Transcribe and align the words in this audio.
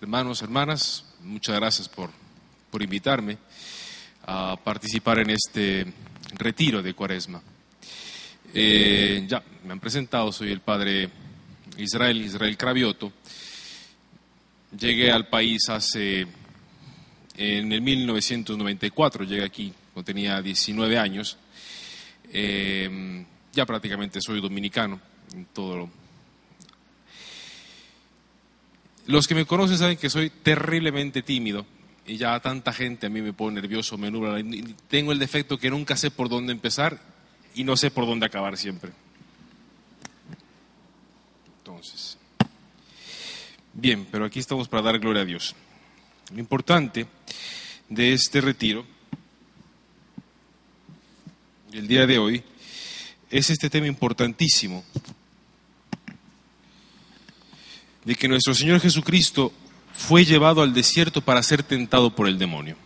Hermanos, 0.00 0.42
hermanas, 0.42 1.04
muchas 1.20 1.56
gracias 1.56 1.88
por, 1.88 2.10
por 2.70 2.82
invitarme 2.82 3.38
a 4.24 4.56
participar 4.56 5.18
en 5.18 5.30
este 5.30 5.86
retiro 6.34 6.82
de 6.82 6.94
Cuaresma. 6.94 7.42
Eh, 8.54 9.24
ya, 9.28 9.42
me 9.64 9.72
han 9.72 9.80
presentado, 9.80 10.32
soy 10.32 10.52
el 10.52 10.60
padre 10.60 11.08
Israel, 11.78 12.22
Israel 12.22 12.56
Cravioto. 12.56 13.12
Llegué 14.78 15.10
al 15.10 15.28
país 15.28 15.68
hace, 15.68 16.26
en 17.36 17.72
el 17.72 17.82
1994, 17.82 19.24
llegué 19.24 19.44
aquí 19.44 19.72
cuando 19.92 20.06
tenía 20.06 20.40
19 20.40 20.98
años. 20.98 21.36
Eh, 22.32 23.24
ya 23.52 23.66
prácticamente 23.66 24.20
soy 24.20 24.40
dominicano 24.40 24.98
en 25.34 25.44
todo 25.46 25.76
lo 25.76 26.02
Los 29.06 29.26
que 29.26 29.34
me 29.34 29.46
conocen 29.46 29.78
saben 29.78 29.96
que 29.96 30.10
soy 30.10 30.30
terriblemente 30.30 31.22
tímido 31.22 31.66
y 32.06 32.16
ya 32.16 32.38
tanta 32.40 32.72
gente 32.72 33.06
a 33.06 33.10
mí 33.10 33.20
me 33.20 33.32
pone 33.32 33.60
nervioso, 33.60 33.98
me 33.98 34.10
nubla. 34.10 34.42
Tengo 34.88 35.12
el 35.12 35.18
defecto 35.18 35.58
que 35.58 35.70
nunca 35.70 35.96
sé 35.96 36.10
por 36.10 36.28
dónde 36.28 36.52
empezar 36.52 37.00
y 37.54 37.64
no 37.64 37.76
sé 37.76 37.90
por 37.90 38.06
dónde 38.06 38.26
acabar 38.26 38.56
siempre. 38.56 38.92
Entonces, 41.58 42.16
bien, 43.72 44.06
pero 44.10 44.24
aquí 44.24 44.38
estamos 44.38 44.68
para 44.68 44.82
dar 44.82 44.98
gloria 44.98 45.22
a 45.22 45.26
Dios. 45.26 45.54
Lo 46.32 46.38
importante 46.40 47.06
de 47.88 48.12
este 48.12 48.40
retiro, 48.40 48.86
el 51.72 51.86
día 51.88 52.06
de 52.06 52.18
hoy, 52.18 52.42
es 53.30 53.50
este 53.50 53.68
tema 53.70 53.86
importantísimo 53.86 54.84
de 58.04 58.14
que 58.14 58.28
nuestro 58.28 58.54
Señor 58.54 58.80
Jesucristo 58.80 59.52
fue 59.94 60.24
llevado 60.24 60.62
al 60.62 60.72
desierto 60.72 61.20
para 61.20 61.42
ser 61.42 61.62
tentado 61.62 62.14
por 62.14 62.26
el 62.26 62.38
demonio. 62.38 62.76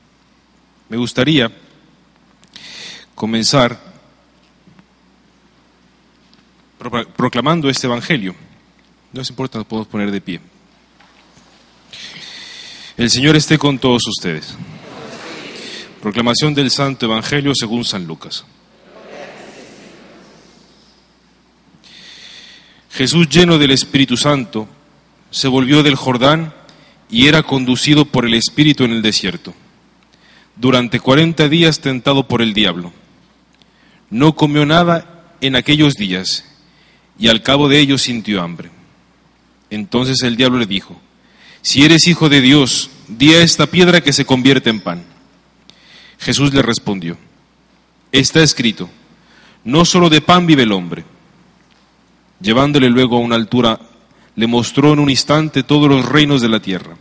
Me 0.88 0.96
gustaría 0.96 1.50
comenzar 3.14 3.80
proclamando 7.16 7.68
este 7.68 7.86
Evangelio. 7.86 8.34
No 9.12 9.22
es 9.22 9.30
importante, 9.30 9.58
nos 9.58 9.66
podemos 9.66 9.88
poner 9.88 10.10
de 10.10 10.20
pie. 10.20 10.40
El 12.96 13.10
Señor 13.10 13.36
esté 13.36 13.58
con 13.58 13.78
todos 13.78 14.02
ustedes. 14.06 14.54
Proclamación 16.00 16.54
del 16.54 16.70
Santo 16.70 17.06
Evangelio 17.06 17.52
según 17.54 17.84
San 17.84 18.06
Lucas. 18.06 18.44
Jesús 22.90 23.28
lleno 23.28 23.58
del 23.58 23.72
Espíritu 23.72 24.16
Santo 24.16 24.66
se 25.30 25.48
volvió 25.48 25.82
del 25.82 25.96
Jordán 25.96 26.54
y 27.10 27.28
era 27.28 27.42
conducido 27.42 28.04
por 28.04 28.26
el 28.26 28.34
Espíritu 28.34 28.84
en 28.84 28.92
el 28.92 29.02
desierto, 29.02 29.54
durante 30.56 31.00
cuarenta 31.00 31.48
días 31.48 31.80
tentado 31.80 32.26
por 32.26 32.42
el 32.42 32.54
diablo. 32.54 32.92
No 34.10 34.34
comió 34.34 34.64
nada 34.66 35.34
en 35.40 35.56
aquellos 35.56 35.94
días 35.94 36.44
y 37.18 37.28
al 37.28 37.42
cabo 37.42 37.68
de 37.68 37.78
ellos 37.78 38.02
sintió 38.02 38.42
hambre. 38.42 38.70
Entonces 39.70 40.22
el 40.22 40.36
diablo 40.36 40.58
le 40.58 40.66
dijo, 40.66 41.00
si 41.62 41.84
eres 41.84 42.06
hijo 42.06 42.28
de 42.28 42.40
Dios, 42.40 42.90
di 43.08 43.34
a 43.34 43.42
esta 43.42 43.66
piedra 43.66 44.00
que 44.00 44.12
se 44.12 44.24
convierte 44.24 44.70
en 44.70 44.80
pan. 44.80 45.04
Jesús 46.18 46.54
le 46.54 46.62
respondió, 46.62 47.16
está 48.12 48.42
escrito, 48.42 48.88
no 49.64 49.84
solo 49.84 50.08
de 50.08 50.20
pan 50.20 50.46
vive 50.46 50.62
el 50.62 50.72
hombre. 50.72 51.04
Llevándole 52.40 52.88
luego 52.88 53.16
a 53.16 53.20
una 53.20 53.34
altura 53.34 53.80
le 54.36 54.46
mostró 54.46 54.92
en 54.92 54.98
un 54.98 55.10
instante 55.10 55.62
todos 55.62 55.88
los 55.88 56.04
reinos 56.04 56.42
de 56.42 56.48
la 56.48 56.60
tierra. 56.60 56.96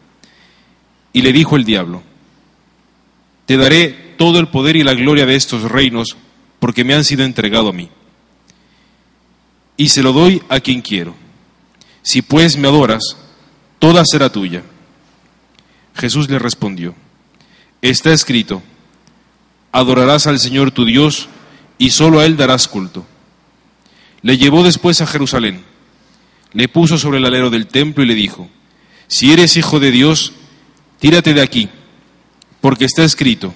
Y 1.13 1.21
le 1.21 1.33
dijo 1.33 1.55
el 1.57 1.65
diablo, 1.65 2.01
te 3.45 3.57
daré 3.57 3.89
todo 4.17 4.39
el 4.39 4.47
poder 4.47 4.77
y 4.77 4.83
la 4.83 4.93
gloria 4.93 5.25
de 5.25 5.35
estos 5.35 5.63
reinos, 5.63 6.17
porque 6.59 6.83
me 6.83 6.93
han 6.93 7.03
sido 7.03 7.23
entregado 7.23 7.69
a 7.69 7.73
mí. 7.73 7.89
Y 9.77 9.89
se 9.89 10.01
lo 10.01 10.13
doy 10.13 10.41
a 10.49 10.61
quien 10.61 10.81
quiero. 10.81 11.13
Si 12.01 12.21
pues 12.21 12.57
me 12.57 12.69
adoras, 12.69 13.17
toda 13.79 14.03
será 14.05 14.31
tuya. 14.31 14.63
Jesús 15.93 16.29
le 16.29 16.39
respondió, 16.39 16.95
está 17.81 18.11
escrito, 18.11 18.61
adorarás 19.71 20.27
al 20.27 20.39
Señor 20.39 20.71
tu 20.71 20.85
Dios 20.85 21.29
y 21.77 21.89
solo 21.91 22.19
a 22.19 22.25
Él 22.25 22.37
darás 22.37 22.67
culto. 22.67 23.05
Le 24.21 24.37
llevó 24.37 24.63
después 24.63 25.01
a 25.01 25.07
Jerusalén 25.07 25.74
le 26.55 26.69
puso 26.69 26.97
sobre 26.97 27.17
el 27.17 27.25
alero 27.25 27.49
del 27.49 27.67
templo 27.67 28.01
y 28.01 28.07
le 28.07 28.15
dijo, 28.15 28.49
si 29.07 29.33
eres 29.33 29.57
hijo 29.57 29.79
de 29.81 29.91
Dios, 29.91 30.31
tírate 30.99 31.33
de 31.33 31.41
aquí, 31.41 31.69
porque 32.61 32.85
está 32.85 33.03
escrito, 33.03 33.53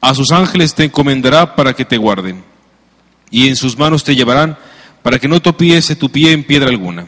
a 0.00 0.14
sus 0.14 0.32
ángeles 0.32 0.74
te 0.74 0.84
encomendará 0.84 1.54
para 1.54 1.74
que 1.74 1.84
te 1.84 1.98
guarden, 1.98 2.42
y 3.30 3.46
en 3.46 3.56
sus 3.56 3.76
manos 3.76 4.04
te 4.04 4.16
llevarán 4.16 4.56
para 5.02 5.18
que 5.18 5.28
no 5.28 5.42
topiese 5.42 5.96
tu 5.96 6.08
pie 6.08 6.32
en 6.32 6.44
piedra 6.44 6.70
alguna. 6.70 7.06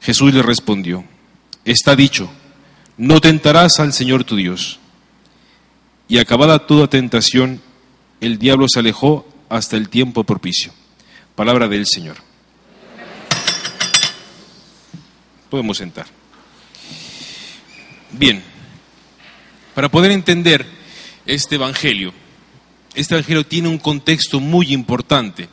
Jesús 0.00 0.32
le 0.32 0.42
respondió, 0.42 1.04
está 1.64 1.96
dicho, 1.96 2.30
no 2.96 3.20
tentarás 3.20 3.80
al 3.80 3.92
Señor 3.92 4.22
tu 4.22 4.36
Dios. 4.36 4.78
Y 6.06 6.18
acabada 6.18 6.66
toda 6.66 6.86
tentación, 6.86 7.60
el 8.20 8.38
diablo 8.38 8.66
se 8.68 8.78
alejó 8.78 9.26
hasta 9.48 9.76
el 9.76 9.88
tiempo 9.88 10.22
propicio. 10.22 10.72
Palabra 11.34 11.66
del 11.66 11.86
Señor. 11.86 12.31
Podemos 15.52 15.76
sentar. 15.76 16.06
Bien, 18.10 18.42
para 19.74 19.90
poder 19.90 20.10
entender 20.10 20.64
este 21.26 21.56
Evangelio, 21.56 22.14
este 22.94 23.12
Evangelio 23.12 23.44
tiene 23.44 23.68
un 23.68 23.76
contexto 23.76 24.40
muy 24.40 24.72
importante, 24.72 25.50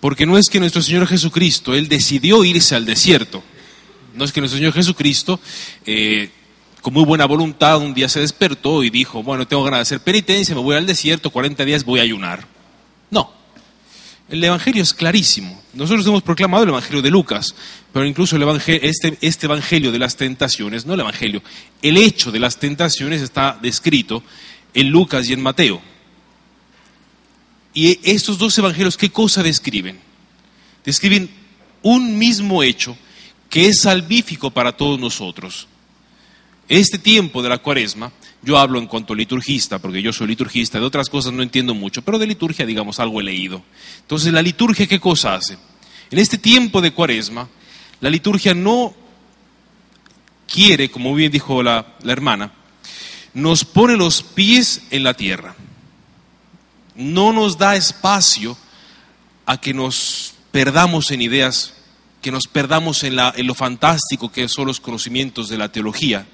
porque 0.00 0.24
no 0.24 0.38
es 0.38 0.48
que 0.48 0.58
nuestro 0.58 0.80
Señor 0.80 1.06
Jesucristo, 1.06 1.74
Él 1.74 1.86
decidió 1.86 2.42
irse 2.44 2.76
al 2.76 2.86
desierto, 2.86 3.44
no 4.14 4.24
es 4.24 4.32
que 4.32 4.40
nuestro 4.40 4.56
Señor 4.56 4.72
Jesucristo, 4.72 5.38
eh, 5.84 6.30
con 6.80 6.94
muy 6.94 7.04
buena 7.04 7.26
voluntad, 7.26 7.82
un 7.82 7.92
día 7.92 8.08
se 8.08 8.20
despertó 8.20 8.82
y 8.82 8.88
dijo, 8.88 9.22
bueno, 9.22 9.46
tengo 9.46 9.64
ganas 9.64 9.80
de 9.80 9.82
hacer 9.82 10.00
penitencia, 10.00 10.54
me 10.54 10.62
voy 10.62 10.76
al 10.76 10.86
desierto, 10.86 11.28
40 11.28 11.62
días 11.66 11.84
voy 11.84 12.00
a 12.00 12.04
ayunar. 12.04 12.46
No, 13.10 13.34
el 14.28 14.44
Evangelio 14.44 14.82
es 14.82 14.92
clarísimo. 14.92 15.62
Nosotros 15.72 16.06
hemos 16.06 16.22
proclamado 16.22 16.64
el 16.64 16.70
Evangelio 16.70 17.02
de 17.02 17.10
Lucas, 17.10 17.54
pero 17.92 18.06
incluso 18.06 18.36
este, 18.36 19.18
este 19.20 19.46
Evangelio 19.46 19.90
de 19.90 19.98
las 19.98 20.16
tentaciones, 20.16 20.84
no 20.84 20.94
el 20.94 21.00
Evangelio, 21.00 21.42
el 21.82 21.96
hecho 21.96 22.30
de 22.30 22.38
las 22.38 22.58
tentaciones 22.58 23.22
está 23.22 23.58
descrito 23.60 24.22
en 24.74 24.90
Lucas 24.90 25.28
y 25.28 25.32
en 25.32 25.42
Mateo. 25.42 25.80
Y 27.72 27.98
estos 28.02 28.38
dos 28.38 28.58
Evangelios, 28.58 28.96
¿qué 28.96 29.10
cosa 29.10 29.42
describen? 29.42 29.98
Describen 30.84 31.30
un 31.82 32.18
mismo 32.18 32.62
hecho 32.62 32.96
que 33.48 33.68
es 33.68 33.82
salvífico 33.82 34.50
para 34.50 34.76
todos 34.76 34.98
nosotros. 34.98 35.68
Este 36.68 36.98
tiempo 36.98 37.42
de 37.42 37.48
la 37.48 37.58
cuaresma 37.58 38.12
yo 38.48 38.56
hablo 38.56 38.78
en 38.78 38.86
cuanto 38.86 39.14
liturgista, 39.14 39.78
porque 39.78 40.00
yo 40.00 40.10
soy 40.10 40.28
liturgista, 40.28 40.80
de 40.80 40.86
otras 40.86 41.10
cosas 41.10 41.34
no 41.34 41.42
entiendo 41.42 41.74
mucho, 41.74 42.00
pero 42.00 42.18
de 42.18 42.26
liturgia, 42.26 42.64
digamos, 42.64 42.98
algo 42.98 43.20
he 43.20 43.24
leído. 43.24 43.62
Entonces, 44.00 44.32
¿la 44.32 44.40
liturgia 44.40 44.86
qué 44.86 44.98
cosa 44.98 45.34
hace? 45.34 45.58
En 46.10 46.18
este 46.18 46.38
tiempo 46.38 46.80
de 46.80 46.92
cuaresma, 46.92 47.46
la 48.00 48.08
liturgia 48.08 48.54
no 48.54 48.94
quiere, 50.50 50.90
como 50.90 51.14
bien 51.14 51.30
dijo 51.30 51.62
la, 51.62 51.98
la 52.02 52.10
hermana, 52.10 52.54
nos 53.34 53.66
pone 53.66 53.98
los 53.98 54.22
pies 54.22 54.80
en 54.88 55.04
la 55.04 55.12
tierra. 55.12 55.54
No 56.94 57.34
nos 57.34 57.58
da 57.58 57.76
espacio 57.76 58.56
a 59.44 59.60
que 59.60 59.74
nos 59.74 60.32
perdamos 60.52 61.10
en 61.10 61.20
ideas, 61.20 61.74
que 62.22 62.32
nos 62.32 62.46
perdamos 62.46 63.04
en, 63.04 63.14
la, 63.14 63.30
en 63.36 63.46
lo 63.46 63.54
fantástico 63.54 64.32
que 64.32 64.48
son 64.48 64.68
los 64.68 64.80
conocimientos 64.80 65.50
de 65.50 65.58
la 65.58 65.70
teología 65.70 66.26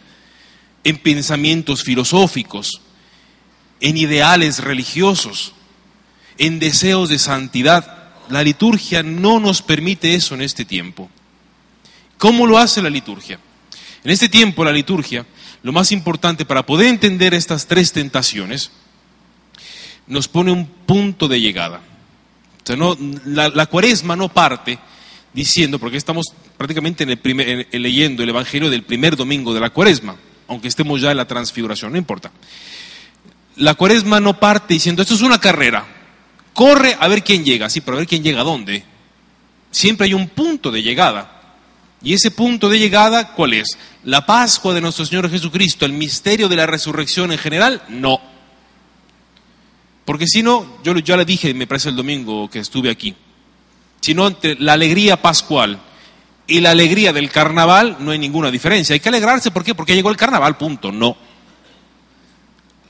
en 0.84 0.98
pensamientos 0.98 1.82
filosóficos, 1.82 2.80
en 3.80 3.96
ideales 3.96 4.62
religiosos, 4.62 5.54
en 6.38 6.58
deseos 6.58 7.08
de 7.08 7.18
santidad. 7.18 8.12
La 8.28 8.42
liturgia 8.42 9.02
no 9.02 9.40
nos 9.40 9.62
permite 9.62 10.14
eso 10.14 10.34
en 10.34 10.42
este 10.42 10.64
tiempo. 10.64 11.10
¿Cómo 12.18 12.46
lo 12.46 12.58
hace 12.58 12.80
la 12.80 12.90
liturgia? 12.90 13.38
En 14.04 14.10
este 14.10 14.28
tiempo 14.28 14.64
la 14.64 14.72
liturgia, 14.72 15.26
lo 15.62 15.72
más 15.72 15.90
importante 15.92 16.44
para 16.44 16.64
poder 16.64 16.86
entender 16.88 17.34
estas 17.34 17.66
tres 17.66 17.92
tentaciones, 17.92 18.70
nos 20.06 20.28
pone 20.28 20.52
un 20.52 20.66
punto 20.66 21.28
de 21.28 21.40
llegada. 21.40 21.80
O 22.62 22.66
sea, 22.66 22.76
no, 22.76 22.96
la, 23.24 23.66
cuaresma 23.66 24.16
no 24.16 24.28
parte 24.28 24.78
diciendo, 25.32 25.78
porque 25.78 25.96
estamos 25.96 26.26
prácticamente 26.56 27.02
en 27.02 27.10
el 27.10 27.18
primer, 27.18 27.68
leyendo 27.72 28.22
el 28.22 28.28
Evangelio 28.28 28.70
del 28.70 28.84
primer 28.84 29.16
domingo 29.16 29.52
de 29.52 29.60
la 29.60 29.70
cuaresma, 29.70 30.16
aunque 30.48 30.68
estemos 30.68 31.00
ya 31.00 31.10
en 31.10 31.16
la 31.16 31.26
transfiguración, 31.26 31.92
no 31.92 31.98
importa. 31.98 32.30
La 33.56 33.74
cuaresma 33.74 34.20
no 34.20 34.38
parte 34.38 34.74
diciendo, 34.74 35.02
esto 35.02 35.14
es 35.14 35.22
una 35.22 35.38
carrera, 35.38 35.86
corre 36.52 36.96
a 36.98 37.08
ver 37.08 37.22
quién 37.22 37.44
llega, 37.44 37.70
sí, 37.70 37.80
pero 37.80 37.96
a 37.96 38.00
ver 38.00 38.08
quién 38.08 38.22
llega 38.22 38.40
a 38.40 38.44
dónde. 38.44 38.84
Siempre 39.70 40.06
hay 40.06 40.14
un 40.14 40.28
punto 40.28 40.70
de 40.70 40.82
llegada. 40.82 41.30
Y 42.02 42.12
ese 42.12 42.30
punto 42.30 42.68
de 42.68 42.78
llegada, 42.78 43.32
¿cuál 43.32 43.54
es? 43.54 43.78
¿La 44.04 44.26
Pascua 44.26 44.74
de 44.74 44.80
nuestro 44.80 45.06
Señor 45.06 45.30
Jesucristo, 45.30 45.86
el 45.86 45.94
misterio 45.94 46.48
de 46.48 46.56
la 46.56 46.66
resurrección 46.66 47.32
en 47.32 47.38
general? 47.38 47.82
No. 47.88 48.20
Porque 50.04 50.26
si 50.26 50.42
no, 50.42 50.82
yo 50.84 50.94
ya 50.98 51.16
le 51.16 51.24
dije, 51.24 51.54
me 51.54 51.66
parece 51.66 51.88
el 51.88 51.96
domingo 51.96 52.50
que 52.50 52.58
estuve 52.58 52.90
aquí, 52.90 53.14
si 54.00 54.12
no, 54.12 54.36
la 54.58 54.74
alegría 54.74 55.22
pascual 55.22 55.80
y 56.46 56.60
la 56.60 56.70
alegría 56.70 57.12
del 57.12 57.30
carnaval 57.30 57.96
no 58.00 58.10
hay 58.10 58.18
ninguna 58.18 58.50
diferencia. 58.50 58.94
Hay 58.94 59.00
que 59.00 59.08
alegrarse, 59.08 59.50
¿por 59.50 59.64
qué? 59.64 59.74
Porque 59.74 59.94
llegó 59.94 60.10
el 60.10 60.16
carnaval, 60.16 60.56
punto. 60.56 60.92
No. 60.92 61.16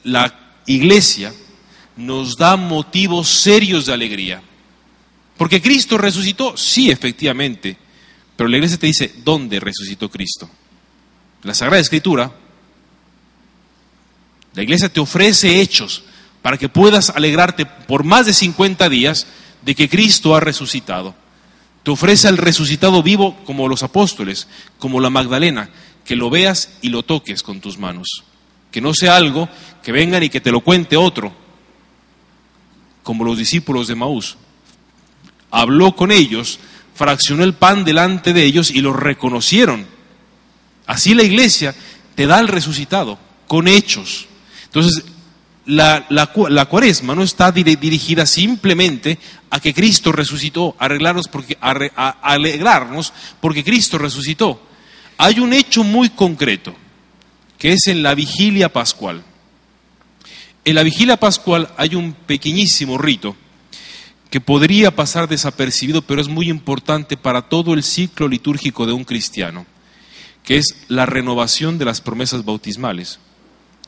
La 0.05 0.61
iglesia 0.67 1.33
nos 1.97 2.37
da 2.37 2.57
motivos 2.57 3.29
serios 3.29 3.87
de 3.87 3.93
alegría. 3.93 4.43
Porque 5.37 5.63
Cristo 5.63 5.99
resucitó, 5.99 6.57
sí, 6.57 6.91
efectivamente, 6.91 7.77
pero 8.37 8.49
la 8.49 8.57
iglesia 8.57 8.79
te 8.79 8.87
dice, 8.87 9.15
¿dónde 9.25 9.61
resucitó 9.61 10.11
Cristo? 10.11 10.49
La 11.43 11.55
Sagrada 11.55 11.81
Escritura, 11.81 12.33
la 14.55 14.63
iglesia 14.63 14.89
te 14.89 15.01
ofrece 15.01 15.61
hechos 15.61 16.05
para 16.43 16.57
que 16.57 16.69
puedas 16.69 17.11
alegrarte 17.11 17.67
por 17.67 18.05
más 18.05 18.27
de 18.27 18.33
50 18.33 18.89
días 18.89 19.27
de 19.63 19.75
que 19.75 19.89
Cristo 19.89 20.35
ha 20.35 20.41
resucitado. 20.41 21.15
Te 21.85 21.91
ofrece 21.91 22.29
al 22.29 22.39
resucitado 22.39 23.03
vivo 23.03 23.37
como 23.45 23.69
los 23.69 23.83
apóstoles, 23.83 24.49
como 24.79 25.01
la 25.01 25.11
Magdalena, 25.11 25.69
que 26.05 26.17
lo 26.17 26.31
veas 26.31 26.71
y 26.81 26.89
lo 26.89 27.03
toques 27.03 27.43
con 27.43 27.61
tus 27.61 27.79
manos. 27.79 28.25
Que 28.71 28.81
no 28.81 28.95
sea 28.95 29.17
algo 29.17 29.49
que 29.83 29.93
vengan 29.93 30.23
y 30.23 30.31
que 30.31 30.41
te 30.41 30.51
lo 30.51 30.61
cuente 30.61 30.97
otro, 30.97 31.33
como 33.03 33.23
los 33.23 33.37
discípulos 33.37 33.87
de 33.87 33.95
Maús. 33.95 34.39
Habló 35.51 35.95
con 35.95 36.11
ellos, 36.11 36.59
fraccionó 36.95 37.45
el 37.45 37.53
pan 37.53 37.85
delante 37.85 38.33
de 38.33 38.45
ellos 38.45 38.71
y 38.71 38.81
lo 38.81 38.95
reconocieron. 38.95 39.87
Así 40.87 41.15
la 41.15 41.23
iglesia 41.23 41.75
te 42.15 42.27
da 42.27 42.41
el 42.41 42.49
resucitado, 42.49 43.19
con 43.47 43.69
hechos. 43.69 44.27
Entonces, 44.65 45.05
la, 45.67 46.07
la, 46.11 46.67
cuaresma 46.67 47.15
no 47.15 47.23
está 47.23 47.51
dirigida 47.51 48.27
simplemente 48.27 49.19
a 49.51 49.61
que 49.61 49.73
Cristo 49.73 50.13
resucitó, 50.13 50.77
porque, 51.31 51.57
a, 51.61 52.09
alegrarnos 52.23 53.13
porque 53.41 53.65
Cristo 53.65 53.99
resucitó. 53.99 54.61
Hay 55.17 55.41
un 55.41 55.53
hecho 55.53 55.85
muy 55.85 56.11
concreto, 56.11 56.75
que 57.59 57.73
es 57.73 57.87
en 57.87 58.03
la 58.03 58.15
vigilia 58.15 58.73
pascual. 58.73 59.23
En 60.65 60.75
la 60.75 60.83
vigilia 60.83 61.17
pascual 61.19 61.71
hay 61.77 61.95
un 61.95 62.13
pequeñísimo 62.13 62.99
rito 62.99 63.37
que 64.31 64.41
podría 64.41 64.95
pasar 64.95 65.29
desapercibido, 65.29 66.03
pero 66.03 66.21
es 66.21 66.29
muy 66.29 66.51
importante 66.51 67.17
para 67.17 67.43
todo 67.43 67.73
el 67.73 67.83
ciclo 67.83 68.29
litúrgico 68.29 68.85
de 68.85 68.93
un 68.93 69.05
cristiano, 69.05 69.65
que 70.43 70.57
es 70.57 70.75
la 70.89 71.07
renovación 71.07 71.79
de 71.79 71.85
las 71.85 72.01
promesas 72.01 72.45
bautismales, 72.45 73.21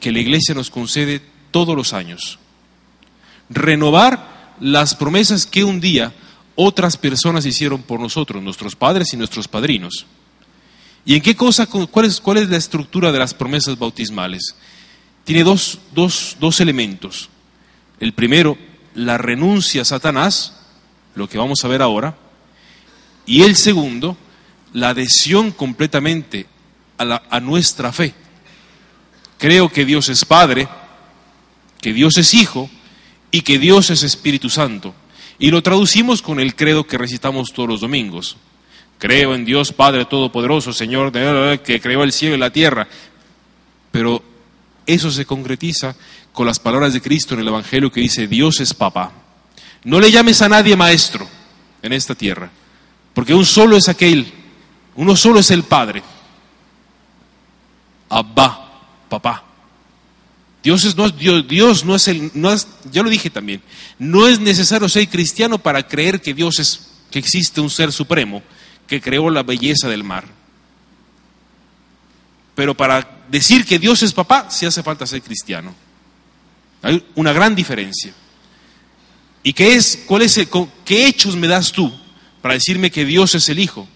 que 0.00 0.12
la 0.12 0.20
Iglesia 0.20 0.54
nos 0.54 0.70
concede 0.70 1.20
todos 1.56 1.74
los 1.74 1.94
años. 1.94 2.38
Renovar 3.48 4.56
las 4.60 4.94
promesas 4.94 5.46
que 5.46 5.64
un 5.64 5.80
día 5.80 6.12
otras 6.54 6.98
personas 6.98 7.46
hicieron 7.46 7.80
por 7.80 7.98
nosotros, 7.98 8.42
nuestros 8.42 8.76
padres 8.76 9.14
y 9.14 9.16
nuestros 9.16 9.48
padrinos. 9.48 10.04
¿Y 11.06 11.14
en 11.14 11.22
qué 11.22 11.34
cosa, 11.34 11.64
cuál 11.64 12.04
es, 12.04 12.20
cuál 12.20 12.36
es 12.36 12.50
la 12.50 12.58
estructura 12.58 13.10
de 13.10 13.18
las 13.18 13.32
promesas 13.32 13.78
bautismales? 13.78 14.54
Tiene 15.24 15.44
dos, 15.44 15.78
dos, 15.94 16.36
dos 16.38 16.60
elementos. 16.60 17.30
El 18.00 18.12
primero, 18.12 18.58
la 18.94 19.16
renuncia 19.16 19.80
a 19.80 19.86
Satanás, 19.86 20.60
lo 21.14 21.26
que 21.26 21.38
vamos 21.38 21.64
a 21.64 21.68
ver 21.68 21.80
ahora. 21.80 22.18
Y 23.24 23.44
el 23.44 23.56
segundo, 23.56 24.14
la 24.74 24.90
adhesión 24.90 25.52
completamente 25.52 26.48
a, 26.98 27.06
la, 27.06 27.22
a 27.30 27.40
nuestra 27.40 27.92
fe. 27.92 28.12
Creo 29.38 29.70
que 29.70 29.86
Dios 29.86 30.10
es 30.10 30.22
Padre, 30.26 30.68
que 31.86 31.92
Dios 31.92 32.18
es 32.18 32.34
Hijo 32.34 32.68
y 33.30 33.42
que 33.42 33.60
Dios 33.60 33.90
es 33.90 34.02
Espíritu 34.02 34.50
Santo. 34.50 34.92
Y 35.38 35.52
lo 35.52 35.62
traducimos 35.62 36.20
con 36.20 36.40
el 36.40 36.56
credo 36.56 36.84
que 36.84 36.98
recitamos 36.98 37.52
todos 37.52 37.68
los 37.68 37.80
domingos. 37.80 38.36
Creo 38.98 39.36
en 39.36 39.44
Dios 39.44 39.72
Padre 39.72 40.04
Todopoderoso, 40.04 40.72
Señor 40.72 41.12
que 41.62 41.80
creó 41.80 42.02
el 42.02 42.10
cielo 42.10 42.34
y 42.34 42.38
la 42.38 42.50
tierra. 42.50 42.88
Pero 43.92 44.20
eso 44.84 45.12
se 45.12 45.26
concretiza 45.26 45.94
con 46.32 46.48
las 46.48 46.58
palabras 46.58 46.92
de 46.92 47.00
Cristo 47.00 47.34
en 47.34 47.40
el 47.42 47.48
Evangelio 47.48 47.92
que 47.92 48.00
dice, 48.00 48.26
Dios 48.26 48.58
es 48.58 48.74
papá. 48.74 49.12
No 49.84 50.00
le 50.00 50.10
llames 50.10 50.42
a 50.42 50.48
nadie 50.48 50.74
maestro 50.74 51.28
en 51.82 51.92
esta 51.92 52.16
tierra, 52.16 52.50
porque 53.14 53.32
un 53.32 53.46
solo 53.46 53.76
es 53.76 53.88
aquel, 53.88 54.26
uno 54.96 55.14
solo 55.14 55.38
es 55.38 55.52
el 55.52 55.62
Padre. 55.62 56.02
Abba, 58.08 58.82
papá. 59.08 59.45
Dios, 60.66 60.96
no, 60.96 61.08
Dios, 61.10 61.46
Dios 61.46 61.84
no 61.84 61.94
es 61.94 62.08
el, 62.08 62.32
no 62.34 62.52
es, 62.52 62.66
ya 62.90 63.04
lo 63.04 63.08
dije 63.08 63.30
también, 63.30 63.62
no 64.00 64.26
es 64.26 64.40
necesario 64.40 64.88
ser 64.88 65.08
cristiano 65.08 65.58
para 65.58 65.86
creer 65.86 66.20
que 66.20 66.34
Dios 66.34 66.58
es, 66.58 66.88
que 67.08 67.20
existe 67.20 67.60
un 67.60 67.70
ser 67.70 67.92
supremo 67.92 68.42
que 68.88 69.00
creó 69.00 69.30
la 69.30 69.44
belleza 69.44 69.88
del 69.88 70.02
mar. 70.02 70.24
Pero 72.56 72.76
para 72.76 73.08
decir 73.30 73.64
que 73.64 73.78
Dios 73.78 74.02
es 74.02 74.12
papá, 74.12 74.50
sí 74.50 74.66
hace 74.66 74.82
falta 74.82 75.06
ser 75.06 75.22
cristiano. 75.22 75.72
Hay 76.82 77.00
una 77.14 77.32
gran 77.32 77.54
diferencia. 77.54 78.12
¿Y 79.44 79.52
qué 79.52 79.76
es, 79.76 80.02
cuál 80.04 80.22
es 80.22 80.36
qué 80.84 81.06
hechos 81.06 81.36
me 81.36 81.46
das 81.46 81.70
tú 81.70 81.96
para 82.42 82.54
decirme 82.54 82.90
que 82.90 83.04
Dios 83.04 83.36
es 83.36 83.48
el 83.50 83.60
Hijo? 83.60 83.86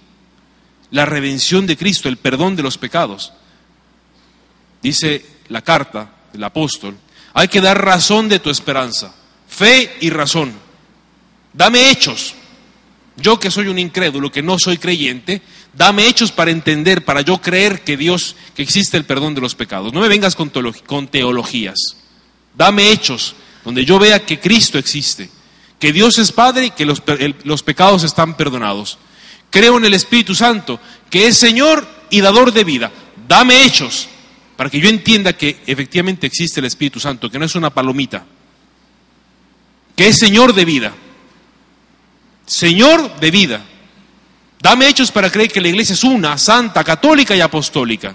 La 0.93 1.05
redención 1.05 1.67
de 1.67 1.77
Cristo, 1.77 2.09
el 2.09 2.17
perdón 2.17 2.55
de 2.55 2.63
los 2.63 2.79
pecados. 2.79 3.33
Dice 4.81 5.27
la 5.49 5.63
carta 5.63 6.15
el 6.33 6.45
apóstol, 6.45 6.97
hay 7.33 7.49
que 7.49 7.61
dar 7.61 7.85
razón 7.85 8.29
de 8.29 8.39
tu 8.39 8.51
esperanza, 8.51 9.15
fe 9.49 9.97
y 10.01 10.11
razón. 10.11 10.53
Dame 11.53 11.91
hechos. 11.91 12.35
Yo 13.17 13.39
que 13.39 13.51
soy 13.51 13.67
un 13.67 13.79
incrédulo, 13.79 14.33
que 14.33 14.43
no 14.43 14.59
soy 14.59 14.79
creyente, 14.79 15.43
dame 15.75 16.07
hechos 16.07 16.33
para 16.33 16.51
entender, 16.51 17.05
para 17.05 17.21
yo 17.21 17.39
creer 17.39 17.83
que 17.83 17.97
Dios, 17.97 18.35
que 18.55 18.63
existe 18.63 18.97
el 18.97 19.05
perdón 19.05 19.35
de 19.35 19.43
los 19.43 19.55
pecados. 19.55 19.93
No 19.93 20.01
me 20.01 20.09
vengas 20.09 20.35
con, 20.35 20.51
teologías. 21.09 21.79
Dame 22.57 22.91
hechos 22.91 23.35
donde 23.65 23.85
yo 23.85 23.99
vea 23.99 24.25
que 24.25 24.41
Cristo 24.41 24.79
existe, 24.79 25.29
que 25.79 25.93
Dios 25.93 26.19
es 26.19 26.33
Padre 26.33 26.67
y 26.67 26.71
que 26.71 26.87
los, 26.87 27.03
los 27.45 27.63
pecados 27.63 28.05
están 28.05 28.37
perdonados. 28.37 28.99
Creo 29.51 29.77
en 29.77 29.85
el 29.85 29.95
Espíritu 29.95 30.35
Santo, 30.35 30.81
que 31.11 31.27
es 31.27 31.37
Señor 31.37 31.87
y 32.09 32.21
dador 32.21 32.53
de 32.53 32.65
vida. 32.65 32.91
Dame 33.29 33.65
hechos 33.65 34.09
para 34.61 34.69
que 34.69 34.79
yo 34.79 34.91
entienda 34.91 35.33
que 35.33 35.57
efectivamente 35.67 36.27
existe 36.27 36.61
el 36.61 36.67
Espíritu 36.67 37.01
Santo, 37.01 37.31
que 37.31 37.39
no 37.39 37.47
es 37.47 37.55
una 37.55 37.71
palomita, 37.71 38.27
que 39.97 40.07
es 40.07 40.19
Señor 40.19 40.53
de 40.53 40.67
vida. 40.67 40.93
Señor 42.45 43.19
de 43.21 43.31
vida. 43.31 43.65
Dame 44.61 44.87
hechos 44.87 45.11
para 45.11 45.33
creer 45.33 45.51
que 45.51 45.63
la 45.63 45.69
iglesia 45.69 45.95
es 45.95 46.05
una, 46.05 46.37
santa, 46.37 46.85
católica 46.85 47.35
y 47.35 47.41
apostólica, 47.41 48.15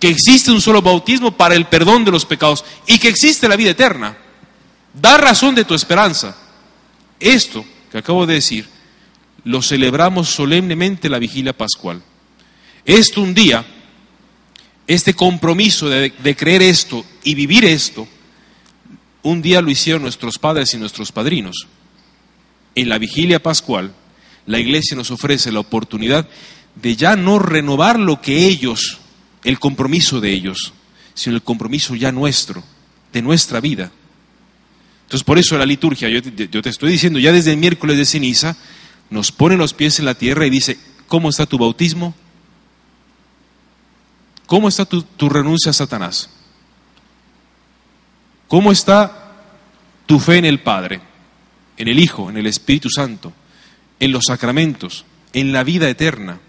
que 0.00 0.08
existe 0.08 0.50
un 0.50 0.62
solo 0.62 0.80
bautismo 0.80 1.32
para 1.32 1.54
el 1.54 1.66
perdón 1.66 2.02
de 2.02 2.12
los 2.12 2.24
pecados 2.24 2.64
y 2.86 2.98
que 2.98 3.08
existe 3.08 3.46
la 3.46 3.56
vida 3.56 3.72
eterna. 3.72 4.16
Da 4.94 5.18
razón 5.18 5.54
de 5.54 5.66
tu 5.66 5.74
esperanza. 5.74 6.34
Esto 7.20 7.62
que 7.92 7.98
acabo 7.98 8.24
de 8.24 8.36
decir, 8.36 8.66
lo 9.44 9.60
celebramos 9.60 10.30
solemnemente 10.30 11.10
la 11.10 11.18
vigilia 11.18 11.52
pascual. 11.52 12.02
Esto 12.86 13.20
un 13.20 13.34
día 13.34 13.66
este 14.88 15.12
compromiso 15.12 15.90
de, 15.90 16.36
creer 16.36 16.62
esto 16.62 17.04
y 17.22 17.34
vivir 17.34 17.64
esto, 17.66 18.08
un 19.22 19.42
día 19.42 19.60
lo 19.60 19.70
hicieron 19.70 20.02
nuestros 20.02 20.38
padres 20.38 20.72
y 20.72 20.78
nuestros 20.78 21.12
padrinos. 21.12 21.66
En 22.74 22.88
la 22.88 22.98
vigilia 22.98 23.42
pascual, 23.42 23.92
la 24.46 24.58
iglesia 24.58 24.96
nos 24.96 25.10
ofrece 25.10 25.52
la 25.52 25.60
oportunidad 25.60 26.26
de 26.74 26.96
ya 26.96 27.16
no 27.16 27.38
renovar 27.38 28.00
lo 28.00 28.22
que 28.22 28.46
ellos, 28.46 28.98
el 29.44 29.58
compromiso 29.58 30.20
de 30.22 30.32
ellos, 30.32 30.72
sino 31.12 31.36
el 31.36 31.42
compromiso 31.42 31.94
ya 31.94 32.10
nuestro, 32.10 32.64
de 33.12 33.20
nuestra 33.20 33.60
vida. 33.60 33.92
Entonces, 35.02 35.24
por 35.24 35.38
eso 35.38 35.58
la 35.58 35.66
liturgia, 35.66 36.08
yo, 36.08 36.20
yo 36.20 36.62
te 36.62 36.70
estoy 36.70 36.92
diciendo, 36.92 37.18
ya 37.18 37.32
desde 37.32 37.50
el 37.50 37.58
miércoles 37.58 37.98
de 37.98 38.06
ceniza, 38.06 38.56
nos 39.10 39.32
pone 39.32 39.58
los 39.58 39.74
pies 39.74 39.98
en 39.98 40.06
la 40.06 40.14
tierra 40.14 40.46
y 40.46 40.50
dice, 40.50 40.78
¿cómo 41.08 41.28
está 41.28 41.44
tu 41.44 41.58
bautismo? 41.58 42.14
¿Cómo 44.48 44.66
está 44.66 44.86
tu, 44.86 45.02
tu 45.02 45.28
renuncia 45.28 45.68
a 45.68 45.74
Satanás? 45.74 46.30
¿Cómo 48.48 48.72
está 48.72 49.34
tu 50.06 50.18
fe 50.18 50.38
en 50.38 50.46
el 50.46 50.60
Padre, 50.60 51.02
en 51.76 51.86
el 51.86 51.98
Hijo, 51.98 52.30
en 52.30 52.38
el 52.38 52.46
Espíritu 52.46 52.88
Santo, 52.88 53.30
en 54.00 54.10
los 54.10 54.24
sacramentos, 54.26 55.04
en 55.34 55.52
la 55.52 55.64
vida 55.64 55.86
eterna? 55.90 56.40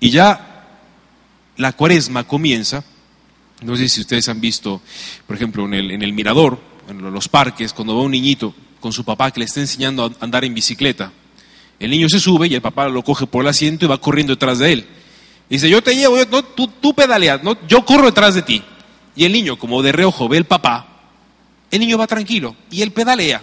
Y 0.00 0.08
ya 0.08 0.66
la 1.58 1.72
cuaresma 1.72 2.24
comienza, 2.24 2.82
no 3.60 3.76
sé 3.76 3.90
si 3.90 4.00
ustedes 4.00 4.26
han 4.30 4.40
visto, 4.40 4.80
por 5.26 5.36
ejemplo, 5.36 5.66
en 5.66 5.74
el, 5.74 5.90
en 5.90 6.02
el 6.02 6.14
mirador, 6.14 6.58
en 6.88 7.02
los 7.12 7.28
parques, 7.28 7.74
cuando 7.74 7.94
va 7.94 8.00
un 8.00 8.12
niñito 8.12 8.54
con 8.80 8.94
su 8.94 9.04
papá 9.04 9.30
que 9.30 9.40
le 9.40 9.44
está 9.44 9.60
enseñando 9.60 10.06
a 10.06 10.24
andar 10.24 10.42
en 10.46 10.54
bicicleta. 10.54 11.12
El 11.78 11.90
niño 11.90 12.08
se 12.08 12.18
sube 12.18 12.48
y 12.48 12.54
el 12.54 12.62
papá 12.62 12.88
lo 12.88 13.04
coge 13.04 13.26
por 13.26 13.44
el 13.44 13.50
asiento 13.50 13.84
y 13.84 13.88
va 13.88 14.00
corriendo 14.00 14.32
detrás 14.32 14.58
de 14.58 14.72
él. 14.72 14.86
Dice, 15.48 15.68
yo 15.70 15.82
te 15.82 15.94
llevo, 15.94 16.16
yo- 16.18 16.26
no, 16.26 16.42
tú, 16.44 16.66
tú 16.68 16.94
pedaleas, 16.94 17.42
no, 17.42 17.56
yo 17.66 17.84
corro 17.84 18.06
detrás 18.06 18.34
de 18.34 18.42
ti. 18.42 18.62
Y 19.14 19.24
el 19.24 19.32
niño, 19.32 19.58
como 19.58 19.82
de 19.82 19.92
reojo 19.92 20.28
ve 20.28 20.36
el 20.38 20.44
papá, 20.44 20.86
el 21.70 21.80
niño 21.80 21.98
va 21.98 22.06
tranquilo 22.06 22.54
y 22.70 22.82
él 22.82 22.92
pedalea, 22.92 23.42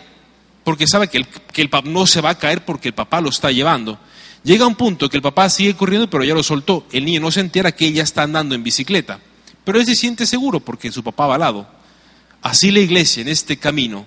porque 0.64 0.88
sabe 0.88 1.08
que 1.08 1.18
el, 1.18 1.28
que 1.28 1.62
el 1.62 1.70
papá 1.70 1.90
no 1.90 2.06
se 2.06 2.22
va 2.22 2.32
a 2.32 2.38
caer 2.38 2.64
porque 2.66 2.90
el 2.90 2.94
papá 2.94 3.22
lo 3.22 3.30
está 3.30 3.52
llevando. 3.52 3.98
Llega 4.44 4.68
un 4.68 4.76
punto 4.76 5.10
que 5.10 5.18
el 5.18 5.24
papá 5.24 5.50
sigue 5.50 5.76
corriendo, 5.76 6.10
pero 6.10 6.24
ya 6.24 6.34
lo 6.34 6.44
soltó. 6.44 6.86
El 6.92 7.06
niño 7.06 7.22
no 7.22 7.32
se 7.32 7.40
entera 7.40 7.72
que 7.72 7.88
ella 7.88 8.04
está 8.04 8.24
andando 8.24 8.54
en 8.56 8.64
bicicleta, 8.64 9.20
pero 9.64 9.80
él 9.80 9.86
se 9.86 9.96
siente 9.96 10.26
seguro 10.26 10.60
porque 10.60 10.92
su 10.92 11.02
papá 11.04 11.28
va 11.28 11.36
al 11.36 11.40
lado. 11.42 11.68
Así 12.42 12.70
la 12.72 12.80
iglesia 12.80 13.22
en 13.22 13.30
este 13.30 13.58
camino, 13.58 14.06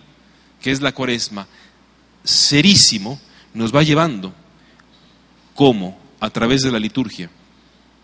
que 0.61 0.71
es 0.71 0.83
la 0.83 0.93
cuaresma, 0.93 1.47
serísimo, 2.23 3.19
nos 3.55 3.75
va 3.75 3.83
llevando. 3.83 4.35
¿Cómo? 5.55 5.99
A 6.21 6.29
través 6.31 6.63
de 6.63 6.71
la 6.71 6.79
liturgia. 6.79 7.31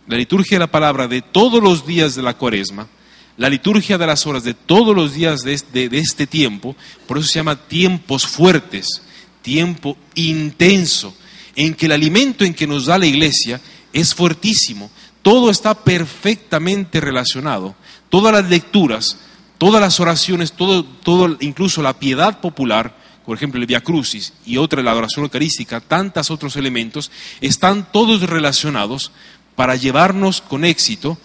La 0.06 0.16
liturgia 0.16 0.56
de 0.56 0.60
la 0.60 0.70
palabra 0.70 1.06
de 1.06 1.22
todos 1.22 1.62
los 1.62 1.86
días 1.86 2.14
de 2.14 2.22
la 2.22 2.36
cuaresma, 2.36 2.88
la 3.36 3.48
liturgia 3.48 3.98
de 3.98 4.06
las 4.06 4.26
horas 4.26 4.44
de 4.44 4.54
todos 4.54 4.94
los 4.94 5.14
días 5.14 5.42
de 5.42 5.54
este, 5.54 6.26
tiempo, 6.26 6.76
por 7.06 7.18
eso 7.18 7.28
se 7.28 7.38
llama 7.38 7.56
tiempos 7.56 8.26
fuertes, 8.26 9.02
tiempo 9.42 9.96
intenso, 10.14 11.14
en 11.54 11.74
que 11.74 11.86
el 11.86 11.92
alimento 11.92 12.44
en 12.44 12.54
que 12.54 12.66
nos 12.66 12.86
da 12.86 12.98
la 12.98 13.06
iglesia 13.06 13.60
es 13.92 14.14
fuertísimo. 14.14 14.90
Todo 15.22 15.50
está 15.50 15.74
perfectamente 15.74 17.00
relacionado. 17.00 17.74
Todas 18.10 18.32
las 18.32 18.50
lecturas, 18.50 19.18
todas 19.56 19.80
las 19.80 20.00
oraciones, 20.00 20.52
todo, 20.52 20.84
todo, 20.84 21.36
incluso 21.40 21.80
la 21.80 21.98
piedad 21.98 22.40
popular, 22.40 22.96
por 23.24 23.36
ejemplo 23.36 23.60
el 23.60 23.66
Via 23.66 23.80
Crucis 23.80 24.32
y 24.44 24.56
otra 24.56 24.82
la 24.82 24.90
adoración 24.90 25.24
eucarística, 25.24 25.80
tantos 25.80 26.30
otros 26.30 26.56
elementos, 26.56 27.10
están 27.40 27.90
todos 27.92 28.22
relacionados 28.22 29.12
para 29.56 29.76
llevarnos 29.76 30.40
con 30.40 30.64
éxito 30.64 31.18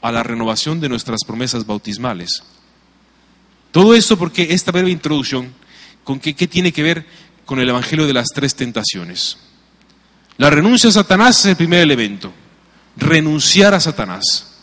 a 0.00 0.12
la 0.12 0.22
renovación 0.22 0.80
de 0.80 0.88
nuestras 0.88 1.20
promesas 1.26 1.66
bautismales. 1.66 2.42
Todo 3.72 3.94
esto 3.94 4.16
porque 4.16 4.48
esta 4.50 4.70
breve 4.70 4.90
introducción, 4.90 5.52
¿con 6.04 6.20
qué, 6.20 6.34
qué 6.34 6.46
tiene 6.46 6.72
que 6.72 6.82
ver 6.82 7.06
con 7.44 7.58
el 7.58 7.68
Evangelio 7.68 8.06
de 8.06 8.12
las 8.12 8.28
tres 8.28 8.54
tentaciones? 8.54 9.38
La 10.36 10.50
renuncia 10.50 10.90
a 10.90 10.92
Satanás 10.92 11.40
es 11.40 11.46
el 11.46 11.56
primer 11.56 11.80
elemento. 11.80 12.32
Renunciar 12.96 13.74
a 13.74 13.80
Satanás. 13.80 14.54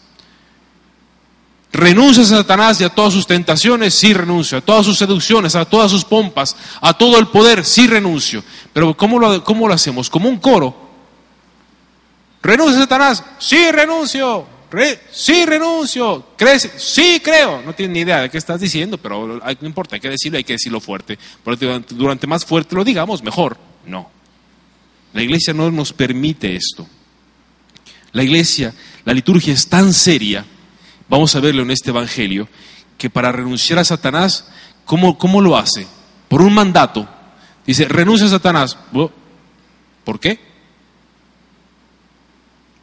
¿Renuncia 1.72 2.24
a 2.24 2.28
Satanás 2.28 2.82
y 2.82 2.84
a 2.84 2.90
todas 2.90 3.14
sus 3.14 3.26
tentaciones? 3.26 3.94
Sí, 3.94 4.14
renuncio. 4.14 4.58
A 4.58 4.62
todas 4.62 4.86
sus 4.86 4.98
seducciones, 4.98 5.56
a 5.56 5.64
todas 5.64 5.90
sus 5.90 6.04
pompas, 6.04 6.56
a 6.82 6.94
todo 6.94 7.18
el 7.18 7.28
poder, 7.28 7.64
sí 7.64 7.88
renuncio. 7.88 8.44
Pero 8.74 8.96
¿cómo 8.96 9.18
lo, 9.18 9.44
cómo 9.44 9.68
lo 9.68 9.74
hacemos? 9.74 10.10
Como 10.10 10.28
un 10.28 10.38
coro. 10.38 10.91
¿Renuncia 12.42 12.80
Satanás? 12.80 13.24
Sí, 13.40 13.72
renuncio. 13.72 14.46
Re- 14.72 15.00
sí, 15.12 15.46
renuncio. 15.46 16.28
¿Crees? 16.38 16.70
Sí, 16.78 17.22
creo. 17.24 17.62
No 17.62 17.74
tienes 17.74 17.94
ni 17.94 18.00
idea 18.02 18.22
de 18.22 18.30
qué 18.30 18.38
estás 18.38 18.60
diciendo, 18.62 18.98
pero 18.98 19.28
no 19.28 19.68
importa, 19.68 19.96
hay 19.96 20.00
que 20.02 20.10
decirlo, 20.10 20.38
hay 20.38 20.44
que 20.44 20.54
decirlo 20.54 20.80
fuerte. 20.80 21.20
Porque 21.44 21.66
durante, 21.66 21.94
durante 21.96 22.28
más 22.28 22.46
fuerte 22.46 22.76
lo 22.76 22.84
digamos, 22.84 23.22
mejor. 23.22 23.58
No. 23.86 24.10
La 25.14 25.22
iglesia 25.22 25.54
no 25.54 25.70
nos 25.72 25.92
permite 25.94 26.56
esto. 26.56 26.88
La 28.14 28.24
iglesia, 28.24 28.74
la 29.06 29.14
liturgia 29.14 29.54
es 29.54 29.68
tan 29.68 29.94
seria, 29.94 30.46
vamos 31.08 31.36
a 31.36 31.40
verlo 31.40 31.62
en 31.64 31.72
este 31.72 31.90
Evangelio, 31.92 32.48
que 32.98 33.10
para 33.10 33.32
renunciar 33.32 33.80
a 33.80 33.84
Satanás, 33.86 34.50
¿cómo, 34.86 35.18
cómo 35.18 35.42
lo 35.42 35.58
hace? 35.58 35.88
Por 36.28 36.42
un 36.42 36.54
mandato. 36.54 37.08
Dice, 37.66 37.86
renuncia 37.86 38.28
a 38.28 38.32
Satanás. 38.32 38.78
¿Por 40.04 40.20
qué? 40.20 40.40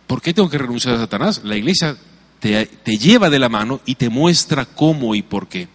¿Por 0.09 0.23
qué 0.23 0.35
tengo 0.35 0.51
que 0.51 0.59
renunciar 0.59 0.95
a 0.95 0.99
Satanás? 0.99 1.43
La 1.45 1.57
iglesia 1.57 1.97
te, 2.41 2.67
te 2.67 2.97
lleva 2.99 3.31
de 3.31 3.39
la 3.39 3.49
mano 3.49 3.81
y 3.85 3.95
te 3.95 4.09
muestra 4.09 4.65
cómo 4.65 5.15
y 5.15 5.23
por 5.23 5.49
qué. 5.49 5.69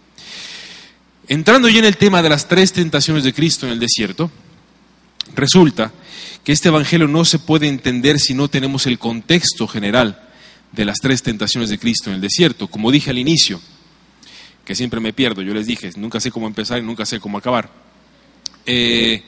Entrando 1.28 1.68
ya 1.68 1.78
en 1.78 1.84
el 1.86 1.96
tema 1.96 2.20
de 2.20 2.28
las 2.28 2.48
tres 2.48 2.72
tentaciones 2.72 3.24
de 3.24 3.32
Cristo 3.32 3.64
en 3.64 3.72
el 3.72 3.78
desierto, 3.78 4.30
resulta 5.34 5.92
que 6.42 6.52
este 6.52 6.68
Evangelio 6.68 7.06
no 7.06 7.24
se 7.24 7.38
puede 7.38 7.68
entender 7.68 8.18
si 8.18 8.34
no 8.34 8.48
tenemos 8.48 8.86
el 8.86 8.98
contexto 8.98 9.68
general 9.68 10.28
de 10.72 10.84
las 10.84 10.98
tres 10.98 11.22
tentaciones 11.22 11.70
de 11.70 11.78
Cristo 11.78 12.10
en 12.10 12.16
el 12.16 12.20
desierto. 12.20 12.66
Como 12.66 12.90
dije 12.90 13.10
al 13.10 13.18
inicio, 13.18 13.60
que 14.64 14.74
siempre 14.74 14.98
me 14.98 15.12
pierdo, 15.12 15.42
yo 15.42 15.54
les 15.54 15.66
dije, 15.66 15.90
nunca 15.96 16.18
sé 16.18 16.32
cómo 16.32 16.48
empezar 16.48 16.80
y 16.80 16.82
nunca 16.82 17.06
sé 17.06 17.20
cómo 17.20 17.38
acabar. 17.38 17.70
Eh, 18.66 19.22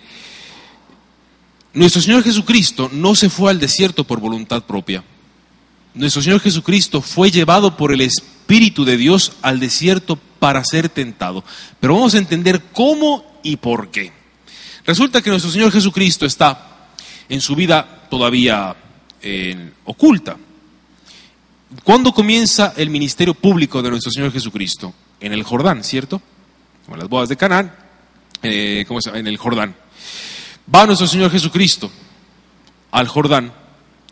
nuestro 1.77 2.01
Señor 2.01 2.25
Jesucristo 2.25 2.89
no 2.91 3.15
se 3.15 3.29
fue 3.29 3.51
al 3.51 3.61
desierto 3.61 4.05
por 4.05 4.19
voluntad 4.19 4.63
propia. 4.63 5.05
Nuestro 5.93 6.23
Señor 6.23 6.41
Jesucristo 6.41 7.03
fue 7.03 7.31
llevado 7.31 7.77
por 7.77 7.93
el 7.93 8.01
Espíritu 8.01 8.87
de 8.87 8.97
Dios 8.97 9.33
al 9.43 9.61
desierto 9.61 10.17
para 10.39 10.65
ser 10.65 10.89
tentado. 10.89 11.45
Pero 11.79 11.95
vamos 11.95 12.15
a 12.15 12.19
entender 12.19 12.63
cómo 12.73 13.41
y 13.43 13.57
por 13.57 13.91
qué. 13.91 14.11
Resulta 14.87 15.21
que 15.21 15.29
nuestro 15.29 15.51
Señor 15.51 15.71
Jesucristo 15.71 16.25
está 16.25 16.89
en 17.29 17.43
su 17.43 17.55
vida 17.55 18.07
todavía 18.09 18.75
eh, 19.21 19.73
oculta. 19.85 20.39
¿Cuándo 21.85 22.13
comienza 22.13 22.73
el 22.79 22.89
ministerio 22.89 23.35
público 23.35 23.83
de 23.83 23.91
nuestro 23.91 24.11
Señor 24.11 24.33
Jesucristo? 24.33 24.95
En 25.21 25.35
el 25.35 25.43
Jordán, 25.43 25.85
¿cierto? 25.85 26.23
Como 26.87 26.97
las 26.97 27.09
bodas 27.09 27.29
de 27.29 27.37
Canaán, 27.37 27.75
eh, 28.43 28.85
¿cómo 28.89 29.03
se 29.03 29.11
llama? 29.11 29.19
En 29.19 29.27
el 29.27 29.37
Jordán. 29.37 29.75
Va 30.73 30.87
nuestro 30.87 31.07
Señor 31.07 31.31
Jesucristo 31.31 31.91
al 32.91 33.09
Jordán 33.09 33.53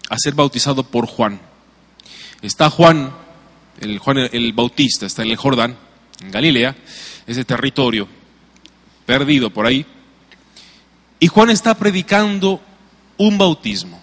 a 0.09 0.19
ser 0.19 0.35
bautizado 0.35 0.85
por 0.85 1.07
Juan. 1.07 1.41
Está 2.43 2.71
Juan, 2.71 3.13
el 3.81 3.99
Juan 3.99 4.19
el 4.19 4.53
Bautista, 4.53 5.07
está 5.07 5.23
en 5.23 5.31
el 5.31 5.37
Jordán, 5.37 5.77
en 6.21 6.31
Galilea, 6.31 6.77
ese 7.27 7.45
territorio 7.45 8.07
perdido 9.07 9.51
por 9.51 9.67
ahí. 9.67 9.85
Y 11.19 11.27
Juan 11.27 11.51
está 11.51 11.75
predicando 11.75 12.61
un 13.17 13.39
bautismo. 13.39 14.01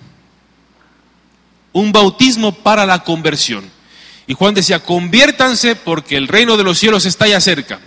Un 1.74 1.92
bautismo 1.92 2.52
para 2.52 2.86
la 2.86 3.04
conversión. 3.04 3.70
Y 4.28 4.34
Juan 4.34 4.54
decía, 4.54 4.84
conviértanse 4.84 5.76
porque 5.76 6.18
el 6.18 6.28
reino 6.28 6.58
de 6.58 6.64
los 6.64 6.78
cielos 6.78 7.06
está 7.06 7.28
ya 7.28 7.40
cerca. 7.40 7.80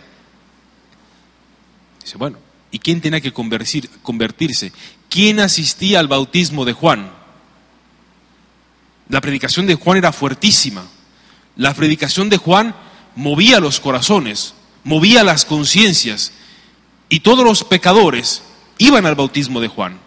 Dice, 2.02 2.16
bueno, 2.16 2.38
¿y 2.74 2.80
quién 2.80 3.00
tenía 3.00 3.20
que 3.20 3.32
convertir- 3.32 3.88
convertirse? 4.02 4.72
¿Quién 5.08 5.38
asistía 5.38 6.00
al 6.00 6.08
bautismo 6.08 6.64
de 6.64 6.72
Juan? 6.72 7.08
La 9.08 9.20
predicación 9.20 9.68
de 9.68 9.76
Juan 9.76 9.98
era 9.98 10.10
fuertísima. 10.10 10.84
La 11.54 11.72
predicación 11.72 12.28
de 12.28 12.36
Juan 12.36 12.74
movía 13.14 13.60
los 13.60 13.78
corazones, 13.78 14.54
movía 14.82 15.22
las 15.22 15.44
conciencias. 15.44 16.32
Y 17.08 17.20
todos 17.20 17.44
los 17.44 17.62
pecadores 17.62 18.42
iban 18.78 19.06
al 19.06 19.14
bautismo 19.14 19.60
de 19.60 19.68
Juan. 19.68 20.00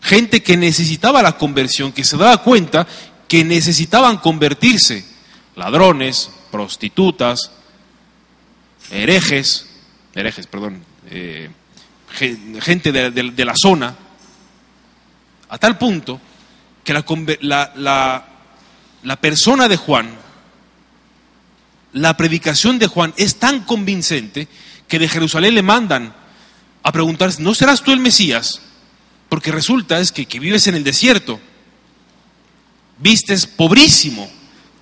Gente 0.00 0.42
que 0.42 0.56
necesitaba 0.56 1.22
la 1.22 1.36
conversión, 1.36 1.92
que 1.92 2.04
se 2.04 2.16
daba 2.16 2.38
cuenta 2.42 2.86
que 3.28 3.44
necesitaban 3.44 4.16
convertirse. 4.16 5.04
Ladrones, 5.56 6.30
prostitutas, 6.50 7.50
herejes, 8.90 9.66
herejes, 10.14 10.46
perdón, 10.46 10.82
eh, 11.10 11.50
gente 12.14 12.92
de, 12.92 13.44
la 13.44 13.54
zona, 13.56 13.96
a 15.48 15.58
tal 15.58 15.78
punto 15.78 16.20
que 16.82 16.92
la, 16.92 17.72
la- 17.76 19.16
persona 19.20 19.68
de 19.68 19.76
Juan, 19.76 20.10
la 21.92 22.16
predicación 22.16 22.78
de 22.78 22.86
Juan 22.86 23.14
es 23.16 23.36
tan 23.36 23.64
convincente 23.64 24.48
que 24.88 24.98
de 24.98 25.08
Jerusalén 25.08 25.54
le 25.54 25.62
mandan 25.62 26.14
a 26.82 26.92
preguntarse, 26.92 27.42
¿no 27.42 27.54
serás 27.54 27.82
tú 27.82 27.92
el 27.92 28.00
Mesías? 28.00 28.60
Porque 29.28 29.52
resulta 29.52 29.98
es 30.00 30.12
que, 30.12 30.26
que 30.26 30.38
vives 30.38 30.66
en 30.66 30.74
el 30.74 30.84
desierto, 30.84 31.40
vistes 32.98 33.46
pobrísimo, 33.46 34.30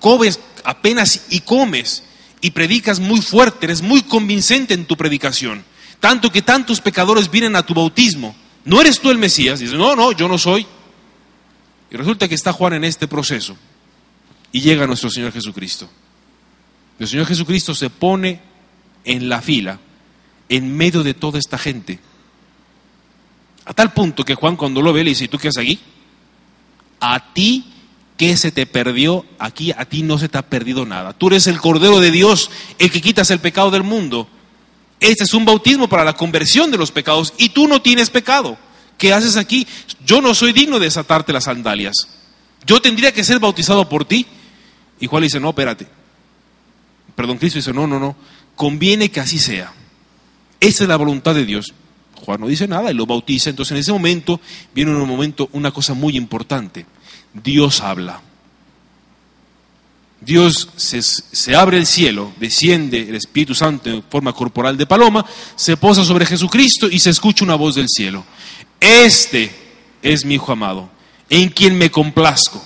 comes 0.01 0.41
apenas 0.65 1.27
y 1.31 1.41
comes, 1.41 2.03
y 2.41 2.51
predicas 2.51 2.99
muy 2.99 3.21
fuerte, 3.21 3.67
eres 3.67 3.83
muy 3.83 4.03
convincente 4.03 4.75
en 4.75 4.87
tu 4.87 4.97
predicación, 4.97 5.65
tanto 6.02 6.32
que 6.32 6.42
tantos 6.42 6.80
pecadores 6.80 7.30
vienen 7.30 7.54
a 7.54 7.64
tu 7.64 7.75
bautismo. 7.75 8.35
¿No 8.64 8.80
eres 8.80 8.99
tú 8.99 9.09
el 9.09 9.18
Mesías? 9.18 9.61
Dice, 9.61 9.76
no, 9.76 9.94
no, 9.94 10.11
yo 10.11 10.26
no 10.26 10.37
soy. 10.37 10.66
Y 11.92 11.97
resulta 11.97 12.26
que 12.26 12.35
está 12.35 12.52
Juan 12.52 12.73
en 12.73 12.82
este 12.82 13.06
proceso. 13.06 13.56
y 14.50 14.61
llega 14.61 14.85
nuestro 14.88 15.11
Señor 15.11 15.32
Jesucristo. 15.32 15.88
El 16.99 17.06
Señor 17.06 17.26
Jesucristo 17.26 17.73
se 17.73 17.88
pone 17.88 18.40
en 19.04 19.28
la 19.28 19.40
fila, 19.40 19.78
en 20.49 20.76
medio 20.76 21.04
de 21.04 21.14
toda 21.14 21.38
esta 21.38 21.56
gente. 21.56 22.00
A 23.64 23.73
tal 23.73 23.92
punto 23.92 24.25
que 24.25 24.35
Juan 24.35 24.56
cuando 24.56 24.82
lo 24.82 24.92
ve 24.92 25.04
le 25.04 25.11
dice, 25.11 25.25
¿y 25.26 25.28
tú 25.28 25.38
qué 25.38 25.49
haces 25.49 25.62
aquí? 25.62 25.78
A 26.99 27.32
ti, 27.32 27.64
¿qué 28.16 28.37
se 28.37 28.50
te 28.50 28.66
perdió? 28.66 29.25
Aquí 29.38 29.71
a 29.71 29.85
ti 29.85 30.02
no 30.02 30.18
se 30.18 30.28
te 30.28 30.37
ha 30.37 30.42
perdido 30.42 30.85
nada. 30.85 31.12
Tú 31.12 31.28
eres 31.28 31.47
el 31.47 31.61
Cordero 31.61 32.00
de 32.00 32.11
Dios, 32.11 32.50
el 32.80 32.90
que 32.90 33.00
quitas 33.00 33.30
el 33.30 33.38
pecado 33.38 33.71
del 33.71 33.85
mundo. 33.85 34.28
Este 35.02 35.25
es 35.25 35.35
un 35.35 35.44
bautismo 35.44 35.88
para 35.88 36.04
la 36.04 36.12
conversión 36.12 36.71
de 36.71 36.78
los 36.78 36.92
pecados 36.92 37.35
y 37.37 37.49
tú 37.49 37.66
no 37.66 37.82
tienes 37.82 38.09
pecado. 38.09 38.56
¿Qué 38.97 39.12
haces 39.12 39.37
aquí? 39.37 39.66
Yo 40.06 40.23
no 40.23 40.32
soy 40.32 40.52
digno 40.52 40.78
de 40.78 40.85
desatarte 40.85 41.32
las 41.32 41.44
sandalias. 41.44 42.06
Yo 42.64 42.80
tendría 42.80 43.12
que 43.12 43.25
ser 43.25 43.40
bautizado 43.40 43.88
por 43.88 44.04
ti. 44.04 44.25
Y 45.00 45.09
Juan 45.09 45.23
le 45.23 45.26
dice, 45.26 45.40
no, 45.40 45.49
espérate. 45.49 45.88
Perdón, 47.16 47.38
Cristo 47.38 47.59
dice, 47.59 47.73
no, 47.73 47.88
no, 47.88 47.99
no. 47.99 48.14
Conviene 48.54 49.11
que 49.11 49.18
así 49.18 49.40
sea. 49.40 49.73
Esa 50.61 50.85
es 50.85 50.88
la 50.88 50.97
voluntad 50.97 51.35
de 51.35 51.47
Dios. 51.47 51.75
Juan 52.25 52.40
no 52.40 52.47
dice 52.47 52.68
nada 52.68 52.92
y 52.92 52.94
lo 52.94 53.04
bautiza. 53.04 53.50
Entonces 53.50 53.73
en 53.73 53.78
ese 53.78 53.92
momento 53.92 54.40
viene 54.73 54.92
un 54.92 55.09
momento, 55.09 55.49
una 55.52 55.73
cosa 55.73 55.94
muy 55.94 56.16
importante. 56.16 56.87
Dios 57.35 57.80
habla. 57.80 58.21
Dios 60.25 60.69
se, 60.76 61.57
abre 61.57 61.79
el 61.79 61.87
cielo, 61.87 62.33
desciende 62.38 63.09
el 63.09 63.17
Espíritu 63.17 63.55
Santo 63.55 63.91
en 63.91 64.05
forma 64.05 64.33
corporal 64.33 64.76
de 64.76 64.87
paloma, 64.87 65.26
se 65.57 65.76
posa 65.76 66.05
sobre 66.05 66.26
Jesucristo 66.26 66.88
y 66.88 67.00
se 67.00 67.11
escucha 67.11 67.45
una 67.45 67.57
voz 67.57 67.75
del 67.75 67.88
cielo. 67.88 68.25
Este 68.79 69.52
es 70.00 70.25
mi 70.25 70.35
Hijo 70.35 70.52
amado, 70.52 70.88
en 71.29 71.49
quien 71.49 71.76
me 71.76 71.91
complazco. 71.91 72.62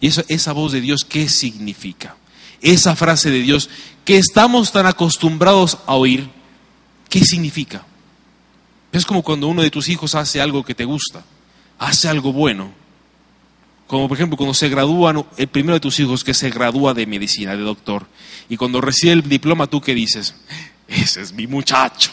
Y 0.00 0.06
esa, 0.06 0.24
esa 0.28 0.52
voz 0.52 0.72
de 0.72 0.80
Dios, 0.80 1.04
¿qué 1.06 1.28
significa? 1.28 2.16
Esa 2.62 2.96
frase 2.96 3.30
de 3.30 3.40
Dios 3.40 3.68
que 4.04 4.16
estamos 4.16 4.72
tan 4.72 4.86
acostumbrados 4.86 5.76
a 5.86 5.94
oír, 5.94 6.30
¿qué 7.10 7.20
significa? 7.20 7.84
Es 8.92 9.04
como 9.04 9.22
cuando 9.22 9.48
uno 9.48 9.60
de 9.60 9.70
tus 9.70 9.88
hijos 9.90 10.14
hace 10.14 10.40
algo 10.40 10.64
que 10.64 10.74
te 10.74 10.86
gusta, 10.86 11.22
hace 11.78 12.08
algo 12.08 12.32
bueno 12.32 12.72
como 13.88 14.06
por 14.06 14.18
ejemplo 14.18 14.36
cuando 14.36 14.54
se 14.54 14.68
gradúa 14.68 15.26
el 15.38 15.48
primero 15.48 15.74
de 15.74 15.80
tus 15.80 15.98
hijos 15.98 16.22
que 16.22 16.34
se 16.34 16.50
gradúa 16.50 16.92
de 16.92 17.06
medicina, 17.06 17.56
de 17.56 17.62
doctor, 17.62 18.06
y 18.48 18.56
cuando 18.56 18.80
recibe 18.82 19.14
el 19.14 19.22
diploma, 19.22 19.66
¿tú 19.66 19.80
qué 19.80 19.94
dices? 19.94 20.34
Ese 20.86 21.22
es 21.22 21.32
mi 21.32 21.46
muchacho, 21.46 22.10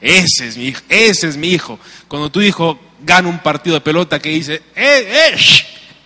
ese 0.00 0.46
es 0.46 0.56
mi 0.56 0.68
hijo, 0.68 0.80
ese 0.88 1.28
es 1.28 1.36
mi 1.36 1.48
hijo. 1.48 1.78
Cuando 2.06 2.30
tu 2.30 2.40
hijo 2.40 2.78
gana 3.04 3.28
un 3.28 3.40
partido 3.40 3.74
de 3.74 3.80
pelota 3.80 4.20
que 4.20 4.30
dice, 4.30 4.62
eh, 4.74 5.32
eh, 5.34 5.36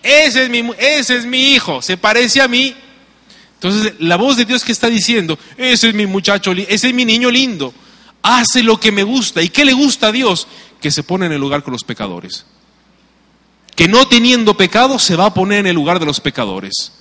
ese, 0.02 0.44
es 0.44 0.50
mi, 0.50 0.70
ese 0.78 1.18
es 1.18 1.26
mi 1.26 1.52
hijo, 1.52 1.82
se 1.82 1.99
parece 1.99 2.40
a 2.40 2.49
mí. 2.49 2.75
Entonces 3.54 3.92
la 3.99 4.16
voz 4.16 4.38
de 4.38 4.46
Dios 4.46 4.64
que 4.64 4.73
está 4.73 4.88
diciendo, 4.88 5.38
ese 5.58 5.90
es 5.90 5.94
mi 5.94 6.06
muchacho, 6.06 6.52
ese 6.52 6.88
es 6.88 6.94
mi 6.94 7.04
niño 7.04 7.30
lindo, 7.30 7.75
hace 8.23 8.62
lo 8.62 8.80
que 8.80 8.90
me 8.90 9.02
gusta. 9.02 9.42
¿Y 9.42 9.50
qué 9.50 9.66
le 9.66 9.75
gusta 9.75 10.06
a 10.06 10.12
Dios? 10.12 10.49
Que 10.80 10.90
se 10.90 11.02
pone 11.02 11.26
en 11.26 11.32
el 11.32 11.40
lugar 11.40 11.62
con 11.62 11.73
los 11.73 11.84
pecadores 11.84 12.46
que 13.75 13.88
no 13.88 14.07
teniendo 14.07 14.57
pecado 14.57 14.99
se 14.99 15.16
va 15.16 15.26
a 15.26 15.35
poner 15.35 15.61
en 15.61 15.66
el 15.66 15.75
lugar 15.75 15.99
de 15.99 16.07
los 16.07 16.21
pecadores, 16.21 16.93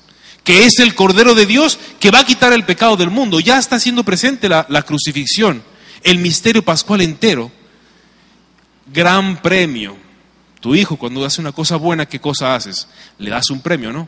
que 0.44 0.66
es 0.66 0.80
el 0.80 0.96
Cordero 0.96 1.36
de 1.36 1.46
Dios 1.46 1.80
que 2.00 2.12
va 2.12 2.20
a 2.20 2.26
quitar 2.26 2.52
el 2.54 2.66
pecado 2.66 2.98
del 2.98 3.10
mundo. 3.10 3.40
Ya 3.40 3.60
está 3.60 3.80
siendo 3.80 4.04
presente 4.04 4.50
la, 4.50 4.82
crucifixión, 4.82 5.64
el 6.04 6.18
misterio 6.18 6.64
pascual 6.64 7.02
entero. 7.02 7.52
Gran 8.92 9.42
premio. 9.42 9.96
Tu 10.60 10.76
hijo 10.76 10.98
cuando 10.98 11.24
hace 11.26 11.42
una 11.42 11.52
cosa 11.52 11.76
buena, 11.78 12.06
¿qué 12.06 12.20
cosa 12.20 12.56
haces? 12.56 12.88
Le 13.18 13.30
das 13.30 13.50
un 13.50 13.62
premio, 13.62 13.94
¿no? 13.94 14.08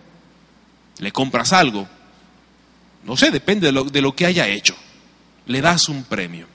Le 0.99 1.11
compras 1.11 1.53
algo. 1.53 1.87
No 3.03 3.15
sé, 3.15 3.29
depende 3.29 3.67
de 3.67 3.71
lo, 3.71 3.83
de 3.83 4.01
lo 4.01 4.15
que 4.15 4.25
haya 4.25 4.47
hecho. 4.47 4.75
Le 5.45 5.61
das 5.61 5.89
un 5.89 6.03
premio. 6.03 6.47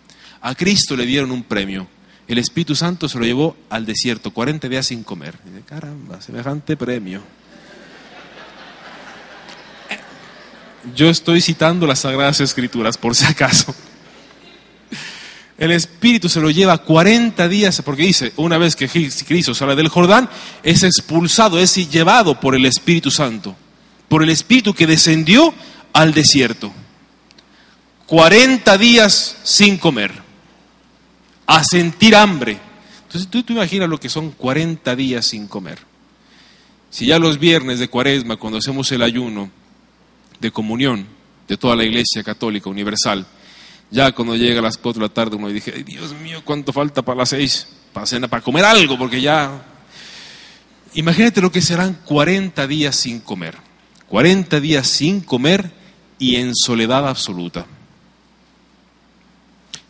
A 0.43 0.55
Cristo 0.55 0.97
le 0.97 1.07
dieron 1.07 1.31
un 1.31 1.43
premio 1.43 1.87
el 2.33 2.39
Espíritu 2.39 2.77
Santo 2.77 3.09
se 3.09 3.19
lo 3.19 3.25
llevó 3.25 3.57
al 3.71 3.85
desierto, 3.85 4.31
40 4.31 4.69
días 4.69 4.87
sin 4.87 5.03
comer. 5.03 5.35
Y 5.47 5.63
caramba, 5.63 6.21
semejante 6.21 6.77
premio. 6.77 7.23
Yo 10.95 11.11
estoy 11.11 11.41
citando 11.41 11.89
las 11.89 11.99
Sagradas 11.99 12.41
Escrituras, 12.41 12.97
por 12.97 13.17
si 13.17 13.25
acaso. 13.25 13.75
El 15.59 15.73
Espíritu 15.73 16.29
se 16.29 16.41
lo 16.41 16.51
lleva 16.51 16.79
40 16.79 17.49
días, 17.49 17.83
porque 17.85 18.05
dice, 18.05 18.33
una 18.37 18.59
vez 18.59 18.77
que 18.77 18.89
Cristo 18.89 19.53
sale 19.53 19.75
del 19.75 19.89
Jordán, 19.89 20.31
es 20.63 20.85
expulsado, 20.85 21.59
es 21.59 21.75
llevado 21.91 22.39
por 22.39 22.55
el 22.55 22.65
Espíritu 22.65 23.11
Santo, 23.11 23.57
por 24.09 24.23
el 24.23 24.31
Espíritu 24.31 24.73
que 24.73 24.87
descendió 24.87 25.53
al 25.93 26.15
desierto. 26.15 26.73
40 28.07 28.79
días 28.79 29.37
sin 29.43 29.77
comer 29.79 30.30
a 31.51 31.65
sentir 31.65 32.15
hambre. 32.15 32.57
Entonces 33.03 33.29
tú, 33.29 33.43
tú 33.43 33.55
imaginas 33.55 33.89
lo 33.89 33.99
que 33.99 34.09
son 34.09 34.31
40 34.31 34.95
días 34.95 35.27
sin 35.27 35.49
comer. 35.49 35.81
Si 36.91 37.07
ya 37.07 37.19
los 37.19 37.41
viernes 37.41 37.81
de 37.81 37.89
cuaresma, 37.89 38.37
cuando 38.37 38.59
hacemos 38.59 38.91
el 38.93 39.03
ayuno 39.03 39.51
de 40.39 40.53
comunión 40.53 41.09
de 41.49 41.57
toda 41.57 41.75
la 41.75 41.83
iglesia 41.83 42.23
católica 42.23 42.71
universal, 42.71 43.27
ya 43.91 44.13
cuando 44.13 44.37
llega 44.37 44.61
a 44.61 44.63
las 44.63 44.79
4 44.79 45.01
de 45.01 45.09
la 45.09 45.13
tarde 45.13 45.35
uno 45.35 45.49
dice, 45.49 45.73
Dios 45.83 46.15
mío, 46.15 46.41
¿cuánto 46.45 46.73
falta 46.73 47.03
para 47.03 47.19
las 47.19 47.31
6? 47.31 47.67
Para, 47.93 48.07
cenar, 48.07 48.31
para 48.31 48.43
comer 48.43 48.65
algo, 48.65 48.97
porque 48.97 49.21
ya... 49.21 49.67
Imagínate 50.95 51.41
lo 51.41 51.51
que 51.51 51.63
serán 51.63 51.99
40 52.05 52.65
días 52.69 52.95
sin 52.95 53.19
comer. 53.19 53.57
40 54.09 54.61
días 54.61 54.87
sin 54.87 55.21
comer 55.21 55.73
y 56.17 56.37
en 56.37 56.55
soledad 56.55 57.09
absoluta. 57.09 57.67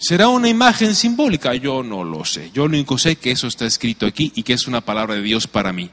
¿Será 0.00 0.28
una 0.28 0.48
imagen 0.48 0.94
simbólica? 0.94 1.54
Yo 1.54 1.82
no 1.82 2.04
lo 2.04 2.24
sé. 2.24 2.50
Yo 2.54 2.66
lo 2.66 2.70
único 2.70 2.96
sé 2.96 3.16
que 3.16 3.32
eso 3.32 3.46
está 3.46 3.66
escrito 3.66 4.06
aquí 4.06 4.32
y 4.34 4.42
que 4.42 4.54
es 4.54 4.66
una 4.66 4.80
palabra 4.80 5.14
de 5.14 5.20
Dios 5.20 5.46
para 5.46 5.74
mí. 5.74 5.90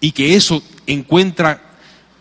Y 0.00 0.10
que 0.10 0.34
eso 0.34 0.60
encuentra 0.88 1.62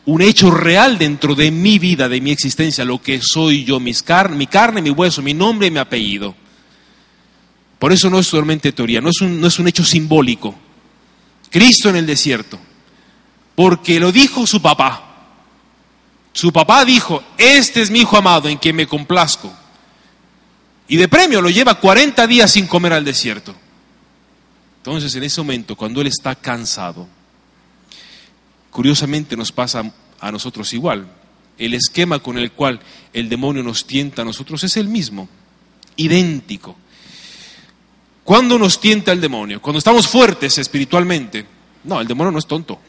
un 0.06 0.22
hecho 0.22 0.52
real 0.52 1.00
dentro 1.00 1.34
de 1.34 1.50
mi 1.50 1.80
vida, 1.80 2.08
de 2.08 2.22
mi 2.22 2.30
existencia, 2.30 2.86
lo 2.86 3.02
que 3.02 3.20
soy 3.20 3.64
yo, 3.64 3.80
mi 3.80 3.96
carne, 3.96 4.82
mi 4.84 4.92
hueso, 4.92 5.24
mi 5.24 5.34
nombre 5.34 5.68
y 5.68 5.72
mi 5.72 5.80
apellido. 5.80 6.36
Por 7.80 7.92
eso 7.92 8.12
no 8.12 8.20
es 8.20 8.28
solamente 8.28 8.72
teoría, 8.72 9.02
no 9.02 9.10
es, 9.10 9.20
un, 9.22 9.42
no 9.42 9.48
es 9.48 9.58
un 9.58 9.68
hecho 9.68 9.84
simbólico. 9.84 10.54
Cristo 11.50 11.90
en 11.90 11.96
el 11.96 12.06
desierto, 12.06 12.60
porque 13.56 14.00
lo 14.00 14.12
dijo 14.12 14.46
su 14.46 14.62
papá. 14.62 15.10
Su 16.32 16.54
papá 16.54 16.86
dijo, 16.86 17.24
este 17.38 17.82
es 17.82 17.90
mi 17.90 18.00
hijo 18.02 18.18
amado 18.18 18.50
en 18.50 18.58
quien 18.58 18.76
me 18.76 18.88
complazco. 18.88 19.52
Y 20.94 20.98
de 20.98 21.08
premio 21.08 21.42
lo 21.42 21.50
lleva 21.50 21.80
40 21.80 22.28
días 22.28 22.52
sin 22.52 22.68
comer 22.68 22.94
al 22.94 23.04
desierto. 23.04 23.56
Entonces, 24.78 25.16
en 25.16 25.24
ese 25.24 25.42
momento, 25.42 25.76
cuando 25.76 26.02
él 26.02 26.06
está 26.06 26.36
cansado, 26.36 27.08
curiosamente 28.70 29.36
nos 29.36 29.52
pasa 29.52 29.92
a 30.20 30.32
nosotros 30.32 30.72
igual. 30.72 31.08
El 31.58 31.74
esquema 31.74 32.20
con 32.20 32.38
el 32.38 32.52
cual 32.52 32.80
el 33.12 33.28
demonio 33.28 33.64
nos 33.64 33.88
tienta 33.88 34.22
a 34.22 34.26
nosotros 34.26 34.64
es 34.66 34.78
el 34.78 34.88
mismo, 34.88 35.28
idéntico. 35.96 36.76
¿Cuándo 38.24 38.60
nos 38.60 38.80
tienta 38.80 39.14
el 39.14 39.20
demonio? 39.20 39.64
Cuando 39.64 39.80
estamos 39.80 40.08
fuertes 40.08 40.60
espiritualmente. 40.60 41.44
No, 41.86 42.02
el 42.02 42.08
demonio 42.08 42.30
no 42.30 42.38
es 42.38 42.46
tonto. 42.46 42.80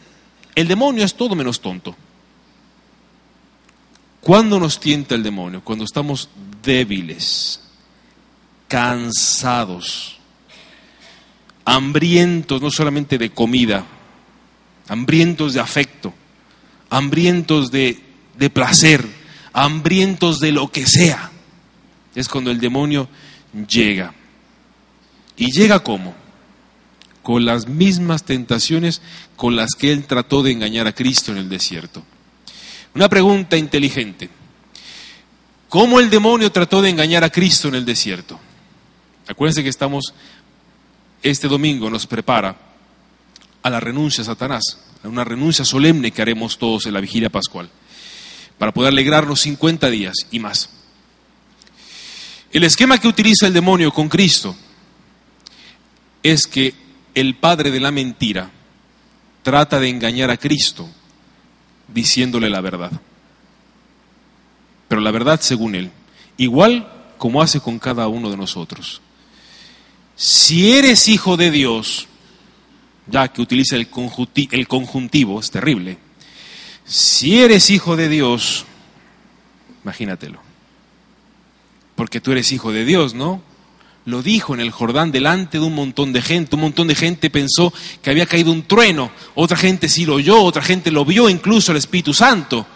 El 0.54 0.68
demonio 0.68 1.06
es 1.06 1.14
todo 1.14 1.34
menos 1.34 1.58
tonto. 1.58 1.96
¿Cuándo 4.20 4.60
nos 4.60 4.78
tienta 4.78 5.14
el 5.14 5.22
demonio? 5.22 5.62
Cuando 5.64 5.86
estamos 5.86 6.28
débiles, 6.62 7.63
cansados, 8.68 10.18
hambrientos 11.64 12.60
no 12.60 12.70
solamente 12.70 13.18
de 13.18 13.30
comida, 13.30 13.84
hambrientos 14.88 15.54
de 15.54 15.60
afecto, 15.60 16.12
hambrientos 16.90 17.70
de, 17.70 18.00
de 18.36 18.50
placer, 18.50 19.06
hambrientos 19.52 20.40
de 20.40 20.52
lo 20.52 20.70
que 20.70 20.86
sea. 20.86 21.30
Es 22.14 22.28
cuando 22.28 22.50
el 22.50 22.60
demonio 22.60 23.08
llega. 23.68 24.14
¿Y 25.36 25.50
llega 25.50 25.80
cómo? 25.80 26.14
Con 27.22 27.44
las 27.44 27.66
mismas 27.66 28.24
tentaciones 28.24 29.00
con 29.36 29.56
las 29.56 29.70
que 29.76 29.92
él 29.92 30.04
trató 30.04 30.42
de 30.42 30.52
engañar 30.52 30.86
a 30.86 30.94
Cristo 30.94 31.32
en 31.32 31.38
el 31.38 31.48
desierto. 31.48 32.04
Una 32.94 33.08
pregunta 33.08 33.56
inteligente. 33.56 34.28
¿Cómo 35.68 35.98
el 35.98 36.10
demonio 36.10 36.52
trató 36.52 36.82
de 36.82 36.90
engañar 36.90 37.24
a 37.24 37.30
Cristo 37.30 37.66
en 37.66 37.74
el 37.74 37.84
desierto? 37.84 38.38
Acuérdense 39.26 39.62
que 39.62 39.68
estamos, 39.68 40.12
este 41.22 41.48
domingo 41.48 41.88
nos 41.88 42.06
prepara 42.06 42.56
a 43.62 43.70
la 43.70 43.80
renuncia 43.80 44.22
a 44.22 44.26
Satanás, 44.26 44.78
a 45.02 45.08
una 45.08 45.24
renuncia 45.24 45.64
solemne 45.64 46.10
que 46.10 46.22
haremos 46.22 46.58
todos 46.58 46.86
en 46.86 46.94
la 46.94 47.00
vigilia 47.00 47.30
pascual, 47.30 47.70
para 48.58 48.72
poder 48.72 48.92
alegrarnos 48.92 49.40
50 49.40 49.88
días 49.90 50.14
y 50.30 50.38
más. 50.38 50.70
El 52.52 52.64
esquema 52.64 52.98
que 52.98 53.08
utiliza 53.08 53.46
el 53.46 53.52
demonio 53.52 53.90
con 53.90 54.08
Cristo 54.08 54.54
es 56.22 56.46
que 56.46 56.74
el 57.14 57.36
padre 57.36 57.70
de 57.70 57.80
la 57.80 57.90
mentira 57.90 58.50
trata 59.42 59.80
de 59.80 59.88
engañar 59.88 60.30
a 60.30 60.36
Cristo 60.36 60.88
diciéndole 61.88 62.50
la 62.50 62.60
verdad. 62.60 62.92
Pero 64.88 65.00
la 65.00 65.10
verdad 65.10 65.40
según 65.40 65.74
Él, 65.74 65.90
igual 66.36 66.90
como 67.18 67.42
hace 67.42 67.60
con 67.60 67.78
cada 67.78 68.08
uno 68.08 68.30
de 68.30 68.36
nosotros. 68.36 69.00
Si 70.16 70.72
eres 70.72 71.08
hijo 71.08 71.36
de 71.36 71.50
Dios, 71.50 72.06
ya 73.06 73.28
que 73.28 73.42
utiliza 73.42 73.76
el, 73.76 73.88
conjuntivo, 73.88 75.40
es 75.40 75.50
terrible. 75.50 75.98
Si 76.84 77.38
eres 77.38 77.70
hijo 77.70 77.96
de 77.96 78.08
Dios, 78.08 78.64
imagínatelo, 79.82 80.40
porque 81.96 82.20
tú 82.20 82.32
eres 82.32 82.52
hijo 82.52 82.72
de 82.72 82.84
Dios, 82.84 83.14
¿no? 83.14 83.42
Lo 84.06 84.22
dijo 84.22 84.52
en 84.52 84.60
el 84.60 84.70
Jordán 84.70 85.12
delante 85.12 85.58
de 85.58 85.64
un 85.64 85.74
montón 85.74 86.12
de 86.12 86.20
gente. 86.20 86.56
Un 86.56 86.62
montón 86.62 86.88
de 86.88 86.94
gente 86.94 87.30
pensó 87.30 87.72
que 88.02 88.10
había 88.10 88.26
caído 88.26 88.52
un 88.52 88.64
trueno. 88.64 89.10
Otra 89.34 89.56
gente 89.56 89.88
sí 89.88 90.04
lo 90.04 90.16
oyó, 90.16 90.42
otra 90.42 90.62
gente 90.62 90.90
lo 90.90 91.06
vio, 91.06 91.30
incluso 91.30 91.72
el 91.72 91.78
Espíritu 91.78 92.12
Santo. 92.12 92.66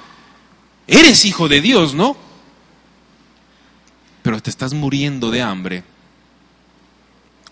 Eres 0.86 1.26
hijo 1.26 1.46
de 1.46 1.60
Dios, 1.60 1.92
¿no? 1.92 2.16
Pero 4.22 4.40
te 4.40 4.48
estás 4.48 4.72
muriendo 4.72 5.30
de 5.30 5.42
hambre. 5.42 5.84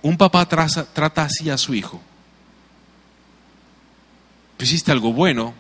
Un 0.07 0.17
papá 0.17 0.47
trata 0.47 1.25
así 1.25 1.51
a 1.51 1.59
su 1.59 1.75
hijo. 1.75 2.01
Hiciste 4.57 4.93
algo 4.93 5.13
bueno, 5.13 5.53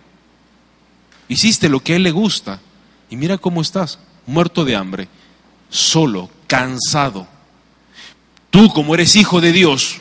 hiciste 1.26 1.68
lo 1.68 1.80
que 1.80 1.94
a 1.94 1.96
él 1.96 2.04
le 2.04 2.12
gusta, 2.12 2.60
y 3.10 3.16
mira 3.16 3.38
cómo 3.38 3.60
estás, 3.60 3.98
muerto 4.24 4.64
de 4.64 4.76
hambre, 4.76 5.08
solo, 5.68 6.30
cansado. 6.46 7.26
Tú 8.50 8.68
como 8.68 8.94
eres 8.94 9.16
hijo 9.16 9.40
de 9.40 9.50
Dios, 9.50 9.96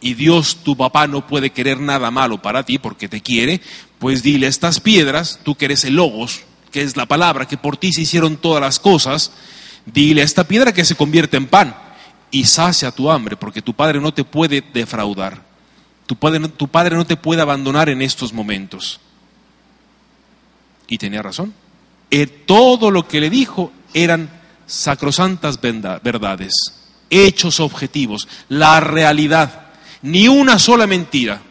y 0.00 0.14
Dios, 0.14 0.58
tu 0.62 0.76
papá, 0.76 1.08
no 1.08 1.26
puede 1.26 1.50
querer 1.50 1.80
nada 1.80 2.12
malo 2.12 2.40
para 2.40 2.62
ti 2.62 2.78
porque 2.78 3.08
te 3.08 3.20
quiere, 3.20 3.60
pues 3.98 4.22
dile 4.22 4.46
a 4.46 4.50
estas 4.50 4.78
piedras, 4.78 5.40
tú 5.42 5.56
que 5.56 5.64
eres 5.64 5.84
el 5.84 5.96
logos, 5.96 6.42
que 6.70 6.82
es 6.82 6.96
la 6.96 7.06
palabra 7.06 7.48
que 7.48 7.56
por 7.56 7.76
ti 7.76 7.92
se 7.92 8.02
hicieron 8.02 8.36
todas 8.36 8.60
las 8.60 8.78
cosas, 8.78 9.32
dile 9.86 10.22
a 10.22 10.24
esta 10.24 10.44
piedra 10.44 10.72
que 10.72 10.84
se 10.84 10.94
convierte 10.94 11.36
en 11.36 11.48
pan 11.48 11.87
y 12.30 12.44
sacia 12.44 12.90
tu 12.90 13.10
hambre, 13.10 13.36
porque 13.36 13.62
tu 13.62 13.74
padre 13.74 14.00
no 14.00 14.12
te 14.12 14.24
puede 14.24 14.62
defraudar. 14.72 15.42
Tu 16.06 16.16
padre, 16.16 16.48
tu 16.48 16.68
padre 16.68 16.96
no 16.96 17.06
te 17.06 17.16
puede 17.16 17.42
abandonar 17.42 17.88
en 17.88 18.02
estos 18.02 18.32
momentos. 18.32 19.00
Y 20.86 20.98
tenía 20.98 21.22
razón. 21.22 21.52
Eh, 22.10 22.26
todo 22.26 22.90
lo 22.90 23.06
que 23.06 23.20
le 23.20 23.28
dijo 23.28 23.72
eran 23.92 24.30
sacrosantas 24.66 25.60
verdades, 25.60 26.52
hechos 27.10 27.60
objetivos, 27.60 28.28
la 28.48 28.80
realidad, 28.80 29.66
ni 30.02 30.28
una 30.28 30.58
sola 30.58 30.86
mentira. 30.86 31.42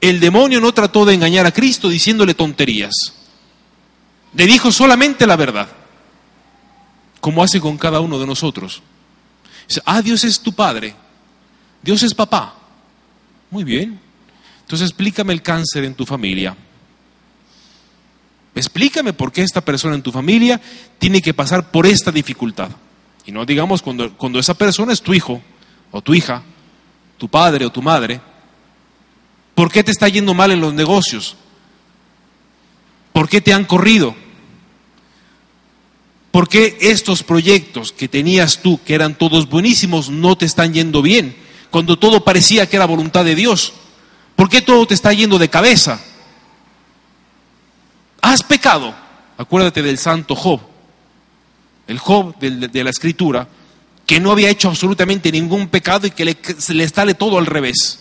El 0.00 0.20
demonio 0.20 0.60
no 0.60 0.72
trató 0.72 1.04
de 1.04 1.14
engañar 1.14 1.46
a 1.46 1.52
Cristo 1.52 1.88
diciéndole 1.88 2.34
tonterías. 2.34 2.94
Le 4.34 4.46
dijo 4.46 4.70
solamente 4.70 5.26
la 5.26 5.36
verdad, 5.36 5.68
como 7.20 7.42
hace 7.42 7.60
con 7.60 7.76
cada 7.78 8.00
uno 8.00 8.18
de 8.18 8.26
nosotros. 8.26 8.82
Dice, 9.68 9.82
ah, 9.84 10.00
Dios 10.00 10.24
es 10.24 10.40
tu 10.40 10.52
padre, 10.52 10.94
Dios 11.82 12.02
es 12.02 12.14
papá. 12.14 12.54
Muy 13.50 13.64
bien. 13.64 14.00
Entonces 14.62 14.88
explícame 14.88 15.32
el 15.32 15.42
cáncer 15.42 15.84
en 15.84 15.94
tu 15.94 16.04
familia. 16.04 16.56
Explícame 18.54 19.12
por 19.12 19.30
qué 19.30 19.42
esta 19.42 19.60
persona 19.60 19.94
en 19.94 20.02
tu 20.02 20.10
familia 20.10 20.60
tiene 20.98 21.22
que 21.22 21.34
pasar 21.34 21.70
por 21.70 21.86
esta 21.86 22.10
dificultad. 22.10 22.70
Y 23.24 23.32
no 23.32 23.44
digamos 23.44 23.82
cuando, 23.82 24.16
cuando 24.16 24.38
esa 24.38 24.54
persona 24.54 24.92
es 24.92 25.02
tu 25.02 25.14
hijo 25.14 25.40
o 25.90 26.02
tu 26.02 26.14
hija, 26.14 26.42
tu 27.18 27.28
padre 27.28 27.66
o 27.66 27.70
tu 27.70 27.82
madre. 27.82 28.20
¿Por 29.54 29.70
qué 29.70 29.84
te 29.84 29.90
está 29.90 30.08
yendo 30.08 30.34
mal 30.34 30.50
en 30.50 30.60
los 30.60 30.72
negocios? 30.72 31.36
¿Por 33.12 33.28
qué 33.28 33.40
te 33.40 33.52
han 33.52 33.64
corrido? 33.64 34.14
¿Por 36.30 36.48
qué 36.48 36.76
estos 36.80 37.22
proyectos 37.22 37.92
que 37.92 38.08
tenías 38.08 38.60
tú, 38.62 38.80
que 38.84 38.94
eran 38.94 39.16
todos 39.16 39.48
buenísimos, 39.48 40.10
no 40.10 40.36
te 40.36 40.44
están 40.44 40.74
yendo 40.74 41.00
bien? 41.00 41.34
Cuando 41.70 41.98
todo 41.98 42.24
parecía 42.24 42.68
que 42.68 42.76
era 42.76 42.86
voluntad 42.86 43.24
de 43.24 43.34
Dios. 43.34 43.72
¿Por 44.36 44.48
qué 44.48 44.62
todo 44.62 44.86
te 44.86 44.94
está 44.94 45.12
yendo 45.12 45.38
de 45.38 45.48
cabeza? 45.48 46.00
Has 48.20 48.42
pecado. 48.42 48.94
Acuérdate 49.36 49.82
del 49.82 49.98
santo 49.98 50.34
Job. 50.34 50.60
El 51.86 51.98
Job 51.98 52.38
de, 52.38 52.84
la 52.84 52.90
escritura, 52.90 53.48
que 54.04 54.20
no 54.20 54.30
había 54.30 54.50
hecho 54.50 54.68
absolutamente 54.68 55.32
ningún 55.32 55.68
pecado 55.68 56.06
y 56.06 56.10
que 56.10 56.24
le, 56.26 56.36
se 56.58 56.74
le 56.74 56.86
sale 56.88 57.14
todo 57.14 57.38
al 57.38 57.46
revés. 57.46 58.00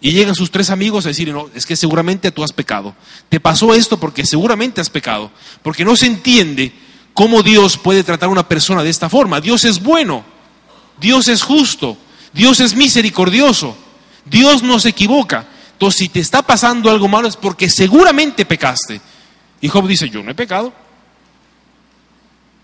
Y 0.00 0.12
llegan 0.12 0.34
sus 0.34 0.50
tres 0.50 0.70
amigos 0.70 1.04
a 1.04 1.08
decir, 1.08 1.32
no, 1.32 1.48
es 1.54 1.66
que 1.66 1.76
seguramente 1.76 2.30
tú 2.30 2.44
has 2.44 2.52
pecado. 2.52 2.94
Te 3.28 3.40
pasó 3.40 3.74
esto 3.74 3.98
porque 3.98 4.24
seguramente 4.24 4.80
has 4.80 4.90
pecado. 4.90 5.30
Porque 5.62 5.84
no 5.84 5.96
se 5.96 6.06
entiende 6.06 6.72
¿Cómo 7.14 7.42
Dios 7.42 7.76
puede 7.76 8.04
tratar 8.04 8.28
a 8.28 8.32
una 8.32 8.48
persona 8.48 8.82
de 8.82 8.90
esta 8.90 9.08
forma? 9.08 9.40
Dios 9.40 9.64
es 9.64 9.82
bueno, 9.82 10.24
Dios 11.00 11.28
es 11.28 11.42
justo, 11.42 11.96
Dios 12.32 12.60
es 12.60 12.74
misericordioso, 12.74 13.76
Dios 14.24 14.62
no 14.62 14.80
se 14.80 14.90
equivoca. 14.90 15.46
Entonces, 15.72 15.98
si 15.98 16.08
te 16.08 16.20
está 16.20 16.42
pasando 16.42 16.90
algo 16.90 17.08
malo 17.08 17.28
es 17.28 17.36
porque 17.36 17.68
seguramente 17.68 18.46
pecaste. 18.46 19.00
Y 19.60 19.68
Job 19.68 19.86
dice, 19.86 20.08
yo 20.08 20.22
no 20.22 20.30
he 20.30 20.34
pecado. 20.34 20.72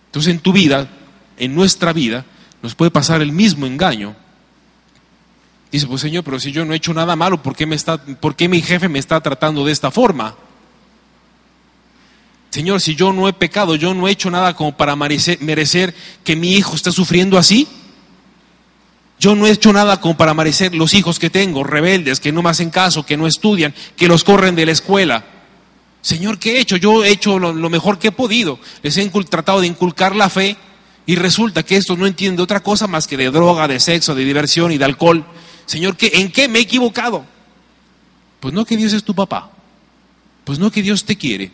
Entonces, 0.06 0.32
en 0.32 0.40
tu 0.40 0.52
vida, 0.52 0.88
en 1.36 1.54
nuestra 1.54 1.92
vida, 1.92 2.24
nos 2.62 2.74
puede 2.74 2.90
pasar 2.90 3.20
el 3.20 3.32
mismo 3.32 3.66
engaño. 3.66 4.16
Dice, 5.70 5.86
pues 5.86 6.00
Señor, 6.00 6.24
pero 6.24 6.40
si 6.40 6.50
yo 6.50 6.64
no 6.64 6.72
he 6.72 6.76
hecho 6.76 6.94
nada 6.94 7.14
malo, 7.14 7.42
¿por 7.42 7.54
qué, 7.54 7.66
me 7.66 7.76
está, 7.76 7.98
¿por 7.98 8.34
qué 8.34 8.48
mi 8.48 8.62
jefe 8.62 8.88
me 8.88 8.98
está 8.98 9.20
tratando 9.20 9.64
de 9.66 9.72
esta 9.72 9.90
forma? 9.90 10.34
Señor, 12.50 12.80
si 12.80 12.94
yo 12.94 13.12
no 13.12 13.28
he 13.28 13.32
pecado, 13.32 13.74
yo 13.74 13.92
no 13.92 14.08
he 14.08 14.12
hecho 14.12 14.30
nada 14.30 14.54
como 14.54 14.76
para 14.76 14.96
merecer, 14.96 15.94
que 16.24 16.36
mi 16.36 16.54
hijo 16.54 16.74
esté 16.74 16.92
sufriendo 16.92 17.36
así. 17.36 17.68
Yo 19.20 19.34
no 19.34 19.46
he 19.46 19.50
hecho 19.50 19.72
nada 19.72 20.00
como 20.00 20.16
para 20.16 20.32
merecer 20.32 20.74
los 20.74 20.94
hijos 20.94 21.18
que 21.18 21.28
tengo, 21.28 21.64
rebeldes, 21.64 22.20
que 22.20 22.32
no 22.32 22.42
me 22.42 22.50
hacen 22.50 22.70
caso, 22.70 23.04
que 23.04 23.16
no 23.16 23.26
estudian, 23.26 23.74
que 23.96 24.08
los 24.08 24.24
corren 24.24 24.54
de 24.54 24.64
la 24.64 24.72
escuela. 24.72 25.24
Señor, 26.00 26.38
¿qué 26.38 26.56
he 26.56 26.60
hecho? 26.60 26.76
Yo 26.76 27.04
he 27.04 27.10
hecho 27.10 27.38
lo, 27.38 27.70
mejor 27.70 27.98
que 27.98 28.08
he 28.08 28.12
podido. 28.12 28.58
Les 28.82 28.96
he 28.96 29.10
tratado 29.28 29.60
de 29.60 29.66
inculcar 29.66 30.14
la 30.14 30.30
fe 30.30 30.56
y 31.04 31.16
resulta 31.16 31.64
que 31.64 31.76
estos 31.76 31.98
no 31.98 32.06
entienden 32.06 32.40
otra 32.42 32.62
cosa 32.62 32.86
más 32.86 33.06
que 33.06 33.16
de 33.16 33.30
droga, 33.30 33.66
de 33.66 33.80
sexo, 33.80 34.14
de 34.14 34.24
diversión 34.24 34.70
y 34.72 34.78
de 34.78 34.84
alcohol. 34.84 35.24
Señor, 35.66 35.96
¿en 36.00 36.30
qué 36.30 36.48
me 36.48 36.60
he 36.60 36.62
equivocado? 36.62 37.26
Pues 38.40 38.54
no 38.54 38.64
que 38.64 38.76
Dios 38.76 38.92
es 38.92 39.02
tu 39.04 39.14
papá. 39.14 39.50
Pues 40.44 40.58
no 40.58 40.70
que 40.70 40.80
Dios 40.80 41.04
te 41.04 41.16
quiere. 41.16 41.50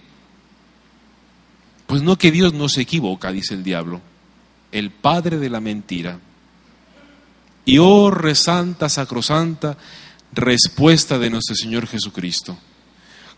Pues 1.87 2.03
no 2.03 2.17
que 2.17 2.31
Dios 2.31 2.53
no 2.53 2.69
se 2.69 2.83
equivoca, 2.83 3.31
dice 3.33 3.55
el 3.55 3.63
diablo, 3.63 4.01
el 4.73 4.91
padre 4.91 5.39
de 5.39 5.51
la 5.51 5.61
mentira. 5.61 6.19
Y 7.67 7.79
oh, 7.79 8.11
resanta, 8.11 8.89
sacrosanta 8.89 9.77
respuesta 10.35 11.19
de 11.19 11.31
nuestro 11.31 11.55
Señor 11.55 11.87
Jesucristo. 11.87 12.57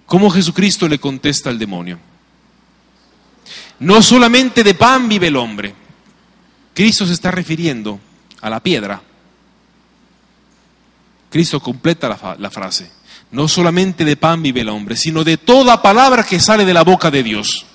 ¿Cómo 0.07 0.31
Jesucristo 0.31 0.89
le 0.89 0.99
contesta 0.99 1.51
al 1.51 1.59
demonio? 1.59 1.99
No 3.81 4.03
solamente 4.03 4.65
de 4.65 4.75
pan 4.75 5.09
vive 5.09 5.29
el 5.29 5.37
hombre. 5.37 5.75
Cristo 6.75 7.07
se 7.07 7.13
está 7.13 7.31
refiriendo 7.31 8.01
a 8.41 8.51
la 8.51 8.61
piedra. 8.61 9.03
Cristo 11.31 11.61
completa 11.61 12.09
la, 12.09 12.37
la, 12.39 12.51
frase. 12.51 12.91
No 13.31 13.49
solamente 13.49 14.05
de 14.05 14.17
pan 14.17 14.43
vive 14.43 14.61
el 14.61 14.69
hombre, 14.69 14.97
sino 14.97 15.25
de 15.25 15.37
toda 15.37 15.83
palabra 15.83 16.25
que 16.25 16.41
sale 16.41 16.65
de 16.65 16.75
la 16.75 16.85
boca 16.85 17.11
de 17.11 17.23
Dios. 17.23 17.67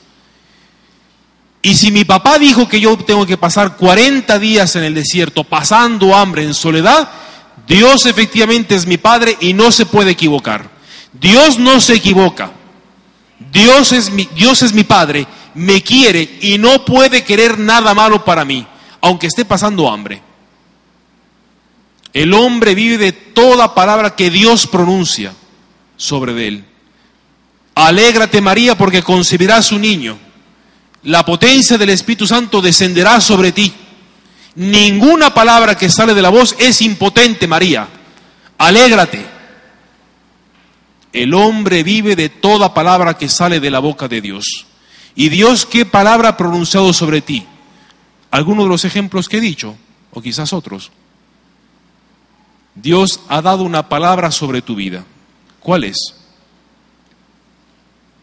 Y 1.62 1.76
si 1.76 1.92
mi 1.92 2.06
papá 2.06 2.40
dijo 2.40 2.68
que 2.68 2.80
yo 2.80 2.98
tengo 2.98 3.26
que 3.26 3.38
pasar 3.38 3.78
40 3.78 4.40
días 4.40 4.76
en 4.76 4.84
el 4.84 4.96
desierto 4.96 5.44
pasando 5.44 6.16
hambre 6.16 6.44
en 6.44 6.54
soledad, 6.54 7.10
Dios 7.68 8.06
efectivamente 8.08 8.76
es 8.76 8.88
mi 8.88 8.98
padre 8.98 9.38
y 9.40 9.54
no 9.54 9.72
se 9.72 9.86
puede 9.86 10.12
equivocar. 10.12 10.70
Dios 11.14 11.60
no 11.60 11.80
se 11.80 11.96
equivoca. 11.96 12.52
Dios 13.52 13.92
es 13.92 14.12
mi, 14.12 14.28
Dios 14.36 14.62
es 14.62 14.74
mi 14.74 14.84
padre, 14.84 15.28
me 15.56 15.82
quiere 15.82 16.38
y 16.42 16.58
no 16.58 16.86
puede 16.86 17.24
querer 17.24 17.58
nada 17.58 17.94
malo 17.94 18.24
para 18.24 18.46
mí, 18.46 18.66
aunque 19.02 19.28
esté 19.28 19.46
pasando 19.46 19.90
hambre. 19.90 20.22
El 22.14 22.34
hombre 22.34 22.76
vive 22.76 22.98
de 22.98 23.12
toda 23.12 23.74
palabra 23.74 24.16
que 24.16 24.30
Dios 24.30 24.68
pronuncia 24.68 25.34
sobre 25.96 26.48
él. 26.48 26.66
Alégrate 27.74 28.42
María 28.42 28.78
porque 28.78 29.02
concebirás 29.02 29.72
un 29.72 29.82
niño 29.82 30.18
la 31.04 31.26
potencia 31.26 31.78
del 31.78 31.90
Espíritu 31.90 32.28
Santo 32.28 32.62
descenderá 32.62 33.20
sobre 33.22 33.52
ti. 33.52 33.74
Ninguna 34.56 35.34
palabra 35.34 35.76
que 35.76 35.90
sale 35.90 36.14
de 36.14 36.22
la 36.22 36.30
voz 36.30 36.56
es 36.60 36.82
impotente, 36.82 37.48
María. 37.48 37.88
Alégrate. 38.58 39.26
El 41.14 41.34
hombre 41.34 41.84
vive 41.84 42.16
de 42.16 42.30
toda 42.30 42.74
palabra 42.74 43.18
que 43.18 43.28
sale 43.28 43.60
de 43.60 43.72
la 43.72 43.80
boca 43.80 44.08
de 44.08 44.22
Dios. 44.22 44.66
¿Y 45.16 45.30
Dios 45.30 45.66
qué 45.66 45.86
palabra 45.86 46.30
ha 46.30 46.38
pronunciado 46.38 46.94
sobre 46.94 47.22
ti? 47.22 47.46
Algunos 48.30 48.66
de 48.66 48.70
los 48.70 48.86
ejemplos 48.86 49.28
que 49.28 49.38
he 49.38 49.42
dicho, 49.42 49.76
o 50.12 50.22
quizás 50.22 50.54
otros. 50.54 50.92
Dios 52.76 53.20
ha 53.28 53.42
dado 53.42 53.64
una 53.64 53.90
palabra 53.90 54.32
sobre 54.32 54.62
tu 54.62 54.76
vida. 54.76 55.04
¿Cuál 55.60 55.84
es? 55.84 56.16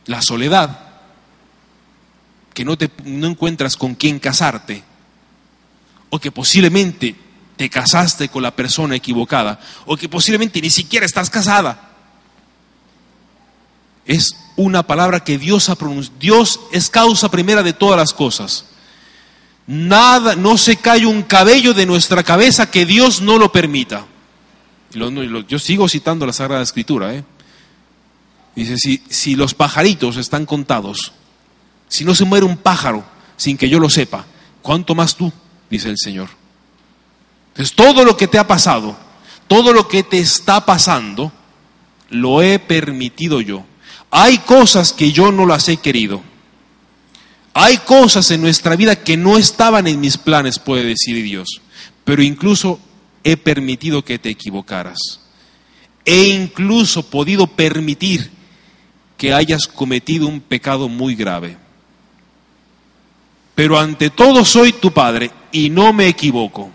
la 0.08 0.22
soledad, 0.22 0.87
que 2.58 2.64
no, 2.64 2.76
te, 2.76 2.90
no 3.04 3.28
encuentras 3.28 3.76
con 3.76 3.94
quién 3.94 4.18
casarte, 4.18 4.82
o 6.10 6.18
que 6.18 6.32
posiblemente 6.32 7.14
te 7.56 7.70
casaste 7.70 8.28
con 8.28 8.42
la 8.42 8.50
persona 8.50 8.96
equivocada, 8.96 9.60
o 9.86 9.96
que 9.96 10.08
posiblemente 10.08 10.60
ni 10.60 10.68
siquiera 10.68 11.06
estás 11.06 11.30
casada. 11.30 11.92
Es 14.04 14.34
una 14.56 14.82
palabra 14.82 15.22
que 15.22 15.38
Dios 15.38 15.68
ha 15.68 15.76
pronunciado. 15.76 16.18
Dios 16.18 16.58
es 16.72 16.90
causa 16.90 17.30
primera 17.30 17.62
de 17.62 17.74
todas 17.74 17.96
las 17.96 18.12
cosas. 18.12 18.64
Nada, 19.68 20.34
no 20.34 20.58
se 20.58 20.78
cae 20.78 21.06
un 21.06 21.22
cabello 21.22 21.74
de 21.74 21.86
nuestra 21.86 22.24
cabeza 22.24 22.72
que 22.72 22.84
Dios 22.84 23.20
no 23.20 23.38
lo 23.38 23.52
permita. 23.52 24.04
Yo 24.90 25.60
sigo 25.60 25.88
citando 25.88 26.26
la 26.26 26.32
Sagrada 26.32 26.64
Escritura. 26.64 27.14
¿eh? 27.14 27.22
Dice, 28.56 28.76
si, 28.78 29.00
si 29.08 29.36
los 29.36 29.54
pajaritos 29.54 30.16
están 30.16 30.44
contados, 30.44 31.12
si 31.88 32.04
no 32.04 32.14
se 32.14 32.24
muere 32.24 32.46
un 32.46 32.56
pájaro 32.56 33.04
sin 33.36 33.56
que 33.56 33.68
yo 33.68 33.78
lo 33.78 33.90
sepa, 33.90 34.26
¿cuánto 34.62 34.94
más 34.94 35.16
tú? 35.16 35.32
Dice 35.70 35.88
el 35.88 35.98
Señor. 35.98 36.28
Entonces, 37.48 37.74
todo 37.74 38.04
lo 38.04 38.16
que 38.16 38.28
te 38.28 38.38
ha 38.38 38.46
pasado, 38.46 38.96
todo 39.46 39.72
lo 39.72 39.88
que 39.88 40.02
te 40.02 40.18
está 40.18 40.64
pasando, 40.64 41.32
lo 42.10 42.42
he 42.42 42.58
permitido 42.58 43.40
yo. 43.40 43.64
Hay 44.10 44.38
cosas 44.38 44.92
que 44.92 45.12
yo 45.12 45.32
no 45.32 45.46
las 45.46 45.68
he 45.68 45.78
querido. 45.78 46.22
Hay 47.54 47.78
cosas 47.78 48.30
en 48.30 48.40
nuestra 48.40 48.76
vida 48.76 48.96
que 48.96 49.16
no 49.16 49.36
estaban 49.36 49.86
en 49.86 50.00
mis 50.00 50.16
planes, 50.16 50.58
puede 50.58 50.84
decir 50.84 51.22
Dios, 51.24 51.60
pero 52.04 52.22
incluso 52.22 52.78
he 53.24 53.36
permitido 53.36 54.04
que 54.04 54.18
te 54.18 54.30
equivocaras. 54.30 55.20
He 56.04 56.28
incluso 56.28 57.10
podido 57.10 57.48
permitir 57.48 58.30
que 59.16 59.34
hayas 59.34 59.66
cometido 59.66 60.28
un 60.28 60.40
pecado 60.40 60.88
muy 60.88 61.16
grave. 61.16 61.56
Pero 63.58 63.76
ante 63.76 64.10
todo 64.10 64.44
soy 64.44 64.74
tu 64.74 64.92
Padre 64.92 65.32
y 65.50 65.68
no 65.68 65.92
me 65.92 66.06
equivoco. 66.06 66.70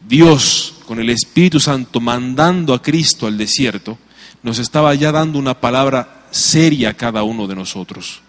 Dios, 0.00 0.76
con 0.86 1.00
el 1.00 1.10
Espíritu 1.10 1.60
Santo, 1.60 2.00
mandando 2.00 2.72
a 2.72 2.80
Cristo 2.80 3.26
al 3.26 3.36
desierto, 3.36 3.98
nos 4.42 4.58
estaba 4.58 4.94
ya 4.94 5.12
dando 5.12 5.38
una 5.38 5.52
palabra 5.52 6.24
seria 6.30 6.88
a 6.88 6.94
cada 6.94 7.24
uno 7.24 7.46
de 7.46 7.56
nosotros. 7.56 8.22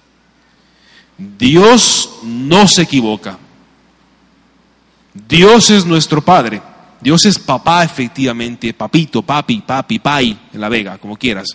Dios 1.17 2.19
no 2.23 2.67
se 2.67 2.81
equivoca. 2.81 3.39
Dios 5.13 5.69
es 5.69 5.85
nuestro 5.85 6.21
Padre. 6.21 6.61
Dios 6.99 7.25
es 7.25 7.39
papá 7.39 7.85
efectivamente, 7.85 8.73
papito, 8.73 9.21
papi, 9.21 9.61
papi, 9.61 9.99
pai, 9.99 10.37
en 10.51 10.59
la 10.59 10.67
vega, 10.67 10.97
como 10.97 11.15
quieras. 11.15 11.47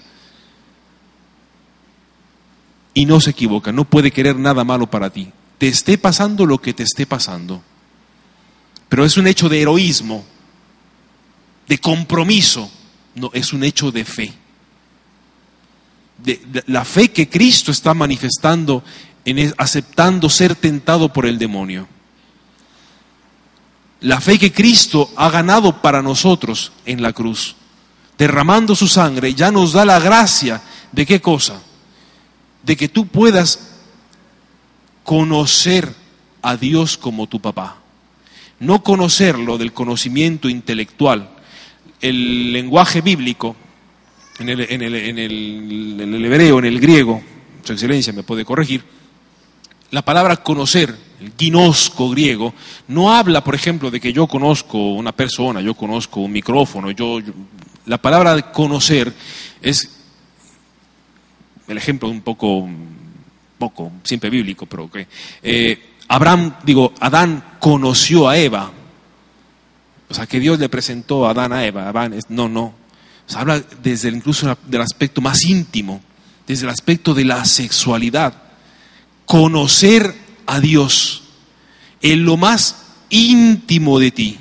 Y 2.94 3.06
no 3.06 3.20
se 3.20 3.30
equivoca, 3.30 3.72
no 3.72 3.84
puede 3.84 4.12
querer 4.12 4.36
nada 4.36 4.62
malo 4.62 4.88
para 4.88 5.10
ti. 5.10 5.30
Te 5.58 5.68
esté 5.68 5.98
pasando 5.98 6.46
lo 6.46 6.58
que 6.60 6.72
te 6.72 6.84
esté 6.84 7.06
pasando. 7.06 7.62
Pero 8.88 9.04
es 9.04 9.16
un 9.16 9.26
hecho 9.26 9.48
de 9.48 9.60
heroísmo, 9.60 10.24
de 11.66 11.78
compromiso, 11.78 12.70
no, 13.16 13.30
es 13.32 13.52
un 13.52 13.64
hecho 13.64 13.90
de 13.90 14.04
fe. 14.04 14.32
De, 16.18 16.62
la 16.66 16.84
fe 16.84 17.10
que 17.10 17.28
Cristo 17.28 17.72
está 17.72 17.94
manifestando 17.94 18.84
en 19.24 19.52
aceptando 19.56 20.28
ser 20.28 20.54
tentado 20.54 21.12
por 21.12 21.26
el 21.26 21.38
demonio. 21.38 21.88
La 24.00 24.20
fe 24.20 24.38
que 24.38 24.52
Cristo 24.52 25.10
ha 25.16 25.30
ganado 25.30 25.80
para 25.80 26.02
nosotros 26.02 26.72
en 26.84 27.00
la 27.00 27.12
cruz, 27.12 27.56
derramando 28.18 28.76
su 28.76 28.86
sangre, 28.86 29.34
ya 29.34 29.50
nos 29.50 29.72
da 29.72 29.84
la 29.84 29.98
gracia 29.98 30.62
de 30.92 31.06
qué 31.06 31.20
cosa? 31.20 31.60
De 32.64 32.76
que 32.76 32.88
tú 32.88 33.06
puedas 33.06 33.74
conocer 35.04 35.92
a 36.42 36.56
Dios 36.56 36.96
como 36.98 37.26
tu 37.26 37.40
papá. 37.40 37.78
No 38.60 38.82
conocerlo 38.82 39.58
del 39.58 39.72
conocimiento 39.72 40.48
intelectual. 40.48 41.30
El 42.00 42.52
lenguaje 42.52 43.00
bíblico, 43.00 43.56
en 44.38 44.48
el, 44.48 44.60
en 44.60 44.82
el, 44.82 44.94
en 44.94 45.18
el, 45.18 46.24
hebreo, 46.24 46.58
en 46.58 46.64
el 46.66 46.80
griego, 46.80 47.22
su 47.62 47.72
excelencia 47.72 48.12
me 48.12 48.22
puede 48.22 48.44
corregir, 48.44 48.84
la 49.90 50.02
palabra 50.02 50.36
conocer, 50.36 50.94
el 51.20 51.32
ginosco 51.38 52.10
griego, 52.10 52.52
no 52.88 53.14
habla, 53.14 53.44
por 53.44 53.54
ejemplo, 53.54 53.90
de 53.90 54.00
que 54.00 54.12
yo 54.12 54.26
conozco 54.26 54.92
una 54.92 55.12
persona, 55.12 55.60
yo 55.60 55.74
conozco 55.74 56.20
un 56.20 56.32
micrófono, 56.32 56.90
yo, 56.90 57.20
la 57.86 57.98
palabra 57.98 58.52
conocer 58.52 59.12
es 59.62 60.03
el 61.68 61.78
ejemplo 61.78 62.08
un 62.08 62.20
poco, 62.20 62.68
poco, 63.58 63.92
siempre 64.02 64.30
bíblico, 64.30 64.66
pero 64.66 64.90
que 64.90 65.06
eh, 65.42 65.94
Abraham, 66.08 66.54
digo, 66.64 66.92
Adán 67.00 67.56
conoció 67.58 68.28
a 68.28 68.36
Eva, 68.36 68.70
o 70.08 70.14
sea, 70.14 70.26
que 70.26 70.40
Dios 70.40 70.58
le 70.58 70.68
presentó 70.68 71.26
a 71.26 71.30
Adán 71.30 71.52
a 71.52 71.64
Eva, 71.64 71.92
no, 72.28 72.48
no, 72.48 72.74
o 73.32 73.38
habla 73.38 73.62
desde 73.82 74.10
incluso 74.10 74.56
del 74.66 74.80
aspecto 74.80 75.20
más 75.20 75.44
íntimo, 75.44 76.00
desde 76.46 76.64
el 76.64 76.70
aspecto 76.70 77.14
de 77.14 77.24
la 77.24 77.44
sexualidad. 77.44 78.34
Conocer 79.24 80.14
a 80.46 80.60
Dios 80.60 81.22
en 82.02 82.24
lo 82.24 82.36
más 82.36 82.76
íntimo 83.08 83.98
de 83.98 84.10
ti, 84.10 84.38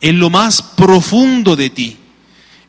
en 0.00 0.18
lo 0.18 0.28
más 0.28 0.62
profundo 0.62 1.56
de 1.56 1.70
ti, 1.70 1.96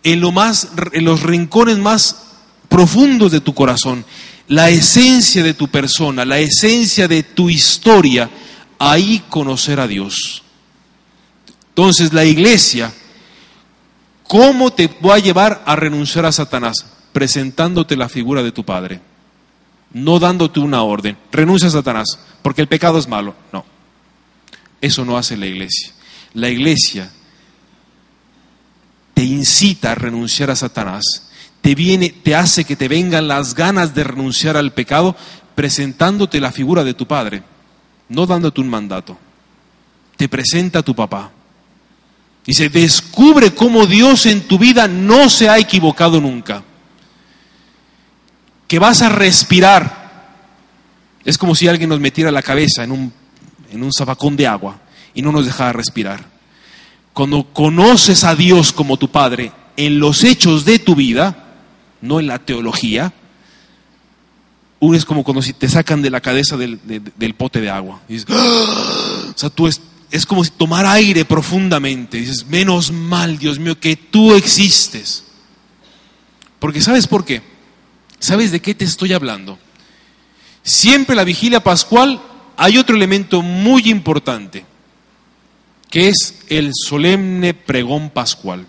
en, 0.03 0.21
lo 0.21 0.31
más, 0.31 0.69
en 0.93 1.03
los 1.03 1.21
rincones 1.21 1.77
más 1.77 2.30
profundos 2.71 3.31
de 3.31 3.41
tu 3.41 3.53
corazón, 3.53 4.03
la 4.47 4.71
esencia 4.71 5.43
de 5.43 5.53
tu 5.53 5.67
persona, 5.67 6.25
la 6.25 6.39
esencia 6.39 7.07
de 7.07 7.21
tu 7.21 7.51
historia, 7.51 8.31
ahí 8.79 9.21
conocer 9.29 9.79
a 9.79 9.87
Dios. 9.87 10.41
Entonces 11.69 12.13
la 12.13 12.25
iglesia, 12.25 12.91
¿cómo 14.23 14.71
te 14.71 14.87
va 14.87 15.15
a 15.15 15.19
llevar 15.19 15.61
a 15.67 15.75
renunciar 15.75 16.25
a 16.25 16.31
Satanás? 16.31 16.85
Presentándote 17.11 17.95
la 17.95 18.09
figura 18.09 18.41
de 18.41 18.51
tu 18.51 18.63
Padre 18.63 19.01
no 19.93 20.19
dándote 20.19 20.59
una 20.59 20.83
orden. 20.83 21.17
Renuncia 21.31 21.67
a 21.67 21.71
Satanás, 21.71 22.07
porque 22.41 22.61
el 22.61 22.67
pecado 22.67 22.97
es 22.97 23.07
malo. 23.07 23.35
No, 23.51 23.65
eso 24.79 25.05
no 25.05 25.17
hace 25.17 25.37
la 25.37 25.45
iglesia. 25.45 25.93
La 26.33 26.49
iglesia 26.49 27.11
te 29.13 29.23
incita 29.23 29.91
a 29.91 29.95
renunciar 29.95 30.49
a 30.49 30.55
Satanás, 30.55 31.03
te 31.61 31.75
viene, 31.75 32.09
te 32.09 32.35
hace 32.35 32.65
que 32.65 32.75
te 32.75 32.87
vengan 32.87 33.27
las 33.27 33.53
ganas 33.55 33.93
de 33.93 34.03
renunciar 34.03 34.57
al 34.57 34.73
pecado, 34.73 35.15
presentándote 35.55 36.39
la 36.39 36.51
figura 36.51 36.83
de 36.83 36.93
tu 36.93 37.07
padre, 37.07 37.43
no 38.09 38.25
dándote 38.25 38.61
un 38.61 38.69
mandato. 38.69 39.17
Te 40.17 40.27
presenta 40.27 40.79
a 40.79 40.83
tu 40.83 40.95
papá. 40.95 41.31
Y 42.45 42.53
se 42.53 42.69
descubre 42.69 43.53
cómo 43.53 43.85
Dios 43.85 44.25
en 44.25 44.47
tu 44.47 44.57
vida 44.57 44.87
no 44.87 45.29
se 45.29 45.47
ha 45.47 45.59
equivocado 45.59 46.19
nunca 46.19 46.63
que 48.71 48.79
vas 48.79 49.01
a 49.01 49.09
respirar. 49.09 50.39
Es 51.25 51.37
como 51.37 51.55
si 51.55 51.67
alguien 51.67 51.89
nos 51.89 51.99
metiera 51.99 52.31
la 52.31 52.41
cabeza 52.41 52.85
en 52.85 52.93
un, 52.93 53.13
en 53.69 53.83
un 53.83 53.91
zafacón 53.91 54.37
de 54.37 54.47
agua 54.47 54.79
y 55.13 55.21
no 55.21 55.33
nos 55.33 55.45
dejara 55.45 55.73
respirar. 55.73 56.23
Cuando 57.11 57.51
conoces 57.51 58.23
a 58.23 58.33
Dios 58.33 58.71
como 58.71 58.95
tu 58.95 59.11
Padre 59.11 59.51
en 59.75 59.99
los 59.99 60.23
hechos 60.23 60.63
de 60.63 60.79
tu 60.79 60.95
vida, 60.95 61.40
no 62.01 62.19
en 62.19 62.27
la 62.27 62.39
teología, 62.39 63.13
uno 64.79 64.97
es 64.97 65.05
como 65.05 65.23
cuando 65.23 65.41
si 65.41 65.53
te 65.53 65.69
sacan 65.69 66.01
de 66.01 66.09
la 66.09 66.21
cabeza 66.21 66.57
del, 66.57 67.35
pote 67.37 67.61
de 67.61 67.69
agua. 67.69 68.01
¡Ah! 68.29 69.31
O 69.33 69.37
sea, 69.37 69.49
tú 69.51 69.67
es, 69.67 69.79
es 70.09 70.25
como 70.25 70.43
si 70.43 70.49
tomar 70.49 70.85
aire 70.87 71.23
profundamente. 71.23 72.17
Dices, 72.17 72.47
menos 72.47 72.91
mal, 72.91 73.37
Dios 73.37 73.59
mío, 73.59 73.79
que 73.79 73.95
tú 73.95 74.33
existes. 74.33 75.23
Porque 76.57 76.81
¿sabes 76.81 77.07
por 77.07 77.25
qué? 77.25 77.41
¿Sabes 78.19 78.51
de 78.51 78.59
qué 78.59 78.73
te 78.73 78.85
estoy 78.85 79.13
hablando? 79.13 79.59
Siempre 80.63 81.15
la 81.15 81.23
vigilia 81.23 81.63
pascual 81.63 82.21
hay 82.57 82.77
otro 82.77 82.95
elemento 82.95 83.41
muy 83.41 83.89
importante, 83.89 84.65
que 85.89 86.09
es 86.09 86.43
el 86.47 86.71
solemne 86.73 87.53
pregón 87.53 88.09
pascual. 88.11 88.67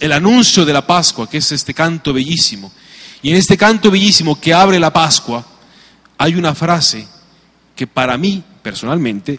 El 0.00 0.12
anuncio 0.12 0.64
de 0.64 0.72
la 0.72 0.86
Pascua, 0.86 1.28
que 1.28 1.38
es 1.38 1.52
este 1.52 1.74
canto 1.74 2.12
bellísimo. 2.12 2.72
Y 3.22 3.30
en 3.30 3.36
este 3.36 3.56
canto 3.56 3.90
bellísimo 3.90 4.40
que 4.40 4.54
abre 4.54 4.78
la 4.78 4.92
Pascua, 4.92 5.44
hay 6.16 6.34
una 6.34 6.54
frase 6.54 7.06
que 7.76 7.86
para 7.86 8.16
mí, 8.18 8.42
personalmente, 8.62 9.38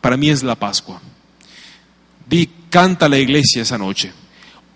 para 0.00 0.16
mí 0.16 0.30
es 0.30 0.42
la 0.42 0.54
Pascua. 0.54 1.00
Vi, 2.26 2.48
canta 2.68 3.08
la 3.08 3.18
iglesia 3.18 3.62
esa 3.62 3.78
noche. 3.78 4.12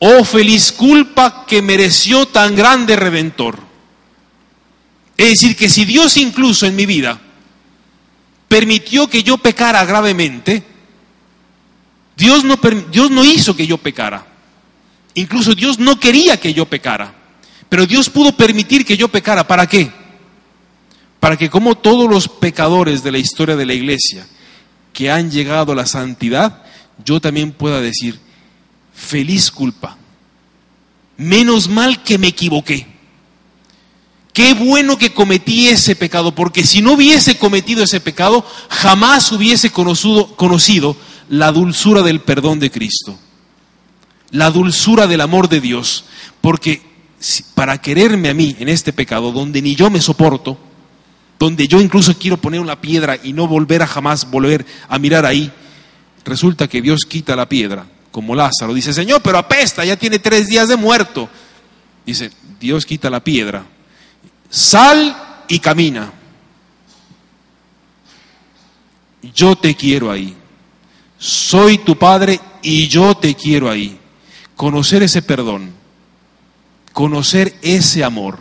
Oh 0.01 0.25
feliz 0.25 0.73
culpa 0.73 1.47
que 1.47 1.63
mereció 1.63 2.27
tan 2.27 2.55
grande 2.55 2.97
redentor. 2.97 3.59
Es 5.17 5.31
decir, 5.31 5.57
que 5.57 5.69
si 5.69 5.85
Dios 5.85 6.17
incluso 6.17 6.67
en 6.67 6.77
mi 6.77 6.87
vida 6.87 7.21
permitió 8.49 9.09
que 9.09 9.23
yo 9.23 9.39
pecara 9.39 9.85
gravemente, 9.85 10.63
Dios 12.17 12.45
no, 12.45 12.59
Dios 12.91 13.11
no 13.11 13.25
hizo 13.25 13.57
que 13.57 13.67
yo 13.67 13.79
pecara. 13.79 14.34
Incluso 15.15 15.55
Dios 15.55 15.79
no 15.79 15.99
quería 15.99 16.39
que 16.39 16.53
yo 16.53 16.67
pecara. 16.67 17.15
Pero 17.69 17.87
Dios 17.87 18.11
pudo 18.11 18.37
permitir 18.37 18.85
que 18.85 18.97
yo 18.97 19.09
pecara. 19.09 19.47
¿Para 19.47 19.67
qué? 19.67 19.91
Para 21.21 21.37
que 21.37 21.49
como 21.49 21.77
todos 21.77 22.09
los 22.09 22.29
pecadores 22.29 23.03
de 23.03 23.13
la 23.13 23.19
historia 23.19 23.57
de 23.57 23.67
la 23.67 23.75
iglesia 23.75 24.27
que 24.93 25.11
han 25.11 25.31
llegado 25.31 25.73
a 25.73 25.77
la 25.77 25.87
santidad, 25.87 26.63
yo 27.05 27.21
también 27.21 27.53
pueda 27.53 27.81
decir, 27.81 28.21
feliz 28.95 29.51
culpa. 29.51 29.97
Menos 31.17 31.69
mal 31.69 32.03
que 32.03 32.19
me 32.19 32.29
equivoqué. 32.29 32.87
Qué 34.33 34.53
bueno 34.55 34.99
que 34.99 35.15
cometí 35.15 35.69
ese 35.69 35.95
pecado, 35.95 36.35
porque 36.35 36.65
si 36.65 36.83
no 36.83 36.95
hubiese 36.95 37.39
cometido 37.39 37.85
ese 37.85 38.01
pecado, 38.01 38.45
jamás 38.69 39.31
hubiese 39.31 39.71
conocido, 39.71 40.35
conocido 40.35 40.97
la 41.29 41.53
dulzura 41.53 42.03
del 42.03 42.21
perdón 42.21 42.59
de 42.59 42.71
Cristo, 42.71 43.17
la 44.35 44.51
dulzura 44.51 45.07
del 45.07 45.21
amor 45.21 45.49
de 45.49 45.61
Dios, 45.61 46.07
porque 46.41 46.83
para 47.55 47.81
quererme 47.81 48.31
a 48.31 48.35
mí 48.35 48.57
en 48.59 48.69
este 48.69 48.93
pecado, 48.93 49.31
donde 49.31 49.63
ni 49.63 49.77
yo 49.77 49.91
me 49.91 50.01
soporto, 50.01 50.59
donde 51.39 51.69
yo 51.69 51.81
incluso 51.81 52.19
quiero 52.19 52.37
poner 52.37 52.59
una 52.59 52.81
piedra 52.81 53.17
y 53.23 53.33
no 53.33 53.47
volver 53.47 53.83
a 53.83 53.87
jamás 53.87 54.29
volver 54.29 54.67
a 54.89 54.99
mirar 54.99 55.25
ahí, 55.25 55.53
resulta 56.25 56.67
que 56.67 56.83
Dios 56.83 57.05
quita 57.09 57.37
la 57.37 57.49
piedra, 57.49 57.87
como 58.11 58.35
Lázaro. 58.35 58.75
Dice, 58.75 58.93
Señor, 58.93 59.23
pero 59.23 59.39
apesta, 59.39 59.85
ya 59.85 59.97
tiene 59.97 60.19
tres 60.19 60.49
días 60.49 60.69
de 60.69 60.77
muerto. 60.77 61.29
Dice, 62.05 62.33
Dios 62.59 62.85
quita 62.85 63.11
la 63.11 63.23
piedra, 63.23 63.65
sal 64.51 65.45
y 65.47 65.61
camina. 65.61 66.13
Yo 69.33 69.55
te 69.55 69.77
quiero 69.77 70.11
ahí. 70.11 70.35
Soy 71.19 71.79
tu 71.79 71.97
Padre 71.97 72.41
y 72.63 72.89
yo 72.89 73.17
te 73.17 73.37
quiero 73.37 73.71
ahí. 73.71 74.01
Conocer 74.57 75.03
ese 75.03 75.23
perdón, 75.23 75.71
conocer 76.93 77.55
ese 77.63 78.05
amor, 78.05 78.39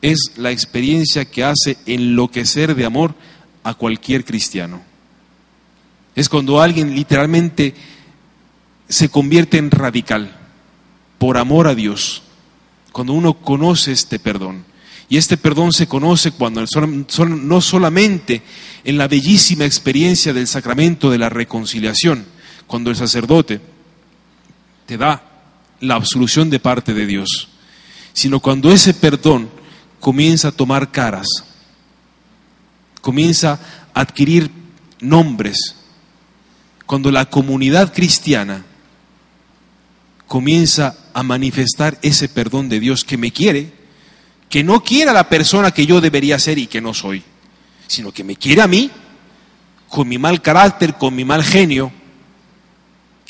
es 0.00 0.32
la 0.36 0.50
experiencia 0.50 1.24
que 1.24 1.44
hace 1.44 1.78
enloquecer 1.86 2.74
de 2.74 2.84
amor 2.84 3.14
a 3.62 3.74
cualquier 3.74 4.24
cristiano. 4.24 4.82
Es 6.14 6.28
cuando 6.28 6.60
alguien 6.60 6.94
literalmente 6.94 7.74
se 8.88 9.08
convierte 9.08 9.58
en 9.58 9.70
radical 9.70 10.36
por 11.18 11.38
amor 11.38 11.68
a 11.68 11.74
Dios, 11.74 12.22
cuando 12.90 13.12
uno 13.12 13.34
conoce 13.34 13.92
este 13.92 14.18
perdón. 14.18 14.64
Y 15.08 15.18
este 15.18 15.36
perdón 15.36 15.72
se 15.72 15.86
conoce 15.86 16.32
cuando 16.32 16.64
no 17.28 17.60
solamente 17.60 18.42
en 18.82 18.98
la 18.98 19.08
bellísima 19.08 19.64
experiencia 19.64 20.32
del 20.32 20.46
sacramento 20.46 21.10
de 21.10 21.18
la 21.18 21.28
reconciliación, 21.28 22.24
cuando 22.66 22.90
el 22.90 22.96
sacerdote 22.96 23.60
te 24.86 24.96
da 24.96 25.22
la 25.80 25.94
absolución 25.96 26.50
de 26.50 26.60
parte 26.60 26.94
de 26.94 27.06
Dios, 27.06 27.48
sino 28.12 28.40
cuando 28.40 28.70
ese 28.70 28.94
perdón 28.94 29.50
comienza 30.00 30.48
a 30.48 30.52
tomar 30.52 30.90
caras, 30.90 31.26
comienza 33.00 33.60
a 33.94 34.00
adquirir 34.00 34.50
nombres, 35.00 35.76
cuando 36.86 37.10
la 37.10 37.26
comunidad 37.26 37.92
cristiana 37.92 38.64
comienza 40.26 40.96
a 41.12 41.22
manifestar 41.22 41.98
ese 42.02 42.28
perdón 42.28 42.68
de 42.68 42.80
Dios 42.80 43.04
que 43.04 43.18
me 43.18 43.32
quiere, 43.32 43.72
que 44.48 44.64
no 44.64 44.82
quiere 44.82 45.10
a 45.10 45.14
la 45.14 45.28
persona 45.28 45.70
que 45.72 45.86
yo 45.86 46.00
debería 46.00 46.38
ser 46.38 46.58
y 46.58 46.66
que 46.66 46.80
no 46.80 46.94
soy, 46.94 47.22
sino 47.86 48.12
que 48.12 48.24
me 48.24 48.36
quiere 48.36 48.62
a 48.62 48.66
mí, 48.66 48.90
con 49.88 50.08
mi 50.08 50.18
mal 50.18 50.40
carácter, 50.40 50.94
con 50.94 51.14
mi 51.14 51.24
mal 51.24 51.44
genio, 51.44 51.92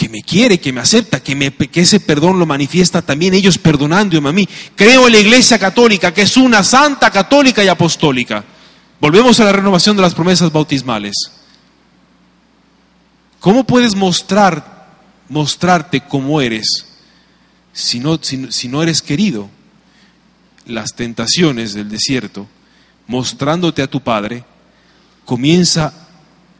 que 0.02 0.08
me 0.08 0.22
quiere, 0.24 0.58
que 0.58 0.72
me 0.72 0.80
acepta, 0.80 1.20
que, 1.20 1.36
me, 1.36 1.52
que 1.52 1.80
ese 1.80 2.00
perdón 2.00 2.36
lo 2.36 2.44
manifiesta 2.44 3.02
también 3.02 3.34
ellos 3.34 3.56
perdonándome 3.56 4.30
a 4.30 4.32
mí. 4.32 4.48
Creo 4.74 5.06
en 5.06 5.12
la 5.12 5.20
Iglesia 5.20 5.60
Católica, 5.60 6.12
que 6.12 6.22
es 6.22 6.36
una 6.36 6.64
santa 6.64 7.08
católica 7.12 7.62
y 7.62 7.68
apostólica. 7.68 8.44
Volvemos 9.00 9.38
a 9.38 9.44
la 9.44 9.52
renovación 9.52 9.94
de 9.94 10.02
las 10.02 10.12
promesas 10.12 10.50
bautismales. 10.50 11.14
¿Cómo 13.38 13.62
puedes 13.62 13.94
mostrar, 13.94 14.88
mostrarte 15.28 16.00
como 16.00 16.40
eres 16.40 16.66
si 17.72 18.00
no, 18.00 18.18
si, 18.20 18.66
no 18.66 18.82
eres 18.82 19.02
querido? 19.02 19.48
Las 20.66 20.96
tentaciones 20.96 21.74
del 21.74 21.88
desierto, 21.88 22.48
mostrándote 23.06 23.82
a 23.82 23.86
tu 23.86 24.00
Padre, 24.00 24.44
comienza 25.24 25.94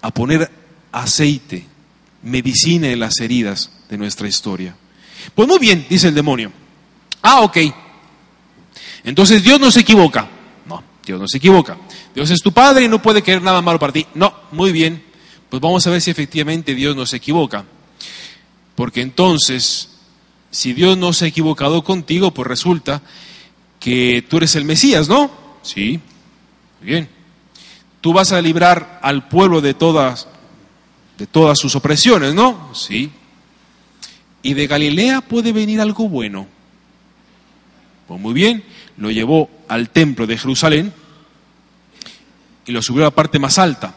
a 0.01 0.13
poner 0.13 0.49
aceite, 0.93 1.67
medicina 2.23 2.89
en 2.89 3.01
las 3.01 3.19
heridas 3.21 3.71
de 3.89 3.99
nuestra 3.99 4.29
historia. 4.29 4.77
Pues 5.35 5.49
muy 5.49 5.59
bien, 5.59 5.87
dice 5.89 6.09
el 6.09 6.15
demonio. 6.15 6.53
Ah, 7.23 7.43
ok. 7.43 7.59
Entonces 9.05 9.43
Dios 9.43 9.61
no 9.61 9.71
se 9.71 9.81
equivoca. 9.81 10.29
No, 10.67 10.83
Dios 11.05 11.21
no 11.21 11.29
se 11.29 11.39
equivoca. 11.39 11.77
Dios 12.15 12.31
es 12.31 12.41
tu 12.41 12.53
Padre 12.53 12.85
y 12.85 12.89
no 12.89 13.01
puede 13.01 13.23
querer 13.23 13.43
nada 13.43 13.63
malo 13.63 13.79
para 13.79 13.93
ti. 13.93 14.07
No, 14.15 14.35
muy 14.53 14.73
bien 14.73 15.13
pues 15.53 15.61
vamos 15.61 15.87
a 15.87 15.91
ver 15.91 16.01
si 16.01 16.11
efectivamente 16.11 16.75
Dios 16.75 16.97
no 16.97 17.05
se 17.05 17.19
equivoca. 17.19 17.67
Porque 18.75 19.03
entonces, 19.03 19.91
si 20.51 20.73
Dios 20.73 20.97
no 20.97 21.13
se 21.13 21.27
ha 21.27 21.29
equivocado 21.29 21.85
contigo, 21.85 22.31
pues 22.31 22.49
resulta 22.49 23.03
que 23.79 24.25
tú 24.31 24.39
eres 24.39 24.57
el 24.57 24.65
Mesías, 24.65 25.11
¿no? 25.11 25.31
Sí, 25.61 26.01
muy 26.81 26.91
bien. 26.91 27.09
Tú 28.01 28.15
vas 28.15 28.33
a 28.33 28.41
librar 28.41 28.99
al 29.03 29.29
pueblo 29.29 29.61
de 29.61 29.75
todas, 29.75 30.27
de 31.19 31.27
todas 31.27 31.59
sus 31.59 31.75
opresiones, 31.77 32.35
¿no? 32.35 32.75
Sí. 32.75 33.11
Y 34.43 34.55
de 34.55 34.67
Galilea 34.67 35.21
puede 35.21 35.53
venir 35.53 35.81
algo 35.81 36.09
bueno. 36.09 36.47
Pues 38.09 38.21
muy 38.21 38.35
bien, 38.35 38.65
lo 38.97 39.11
llevó 39.11 39.49
al 39.69 39.91
templo 39.91 40.27
de 40.27 40.39
Jerusalén 40.39 40.93
y 42.67 42.73
lo 42.73 42.83
subió 42.83 43.03
a 43.03 43.07
la 43.07 43.11
parte 43.11 43.39
más 43.39 43.59
alta. 43.59 43.95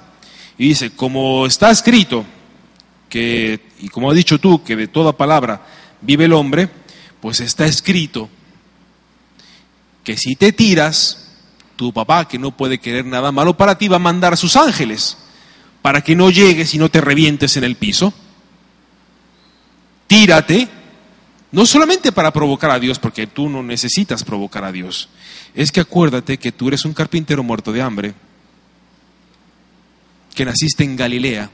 Y 0.58 0.70
dice, 0.70 0.92
como 0.92 1.46
está 1.46 1.72
escrito, 1.72 2.26
que, 3.10 3.60
y 3.80 3.90
como 3.90 4.10
has 4.10 4.16
dicho 4.16 4.40
tú, 4.40 4.64
que 4.64 4.76
de 4.76 4.88
toda 4.88 5.18
palabra 5.18 5.66
vive 6.02 6.26
el 6.26 6.34
hombre, 6.34 6.70
pues 7.20 7.40
está 7.40 7.66
escrito 7.66 8.30
que 10.04 10.16
si 10.16 10.36
te 10.36 10.54
tiras, 10.54 11.32
tu 11.76 11.92
papá, 11.92 12.28
que 12.28 12.38
no 12.38 12.52
puede 12.52 12.78
querer 12.78 13.06
nada 13.06 13.32
malo 13.32 13.58
para 13.58 13.78
ti, 13.78 13.88
va 13.88 13.96
a 13.96 14.00
mandar 14.00 14.34
a 14.34 14.38
sus 14.38 14.56
ángeles 14.56 15.18
para 15.86 16.02
que 16.02 16.16
no 16.16 16.32
llegues 16.32 16.74
y 16.74 16.80
no 16.80 16.90
te 16.90 17.00
revientes 17.00 17.58
en 17.58 17.64
el 17.64 17.76
piso. 17.76 18.12
Tírate, 20.08 20.68
no 21.52 21.68
solamente 21.68 22.12
para 22.12 22.34
provocar 22.34 22.72
a 22.72 22.80
Dios, 22.80 22.98
porque 22.98 23.28
tú 23.28 23.50
no 23.50 23.62
necesitas 23.62 24.24
provocar 24.24 24.64
a 24.64 24.72
Dios, 24.72 25.10
es 25.54 25.72
que 25.72 25.82
acuérdate 25.82 26.40
que 26.40 26.52
tú 26.52 26.70
eres 26.70 26.86
un 26.86 26.96
carpintero 26.96 27.44
muerto 27.44 27.72
de 27.72 27.84
hambre 27.84 28.16
que 30.34 30.44
naciste 30.44 30.84
en 30.84 30.96
Galilea. 30.96 31.52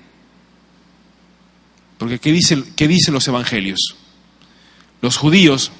Porque 1.98 2.18
¿qué, 2.18 2.32
qué 2.78 2.88
dicen 2.88 3.14
los 3.14 3.28
evangelios? 3.28 3.98
Los 5.02 5.18
judíos, 5.18 5.74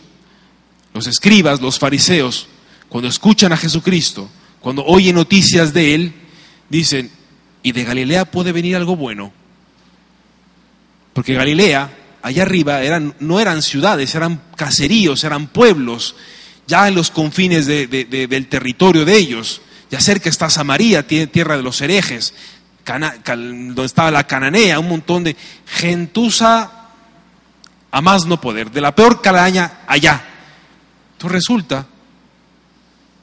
los 0.94 1.08
escribas, 1.08 1.62
los 1.62 1.80
fariseos, 1.80 2.50
cuando 2.90 3.08
escuchan 3.08 3.54
a 3.54 3.58
Jesucristo, 3.58 4.30
cuando 4.60 4.84
oyen 4.84 5.16
noticias 5.16 5.74
de 5.74 5.96
Él, 5.96 6.14
dicen, 6.70 7.21
¿y 7.64 7.72
de 7.72 7.84
Galilea 7.84 8.26
puede 8.26 8.52
venir 8.52 8.76
algo 8.76 8.96
bueno? 8.96 9.32
Porque 11.14 11.34
Galilea, 11.34 11.92
allá 12.22 12.44
arriba, 12.44 12.82
eran, 12.82 13.16
no 13.20 13.40
eran 13.40 13.62
ciudades, 13.62 14.16
eran 14.16 14.42
caseríos, 14.56 15.24
eran 15.24 15.48
pueblos, 15.48 16.16
ya 16.68 16.88
en 16.88 16.96
los 16.96 17.12
confines 17.12 17.66
del 17.66 18.48
territorio 18.48 19.06
de 19.06 19.18
ellos. 19.18 19.62
Ya 19.90 20.00
cerca 20.00 20.30
está 20.30 20.50
Samaria, 20.50 21.06
tierra 21.06 21.58
de 21.58 21.64
los 21.64 21.82
herejes 21.82 22.34
donde 22.86 23.86
estaba 23.86 24.12
la 24.12 24.26
cananea, 24.26 24.80
un 24.80 24.90
montón 24.90 25.24
de 25.24 25.36
gentuza 25.66 26.72
a 27.92 28.02
más 28.02 28.26
no 28.26 28.40
poder, 28.40 28.72
de 28.72 28.82
la 28.82 28.96
peor 28.96 29.22
calaña 29.22 29.82
allá. 29.88 30.24
Entonces 31.14 31.32
resulta 31.32 31.88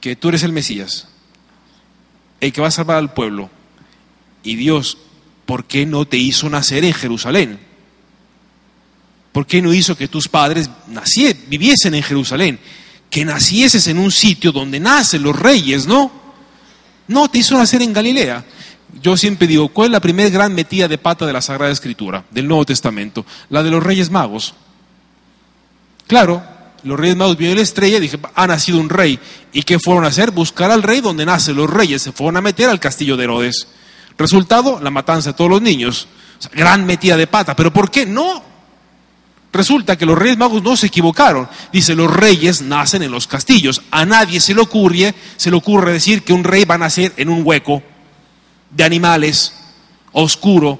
que 0.00 0.16
tú 0.16 0.28
eres 0.28 0.42
el 0.42 0.52
Mesías, 0.52 1.08
el 2.40 2.52
que 2.52 2.60
va 2.60 2.68
a 2.68 2.72
salvar 2.72 2.98
al 2.98 3.12
pueblo. 3.12 3.50
Y 4.48 4.56
Dios, 4.56 4.96
¿por 5.44 5.64
qué 5.66 5.84
no 5.84 6.06
te 6.06 6.16
hizo 6.16 6.48
nacer 6.48 6.84
en 6.84 6.94
Jerusalén? 6.94 7.58
¿Por 9.32 9.46
qué 9.46 9.60
no 9.60 9.74
hizo 9.74 9.96
que 9.96 10.08
tus 10.08 10.26
padres 10.28 10.70
viviesen 11.48 11.94
en 11.94 12.02
Jerusalén? 12.02 12.58
Que 13.10 13.24
nacieses 13.24 13.86
en 13.88 13.98
un 13.98 14.10
sitio 14.10 14.50
donde 14.50 14.80
nacen 14.80 15.22
los 15.22 15.38
reyes, 15.38 15.86
¿no? 15.86 16.10
No, 17.08 17.28
te 17.28 17.38
hizo 17.38 17.58
nacer 17.58 17.82
en 17.82 17.92
Galilea 17.92 18.44
yo 19.02 19.16
siempre 19.16 19.46
digo, 19.46 19.68
¿cuál 19.68 19.86
es 19.88 19.92
la 19.92 20.00
primera 20.00 20.30
gran 20.30 20.54
metida 20.54 20.88
de 20.88 20.98
pata 20.98 21.26
de 21.26 21.32
la 21.32 21.42
Sagrada 21.42 21.70
Escritura, 21.70 22.24
del 22.30 22.48
Nuevo 22.48 22.64
Testamento? 22.64 23.24
La 23.50 23.62
de 23.62 23.70
los 23.70 23.82
Reyes 23.82 24.10
Magos. 24.10 24.54
Claro, 26.06 26.42
los 26.84 26.98
Reyes 26.98 27.16
Magos 27.16 27.36
vieron 27.36 27.56
la 27.56 27.62
estrella 27.62 27.98
y 27.98 28.00
dije, 28.00 28.18
ha 28.34 28.46
nacido 28.46 28.78
un 28.78 28.88
rey. 28.88 29.18
¿Y 29.52 29.62
qué 29.62 29.78
fueron 29.78 30.04
a 30.04 30.08
hacer? 30.08 30.30
Buscar 30.30 30.70
al 30.70 30.82
rey 30.82 31.00
donde 31.00 31.26
nacen 31.26 31.56
los 31.56 31.68
reyes. 31.68 32.02
Se 32.02 32.12
fueron 32.12 32.38
a 32.38 32.40
meter 32.40 32.68
al 32.68 32.80
castillo 32.80 33.16
de 33.16 33.24
Herodes. 33.24 33.68
Resultado, 34.18 34.80
la 34.82 34.90
matanza 34.90 35.30
de 35.30 35.36
todos 35.36 35.50
los 35.50 35.62
niños. 35.62 36.08
gran 36.52 36.84
metida 36.84 37.16
de 37.16 37.26
pata. 37.26 37.54
¿Pero 37.56 37.72
por 37.72 37.90
qué? 37.90 38.04
No. 38.04 38.42
Resulta 39.52 39.96
que 39.96 40.04
los 40.04 40.18
reyes 40.18 40.36
magos 40.36 40.62
no 40.62 40.76
se 40.76 40.88
equivocaron. 40.88 41.48
Dice, 41.72 41.94
los 41.94 42.12
reyes 42.12 42.60
nacen 42.60 43.02
en 43.02 43.10
los 43.10 43.26
castillos. 43.26 43.82
A 43.90 44.04
nadie 44.04 44.40
se 44.40 44.54
le 44.54 44.60
ocurre, 44.60 45.14
se 45.36 45.50
le 45.50 45.56
ocurre 45.56 45.92
decir 45.92 46.22
que 46.22 46.32
un 46.32 46.44
rey 46.44 46.64
va 46.64 46.74
a 46.74 46.78
nacer 46.78 47.14
en 47.16 47.28
un 47.28 47.42
hueco 47.44 47.82
de 48.70 48.84
animales, 48.84 49.54
oscuro, 50.12 50.78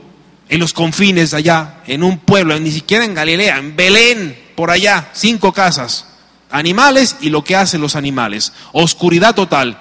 en 0.49 0.61
los 0.61 0.73
confines 0.73 1.33
allá, 1.33 1.81
en 1.87 2.03
un 2.03 2.19
pueblo, 2.19 2.59
ni 2.59 2.71
siquiera 2.71 3.05
en 3.05 3.15
Galilea, 3.15 3.59
en 3.59 3.77
Belén, 3.77 4.39
por 4.55 4.71
allá, 4.71 5.11
cinco 5.15 5.53
casas. 5.53 6.07
Animales 6.51 7.17
y 7.21 7.31
lo 7.31 7.45
que 7.45 7.57
hacen 7.57 7.81
los 7.81 7.97
animales. 7.97 8.53
Oscuridad 8.73 9.35
total. 9.35 9.79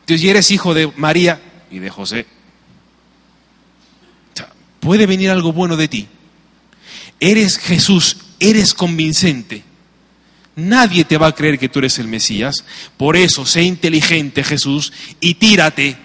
Entonces, 0.00 0.24
y 0.24 0.30
eres 0.30 0.50
hijo 0.50 0.74
de 0.74 0.92
María 0.96 1.40
y 1.72 1.80
de 1.80 1.90
José. 1.90 2.26
puede 4.78 5.06
venir 5.06 5.30
algo 5.30 5.52
bueno 5.52 5.76
de 5.76 5.88
ti 5.88 6.08
eres 7.22 7.56
Jesús, 7.56 8.16
eres 8.40 8.74
convincente. 8.74 9.62
Nadie 10.56 11.04
te 11.04 11.16
va 11.16 11.28
a 11.28 11.34
creer 11.34 11.56
que 11.56 11.68
tú 11.68 11.78
eres 11.78 12.00
el 12.00 12.08
Mesías. 12.08 12.64
Por 12.96 13.16
eso, 13.16 13.46
sé 13.46 13.62
inteligente, 13.62 14.42
Jesús, 14.42 14.92
y 15.20 15.34
tírate. 15.34 15.96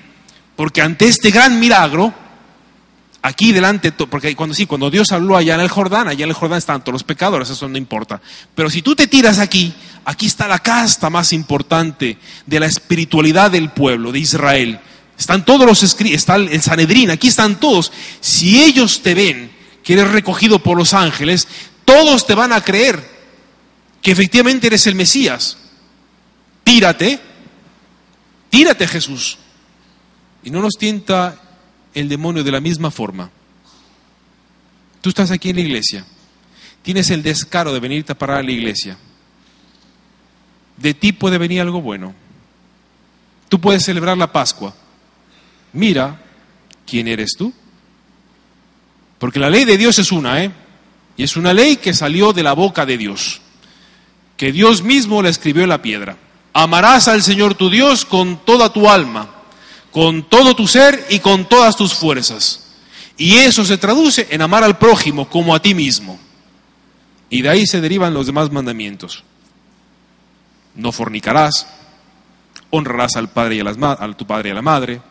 Porque 0.55 0.83
ante 0.83 1.07
este 1.07 1.31
gran 1.31 1.59
milagro, 1.59 2.13
aquí 3.23 3.51
delante, 3.51 3.91
porque 3.91 4.35
cuando 4.35 4.53
sí, 4.53 4.67
cuando 4.67 4.91
Dios 4.91 5.11
habló 5.11 5.35
allá 5.35 5.55
en 5.55 5.61
el 5.61 5.69
Jordán, 5.69 6.07
allá 6.07 6.23
en 6.23 6.29
el 6.29 6.35
Jordán 6.35 6.59
están 6.59 6.81
todos 6.81 6.93
los 6.93 7.03
pecadores, 7.03 7.49
eso 7.49 7.67
no 7.67 7.79
importa. 7.79 8.21
Pero 8.53 8.69
si 8.69 8.83
tú 8.83 8.95
te 8.95 9.07
tiras 9.07 9.39
aquí, 9.39 9.73
aquí 10.05 10.27
está 10.27 10.47
la 10.47 10.59
casta 10.59 11.09
más 11.09 11.33
importante 11.33 12.19
de 12.45 12.59
la 12.59 12.67
espiritualidad 12.67 13.49
del 13.49 13.71
pueblo 13.71 14.11
de 14.11 14.19
Israel. 14.19 14.79
Están 15.17 15.45
todos 15.45 15.65
los 15.65 15.81
escritos, 15.81 16.17
está 16.17 16.35
el 16.35 16.61
Sanedrín, 16.61 17.09
aquí 17.09 17.27
están 17.27 17.59
todos. 17.59 17.91
Si 18.19 18.63
ellos 18.63 19.01
te 19.01 19.15
ven, 19.15 19.51
que 19.83 19.93
eres 19.93 20.11
recogido 20.11 20.59
por 20.59 20.77
los 20.77 20.93
ángeles, 20.93 21.47
todos 21.85 22.27
te 22.27 22.35
van 22.35 22.51
a 22.51 22.61
creer 22.61 23.17
que 24.01 24.11
efectivamente 24.11 24.67
eres 24.67 24.85
el 24.85 24.95
Mesías. 24.95 25.57
Tírate, 26.63 27.19
tírate 28.49 28.87
Jesús. 28.87 29.37
Y 30.43 30.51
no 30.51 30.61
nos 30.61 30.75
tienta 30.77 31.41
el 31.93 32.09
demonio 32.09 32.43
de 32.43 32.51
la 32.51 32.59
misma 32.59 32.91
forma. 32.91 33.31
Tú 35.01 35.09
estás 35.09 35.31
aquí 35.31 35.49
en 35.49 35.55
la 35.55 35.61
iglesia, 35.61 36.05
tienes 36.83 37.09
el 37.09 37.23
descaro 37.23 37.73
de 37.73 37.79
venirte 37.79 38.11
a 38.11 38.17
parar 38.17 38.39
a 38.39 38.43
la 38.43 38.51
iglesia. 38.51 38.97
De 40.75 40.93
ti 40.93 41.11
puede 41.11 41.37
venir 41.37 41.61
algo 41.61 41.81
bueno. 41.81 42.13
Tú 43.49 43.59
puedes 43.59 43.83
celebrar 43.83 44.17
la 44.17 44.31
Pascua. 44.31 44.75
Mira 45.77 46.19
quién 46.87 47.07
eres 47.07 47.33
tú. 47.37 47.53
Porque 49.19 49.39
la 49.39 49.49
ley 49.49 49.63
de 49.63 49.77
Dios 49.77 49.99
es 49.99 50.11
una, 50.11 50.43
¿eh? 50.43 50.51
Y 51.15 51.23
es 51.23 51.37
una 51.37 51.53
ley 51.53 51.77
que 51.77 51.93
salió 51.93 52.33
de 52.33 52.43
la 52.43 52.53
boca 52.53 52.85
de 52.85 52.97
Dios, 52.97 53.41
que 54.35 54.51
Dios 54.51 54.83
mismo 54.83 55.21
la 55.21 55.29
escribió 55.29 55.63
en 55.63 55.69
la 55.69 55.81
piedra. 55.81 56.17
Amarás 56.53 57.07
al 57.07 57.23
Señor 57.23 57.55
tu 57.55 57.69
Dios 57.69 58.05
con 58.05 58.43
toda 58.45 58.73
tu 58.73 58.89
alma, 58.89 59.29
con 59.91 60.23
todo 60.23 60.55
tu 60.55 60.67
ser 60.67 61.05
y 61.09 61.19
con 61.19 61.47
todas 61.47 61.75
tus 61.75 61.93
fuerzas. 61.93 62.65
Y 63.17 63.35
eso 63.35 63.65
se 63.65 63.77
traduce 63.77 64.27
en 64.31 64.41
amar 64.41 64.63
al 64.63 64.77
prójimo 64.77 65.27
como 65.29 65.55
a 65.55 65.61
ti 65.61 65.73
mismo. 65.73 66.19
Y 67.29 67.41
de 67.41 67.49
ahí 67.49 67.65
se 67.65 67.81
derivan 67.81 68.13
los 68.13 68.27
demás 68.27 68.51
mandamientos. 68.51 69.23
No 70.75 70.91
fornicarás, 70.91 71.67
honrarás 72.69 73.15
al 73.15 73.29
padre 73.29 73.55
y 73.55 73.59
a, 73.59 73.63
las, 73.63 73.77
a 73.77 74.13
tu 74.13 74.25
padre 74.25 74.49
y 74.49 74.51
a 74.51 74.55
la 74.55 74.61
madre, 74.61 75.01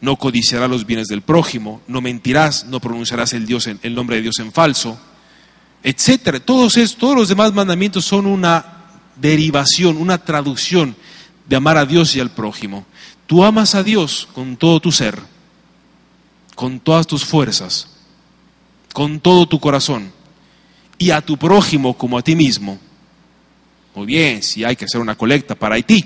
no 0.00 0.16
codiciarás 0.16 0.70
los 0.70 0.86
bienes 0.86 1.08
del 1.08 1.22
prójimo, 1.22 1.82
no 1.86 2.00
mentirás, 2.00 2.64
no 2.64 2.80
pronunciarás 2.80 3.32
el, 3.32 3.46
Dios 3.46 3.66
el 3.66 3.94
nombre 3.94 4.16
de 4.16 4.22
Dios 4.22 4.38
en 4.38 4.52
falso, 4.52 4.98
etcétera. 5.82 6.40
Todos, 6.40 6.74
todos 6.96 7.16
los 7.16 7.28
demás 7.28 7.52
mandamientos 7.52 8.04
son 8.04 8.26
una 8.26 8.80
derivación, 9.16 9.96
una 9.96 10.18
traducción 10.18 10.96
de 11.46 11.56
amar 11.56 11.76
a 11.76 11.86
Dios 11.86 12.14
y 12.16 12.20
al 12.20 12.30
prójimo. 12.30 12.86
Tú 13.26 13.44
amas 13.44 13.74
a 13.74 13.82
Dios 13.82 14.28
con 14.32 14.56
todo 14.56 14.80
tu 14.80 14.90
ser, 14.92 15.18
con 16.54 16.80
todas 16.80 17.06
tus 17.06 17.24
fuerzas, 17.24 17.88
con 18.92 19.20
todo 19.20 19.46
tu 19.46 19.60
corazón, 19.60 20.12
y 20.98 21.10
a 21.10 21.20
tu 21.20 21.36
prójimo 21.36 21.96
como 21.96 22.18
a 22.18 22.22
ti 22.22 22.34
mismo. 22.34 22.78
Muy 23.94 24.06
bien, 24.06 24.42
si 24.42 24.64
hay 24.64 24.76
que 24.76 24.84
hacer 24.84 25.00
una 25.00 25.16
colecta 25.16 25.54
para 25.54 25.74
Haití, 25.74 26.04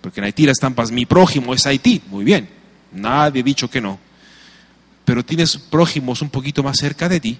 porque 0.00 0.20
en 0.20 0.24
Haití 0.24 0.44
la 0.46 0.52
estampas 0.52 0.90
mi 0.90 1.06
prójimo 1.06 1.52
es 1.54 1.66
Haití, 1.66 2.00
muy 2.08 2.24
bien. 2.24 2.55
Nadie 2.96 3.40
ha 3.40 3.44
dicho 3.44 3.68
que 3.68 3.80
no. 3.80 3.98
Pero 5.04 5.24
tienes 5.24 5.56
prójimos 5.56 6.22
un 6.22 6.30
poquito 6.30 6.62
más 6.62 6.78
cerca 6.78 7.08
de 7.08 7.20
ti. 7.20 7.38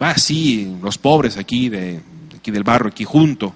Va, 0.00 0.16
sí, 0.16 0.76
los 0.82 0.98
pobres 0.98 1.36
aquí, 1.36 1.68
de, 1.68 2.00
aquí 2.36 2.50
del 2.50 2.62
barrio, 2.62 2.90
aquí 2.90 3.04
junto. 3.04 3.54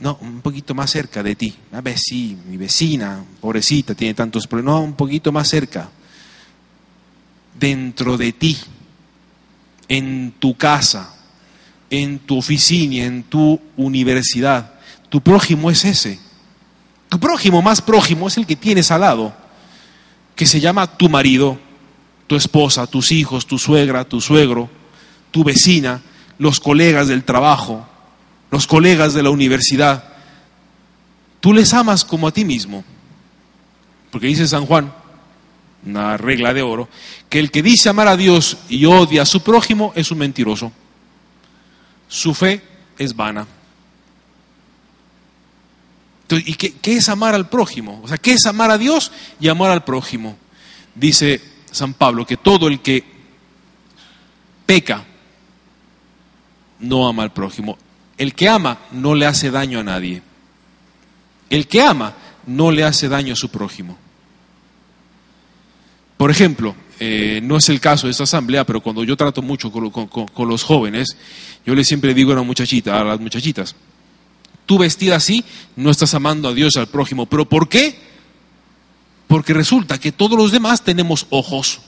No, 0.00 0.18
un 0.20 0.40
poquito 0.40 0.74
más 0.74 0.90
cerca 0.90 1.22
de 1.22 1.36
ti. 1.36 1.54
A 1.72 1.80
ver, 1.80 1.98
sí, 1.98 2.36
mi 2.48 2.56
vecina, 2.56 3.24
pobrecita, 3.40 3.94
tiene 3.94 4.14
tantos 4.14 4.46
problemas. 4.46 4.74
No, 4.74 4.82
un 4.82 4.94
poquito 4.94 5.32
más 5.32 5.48
cerca. 5.48 5.88
Dentro 7.58 8.16
de 8.16 8.32
ti, 8.32 8.56
en 9.88 10.34
tu 10.38 10.56
casa, 10.56 11.14
en 11.88 12.18
tu 12.20 12.38
oficina, 12.38 13.04
en 13.04 13.22
tu 13.24 13.60
universidad. 13.76 14.74
Tu 15.08 15.20
prójimo 15.20 15.70
es 15.70 15.84
ese. 15.84 16.25
Tu 17.08 17.20
prójimo 17.20 17.62
más 17.62 17.80
prójimo 17.80 18.28
es 18.28 18.36
el 18.36 18.46
que 18.46 18.56
tienes 18.56 18.90
al 18.90 19.02
lado, 19.02 19.34
que 20.34 20.46
se 20.46 20.60
llama 20.60 20.86
tu 20.86 21.08
marido, 21.08 21.58
tu 22.26 22.36
esposa, 22.36 22.86
tus 22.86 23.12
hijos, 23.12 23.46
tu 23.46 23.58
suegra, 23.58 24.04
tu 24.04 24.20
suegro, 24.20 24.68
tu 25.30 25.44
vecina, 25.44 26.02
los 26.38 26.60
colegas 26.60 27.08
del 27.08 27.24
trabajo, 27.24 27.86
los 28.50 28.66
colegas 28.66 29.14
de 29.14 29.22
la 29.22 29.30
universidad. 29.30 30.04
Tú 31.40 31.52
les 31.52 31.72
amas 31.74 32.04
como 32.04 32.26
a 32.26 32.32
ti 32.32 32.44
mismo. 32.44 32.84
Porque 34.10 34.26
dice 34.26 34.48
San 34.48 34.66
Juan, 34.66 34.92
una 35.84 36.16
regla 36.16 36.52
de 36.52 36.62
oro, 36.62 36.88
que 37.28 37.38
el 37.38 37.50
que 37.50 37.62
dice 37.62 37.88
amar 37.88 38.08
a 38.08 38.16
Dios 38.16 38.58
y 38.68 38.84
odia 38.86 39.22
a 39.22 39.26
su 39.26 39.42
prójimo 39.42 39.92
es 39.94 40.10
un 40.10 40.18
mentiroso. 40.18 40.72
Su 42.08 42.34
fe 42.34 42.62
es 42.98 43.14
vana. 43.14 43.46
¿Y 46.28 46.54
qué, 46.54 46.96
es 46.96 47.08
amar 47.08 47.34
al 47.34 47.48
prójimo? 47.48 48.00
O 48.02 48.08
sea, 48.08 48.18
¿qué 48.18 48.32
es 48.32 48.46
amar 48.46 48.70
a 48.70 48.78
Dios 48.78 49.12
y 49.38 49.48
amar 49.48 49.70
al 49.70 49.84
prójimo? 49.84 50.36
Dice 50.94 51.40
San 51.70 51.94
Pablo 51.94 52.26
que 52.26 52.36
todo 52.36 52.68
el 52.68 52.80
que 52.80 53.04
peca 54.64 55.04
no 56.80 57.06
ama 57.06 57.22
al 57.22 57.32
prójimo. 57.32 57.78
El 58.18 58.34
que 58.34 58.48
ama 58.48 58.78
no 58.92 59.14
le 59.14 59.26
hace 59.26 59.50
daño 59.50 59.78
a 59.78 59.84
nadie. 59.84 60.22
El 61.48 61.68
que 61.68 61.82
ama 61.82 62.14
no 62.46 62.72
le 62.72 62.82
hace 62.82 63.08
daño 63.08 63.34
a 63.34 63.36
su 63.36 63.50
prójimo. 63.50 63.96
Por 66.16 66.30
ejemplo, 66.30 66.74
eh, 66.98 67.40
no 67.42 67.56
es 67.56 67.68
el 67.68 67.78
caso 67.78 68.06
de 68.06 68.12
esta 68.12 68.24
asamblea, 68.24 68.64
pero 68.64 68.80
cuando 68.80 69.04
yo 69.04 69.16
trato 69.16 69.42
mucho 69.42 69.70
con, 69.70 69.90
con 69.90 70.48
los 70.48 70.64
jóvenes, 70.64 71.16
yo 71.64 71.74
les 71.74 71.86
siempre 71.86 72.14
digo 72.14 72.30
a 72.30 72.34
una 72.34 72.42
muchachita, 72.42 72.98
a 72.98 73.04
las 73.04 73.20
muchachitas, 73.20 73.76
tú 74.66 74.78
vestida 74.78 75.16
así, 75.16 75.44
no 75.76 75.90
estás 75.90 76.12
amando 76.14 76.48
a 76.48 76.52
Dios 76.52 76.76
al 76.76 76.88
prójimo. 76.88 77.26
¿Pero 77.26 77.48
por 77.48 77.68
qué? 77.68 77.98
Porque 79.28 79.54
resulta 79.54 79.98
que 79.98 80.12
todos 80.12 80.36
los 80.36 80.52
demás 80.52 80.82
tenemos 80.82 81.26
ojos. 81.30 81.80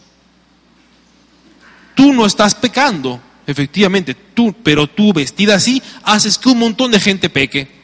Tú 1.94 2.12
no 2.12 2.24
estás 2.24 2.54
pecando, 2.54 3.20
efectivamente, 3.46 4.14
tú, 4.14 4.54
pero 4.62 4.86
tú 4.86 5.12
vestida 5.12 5.56
así 5.56 5.82
haces 6.04 6.38
que 6.38 6.48
un 6.48 6.58
montón 6.60 6.92
de 6.92 7.00
gente 7.00 7.28
peque. 7.28 7.76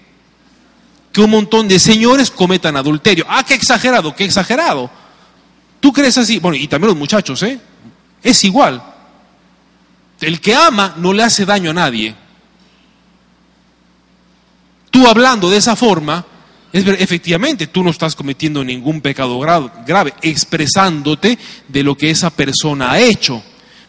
Que 1.12 1.20
un 1.20 1.30
montón 1.30 1.68
de 1.68 1.78
señores 1.78 2.30
cometan 2.30 2.76
adulterio. 2.76 3.26
Ah, 3.28 3.44
qué 3.46 3.54
exagerado, 3.54 4.14
qué 4.14 4.24
exagerado. 4.24 4.90
¿Tú 5.80 5.92
crees 5.92 6.16
así? 6.16 6.38
Bueno, 6.38 6.56
y 6.56 6.66
también 6.66 6.88
los 6.88 6.96
muchachos, 6.96 7.42
¿eh? 7.42 7.60
Es 8.22 8.42
igual. 8.44 8.82
El 10.20 10.40
que 10.40 10.54
ama 10.54 10.94
no 10.96 11.12
le 11.12 11.22
hace 11.22 11.44
daño 11.44 11.70
a 11.70 11.74
nadie 11.74 12.23
tú 14.94 15.08
hablando 15.08 15.50
de 15.50 15.56
esa 15.56 15.74
forma, 15.74 16.24
efectivamente 16.72 17.66
tú 17.66 17.82
no 17.82 17.90
estás 17.90 18.14
cometiendo 18.14 18.62
ningún 18.62 19.00
pecado 19.00 19.40
grave, 19.40 20.14
expresándote 20.22 21.36
de 21.66 21.82
lo 21.82 21.96
que 21.96 22.10
esa 22.10 22.30
persona 22.30 22.92
ha 22.92 23.00
hecho. 23.00 23.42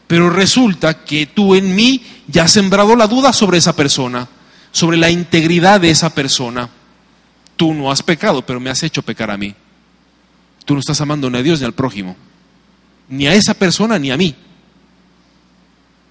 Pero 0.07 0.31
resulta 0.31 1.05
que 1.05 1.27
tú 1.27 1.53
en 1.53 1.75
mí 1.75 2.03
ya 2.27 2.45
has 2.45 2.51
sembrado 2.53 2.95
la 2.95 3.05
duda 3.05 3.33
sobre 3.33 3.59
esa 3.59 3.75
persona, 3.75 4.27
sobre 4.71 4.97
la 4.97 5.11
integridad 5.11 5.79
de 5.79 5.91
esa 5.91 6.09
persona. 6.09 6.71
Tú 7.55 7.75
no 7.75 7.91
has 7.91 8.01
pecado, 8.01 8.43
pero 8.43 8.59
me 8.59 8.71
has 8.71 8.81
hecho 8.81 9.03
pecar 9.03 9.29
a 9.29 9.37
mí. 9.37 9.53
Tú 10.65 10.73
no 10.73 10.79
estás 10.79 11.01
amando 11.01 11.29
ni 11.29 11.37
a 11.37 11.43
Dios 11.43 11.59
ni 11.59 11.67
al 11.67 11.73
prójimo, 11.73 12.15
ni 13.09 13.27
a 13.27 13.35
esa 13.35 13.53
persona 13.53 13.99
ni 13.99 14.09
a 14.09 14.17
mí. 14.17 14.33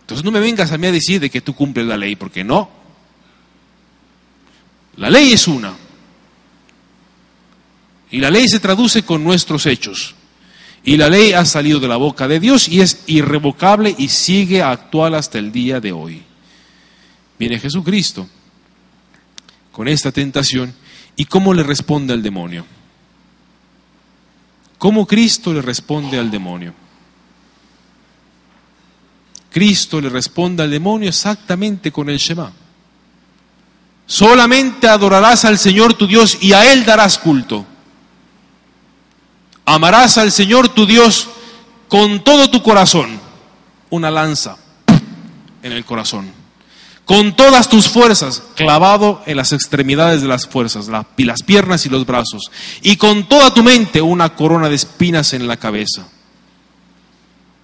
Entonces 0.03 0.24
no 0.24 0.30
me 0.30 0.38
vengas 0.38 0.70
a 0.70 0.78
mí 0.78 0.86
a 0.86 0.92
decir 0.92 1.20
de 1.20 1.30
que 1.30 1.40
tú 1.40 1.53
cumples 1.53 1.84
la 1.84 1.97
ley, 1.97 2.14
porque 2.14 2.45
no, 2.45 2.84
la 4.97 5.11
ley 5.11 5.32
es 5.32 5.49
una. 5.49 5.74
Y 8.11 8.20
la 8.20 8.30
ley 8.30 8.49
se 8.49 8.61
traduce 8.61 9.05
con 9.05 9.24
nuestros 9.24 9.66
hechos. 9.66 10.14
Y 10.84 10.97
la 10.97 11.09
ley 11.09 11.32
ha 11.32 11.45
salido 11.45 11.80
de 11.80 11.88
la 11.88 11.97
boca 11.97 12.28
de 12.28 12.38
Dios 12.38 12.68
y 12.68 12.80
es 12.80 13.03
irrevocable 13.07 13.95
y 13.97 14.09
sigue 14.09 14.62
actual 14.62 15.14
hasta 15.14 15.38
el 15.38 15.51
día 15.51 15.80
de 15.80 15.92
hoy. 15.92 16.22
Viene 17.38 17.59
Jesucristo 17.59 18.28
con 19.72 19.88
esta 19.88 20.12
tentación 20.12 20.74
y 21.16 21.24
cómo 21.24 21.55
le 21.55 21.62
responde 21.62 22.12
al 22.12 22.22
demonio. 22.22 22.66
¿Cómo 24.78 25.07
Cristo 25.07 25.53
le 25.53 25.62
responde 25.62 26.18
al 26.18 26.30
demonio? 26.30 26.74
Cristo 29.51 30.01
le 30.01 30.09
responde 30.09 30.62
al 30.62 30.70
demonio 30.70 31.09
exactamente 31.09 31.90
con 31.90 32.11
el 32.11 32.18
Shema. 32.18 32.53
Solamente 34.07 34.88
adorarás 34.88 35.44
al 35.44 35.59
Señor 35.59 35.94
tu 35.94 36.07
Dios 36.07 36.38
y 36.40 36.52
a 36.52 36.72
Él 36.72 36.84
darás 36.84 37.18
culto. 37.18 37.64
Amarás 39.64 40.18
al 40.18 40.30
Señor 40.30 40.68
tu 40.68 40.86
Dios 40.86 41.28
con 41.88 42.22
todo 42.22 42.50
tu 42.50 42.62
corazón. 42.62 43.18
Una 43.90 44.11
lanza 44.11 44.57
en 45.62 45.72
el 45.72 45.84
corazón. 45.84 46.30
Con 47.05 47.36
todas 47.36 47.68
tus 47.68 47.88
fuerzas, 47.88 48.42
clavado 48.55 49.22
en 49.26 49.36
las 49.36 49.52
extremidades 49.52 50.22
de 50.22 50.28
las 50.28 50.46
fuerzas, 50.46 50.88
las 50.88 51.42
piernas 51.42 51.84
y 51.84 51.90
los 51.90 52.07
brazos. 52.07 52.50
Y 52.82 52.96
con 52.96 53.28
toda 53.28 53.52
tu 53.52 53.62
mente, 53.62 54.00
una 54.00 54.34
corona 54.34 54.68
de 54.68 54.74
espinas 54.74 55.34
en 55.34 55.46
la 55.46 55.59
cabeza. 55.59 56.09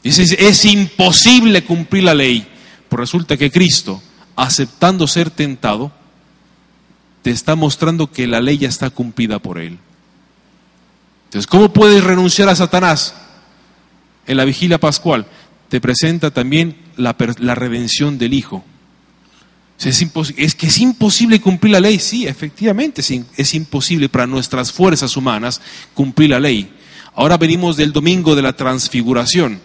Es 0.03 0.65
imposible 0.65 1.65
cumplir 1.65 2.05
la 2.05 2.15
ley. 2.15 2.47
Pues 2.89 3.01
resulta 3.01 3.37
que 3.37 3.51
Cristo, 3.51 4.03
aceptando 4.37 5.07
ser 5.07 5.31
tentado, 5.31 5.93
te 7.23 7.31
está 7.31 7.55
mostrando 7.55 8.11
que 8.11 8.27
la 8.27 8.41
ley 8.41 8.59
ya 8.59 8.69
está 8.69 8.91
cumplida 8.91 9.39
por 9.39 9.59
Él. 9.59 9.79
Entonces, 11.27 11.47
¿cómo 11.47 11.73
puedes 11.73 12.03
renunciar 12.03 12.49
a 12.49 12.57
Satanás? 12.57 13.15
En 14.27 14.37
la 14.37 14.45
vigilia 14.45 14.79
pascual 14.79 15.27
te 15.69 15.81
presenta 15.81 16.31
también 16.31 16.77
la, 16.97 17.15
redención 17.55 18.19
del 18.19 18.35
Hijo. 18.35 18.65
Es, 19.79 20.05
es, 20.37 20.55
que 20.55 20.67
es 20.67 20.79
imposible 20.79 21.41
cumplir 21.41 21.73
la 21.73 21.81
ley. 21.81 21.99
Sí, 21.99 22.27
efectivamente, 22.27 23.03
es 23.37 23.55
imposible 23.55 24.09
para 24.09 24.27
nuestras 24.27 24.73
fuerzas 24.73 25.17
humanas 25.17 25.61
cumplir 25.95 26.31
la 26.31 26.41
ley. 26.41 26.71
Ahora 27.15 27.37
venimos 27.37 27.77
del 27.77 27.93
domingo 27.93 28.35
de 28.35 28.43
la 28.43 28.53
transfiguración 28.55 29.61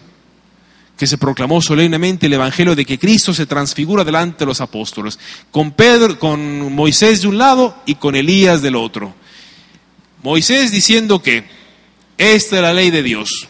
que 0.96 1.06
se 1.06 1.18
proclamó 1.18 1.60
solemnemente 1.60 2.26
el 2.26 2.32
Evangelio 2.32 2.74
de 2.74 2.84
que 2.84 2.98
Cristo 2.98 3.34
se 3.34 3.46
transfigura 3.46 4.02
delante 4.02 4.40
de 4.40 4.46
los 4.46 4.60
apóstoles, 4.60 5.18
con, 5.50 5.72
Pedro, 5.72 6.18
con 6.18 6.72
Moisés 6.72 7.22
de 7.22 7.28
un 7.28 7.38
lado 7.38 7.82
y 7.84 7.96
con 7.96 8.16
Elías 8.16 8.62
del 8.62 8.76
otro. 8.76 9.14
Moisés 10.22 10.72
diciendo 10.72 11.20
que 11.22 11.44
esta 12.16 12.56
es 12.56 12.62
la 12.62 12.72
ley 12.72 12.90
de 12.90 13.02
Dios, 13.02 13.46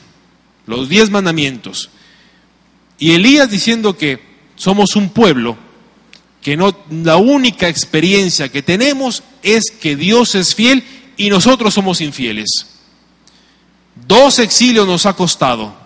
los 0.67 0.89
diez 0.89 1.11
mandamientos, 1.11 1.91
y 2.99 3.13
Elías 3.13 3.49
diciendo 3.49 3.97
que 3.97 4.21
somos 4.57 4.97
un 4.97 5.11
pueblo 5.11 5.57
que 6.43 6.57
no 6.57 6.77
la 6.91 7.17
única 7.17 7.69
experiencia 7.69 8.49
que 8.49 8.63
tenemos 8.63 9.23
es 9.43 9.71
que 9.71 9.97
Dios 9.97 10.35
es 10.35 10.55
fiel 10.55 10.83
y 11.17 11.29
nosotros 11.29 11.75
somos 11.75 12.01
infieles. 12.01 12.67
Dos 14.07 14.39
exilios 14.39 14.87
nos 14.87 15.07
ha 15.07 15.15
costado 15.15 15.86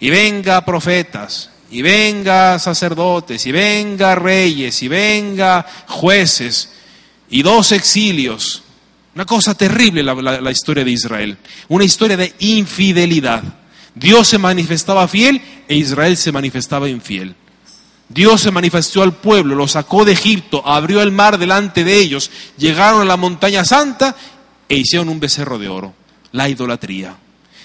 y 0.00 0.10
venga 0.10 0.64
profetas, 0.64 1.50
y 1.70 1.82
venga 1.82 2.58
sacerdotes, 2.58 3.46
y 3.46 3.52
venga 3.52 4.14
reyes, 4.14 4.82
y 4.82 4.88
venga 4.88 5.66
jueces, 5.88 6.70
y 7.30 7.42
dos 7.42 7.72
exilios. 7.72 8.62
Una 9.14 9.24
cosa 9.24 9.54
terrible 9.54 10.02
la, 10.02 10.14
la, 10.14 10.50
historia 10.50 10.84
de 10.84 10.90
Israel, 10.90 11.38
una 11.68 11.84
historia 11.84 12.16
de 12.16 12.34
infidelidad. 12.40 13.42
Dios 13.94 14.28
se 14.28 14.38
manifestaba 14.38 15.06
fiel 15.06 15.40
e 15.68 15.76
Israel 15.76 16.16
se 16.16 16.32
manifestaba 16.32 16.88
infiel. 16.88 17.34
Dios 18.08 18.42
se 18.42 18.50
manifestó 18.50 19.02
al 19.02 19.14
pueblo, 19.14 19.54
lo 19.54 19.66
sacó 19.66 20.04
de 20.04 20.12
Egipto, 20.12 20.62
abrió 20.66 21.00
el 21.00 21.12
mar 21.12 21.38
delante 21.38 21.84
de 21.84 21.98
ellos, 21.98 22.30
llegaron 22.56 23.02
a 23.02 23.04
la 23.04 23.16
montaña 23.16 23.64
santa 23.64 24.14
e 24.68 24.76
hicieron 24.76 25.08
un 25.08 25.20
becerro 25.20 25.58
de 25.58 25.68
oro, 25.68 25.94
la 26.32 26.48
idolatría. 26.48 27.16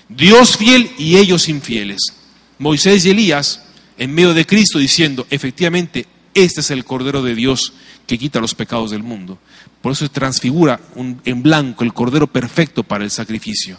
Dios 0.08 0.58
fiel 0.58 0.92
y 0.98 1.18
ellos 1.18 1.50
infieles. 1.50 2.14
Moisés 2.60 3.06
y 3.06 3.12
Elías 3.12 3.64
en 3.98 4.14
medio 4.14 4.34
de 4.34 4.46
Cristo 4.46 4.80
diciendo, 4.80 5.26
efectivamente, 5.30 6.06
este 6.34 6.62
es 6.62 6.72
el 6.72 6.86
Cordero 6.86 7.24
de 7.24 7.34
Dios 7.34 7.74
que 8.06 8.18
quita 8.18 8.40
los 8.40 8.54
pecados 8.54 8.92
del 8.92 9.02
mundo. 9.02 9.40
Por 9.82 9.94
eso 9.94 10.06
se 10.06 10.10
transfigura 10.10 10.80
en 10.96 11.44
blanco 11.44 11.84
el 11.84 11.94
Cordero 11.94 12.28
perfecto 12.28 12.84
para 12.84 13.04
el 13.04 13.12
sacrificio. 13.12 13.78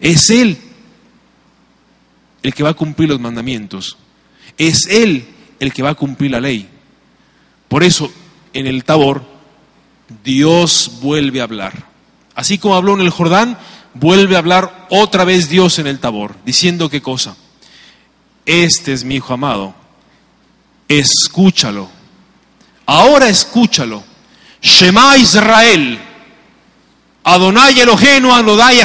Es 0.00 0.28
Él 0.30 0.58
el 2.42 2.54
que 2.54 2.62
va 2.62 2.70
a 2.70 2.74
cumplir 2.74 3.08
los 3.08 3.20
mandamientos. 3.20 3.96
Es 4.58 4.86
Él 4.86 5.26
el 5.58 5.72
que 5.72 5.82
va 5.82 5.90
a 5.90 5.94
cumplir 5.94 6.30
la 6.30 6.40
ley. 6.40 6.68
Por 7.68 7.82
eso, 7.82 8.12
en 8.52 8.66
el 8.66 8.84
Tabor, 8.84 9.24
Dios 10.22 10.98
vuelve 11.00 11.40
a 11.40 11.44
hablar. 11.44 11.86
Así 12.34 12.58
como 12.58 12.76
habló 12.76 12.94
en 12.94 13.00
el 13.00 13.10
Jordán, 13.10 13.58
vuelve 13.94 14.36
a 14.36 14.40
hablar 14.40 14.86
otra 14.90 15.24
vez 15.24 15.48
Dios 15.48 15.78
en 15.78 15.86
el 15.86 16.00
Tabor, 16.00 16.36
diciendo 16.44 16.90
qué 16.90 17.00
cosa 17.00 17.36
este 18.46 18.92
es 18.92 19.04
mi 19.04 19.16
hijo 19.16 19.34
amado, 19.34 19.74
escúchalo. 20.88 21.88
Ahora 22.86 23.28
escúchalo. 23.28 24.04
Shema 24.60 25.16
Israel, 25.18 25.98
Adonai 27.22 27.78
Eloheinu 27.80 28.32
Adonai 28.32 28.80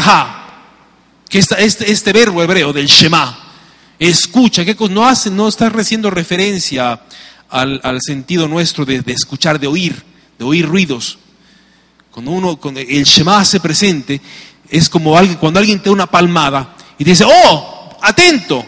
Que 1.30 1.39
este, 1.39 1.91
este 1.91 2.14
verbo 2.14 2.43
hebreo 2.43 2.74
del 2.74 2.88
Shema, 2.88 3.38
escucha, 3.97 4.66
¿qué 4.66 4.76
no 4.89 5.07
hace? 5.07 5.32
No 5.32 5.47
está 5.47 5.68
haciendo 5.68 6.10
referencia 6.10 7.01
al, 7.49 7.99
sentido 8.01 8.47
nuestro 8.47 8.86
de, 8.86 9.03
escuchar, 9.07 9.60
de 9.60 9.68
oír, 9.68 10.03
de 10.38 10.45
oír 10.45 10.66
ruidos. 10.66 11.18
Cuando 12.12 12.32
uno, 12.32 12.57
cuando 12.57 12.82
el 12.82 13.03
Shema 13.03 13.45
se 13.45 13.60
presente, 13.60 14.22
es 14.70 14.89
como 14.89 15.18
alguien, 15.18 15.38
cuando 15.38 15.60
alguien 15.60 15.80
te 15.80 15.86
da 15.86 15.93
una 15.93 16.07
palmada 16.07 16.76
y 16.97 17.03
dice, 17.03 17.26
oh, 17.26 17.97
atento, 18.01 18.66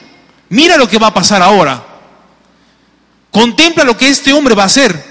Mira 0.52 0.76
lo 0.76 0.88
que 0.88 1.00
va 1.00 1.08
a 1.08 1.14
pasar 1.14 1.42
ahora. 1.42 1.82
Contempla 3.32 3.86
lo 3.86 3.98
que 3.98 4.10
este 4.10 4.34
hombre 4.34 4.54
va 4.54 4.64
a 4.64 4.66
hacer. 4.66 5.02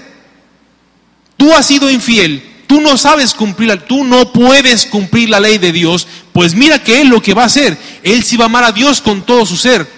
Tú 1.35 1.51
has 1.51 1.65
sido 1.65 1.89
infiel, 1.89 2.63
tú 2.67 2.79
no 2.79 2.95
sabes 2.95 3.33
cumplir, 3.33 3.75
tú 3.87 4.03
no 4.03 4.31
puedes 4.31 4.85
cumplir 4.85 5.29
la 5.29 5.39
ley 5.39 5.57
de 5.57 5.71
Dios, 5.71 6.07
pues 6.31 6.53
mira 6.53 6.83
que 6.83 7.01
Él 7.01 7.07
lo 7.07 7.23
que 7.23 7.33
va 7.33 7.41
a 7.41 7.47
hacer, 7.47 7.75
Él 8.03 8.23
sí 8.23 8.37
va 8.37 8.45
a 8.45 8.49
amar 8.49 8.63
a 8.63 8.71
Dios 8.71 9.01
con 9.01 9.23
todo 9.23 9.47
su 9.47 9.57
ser 9.57 9.91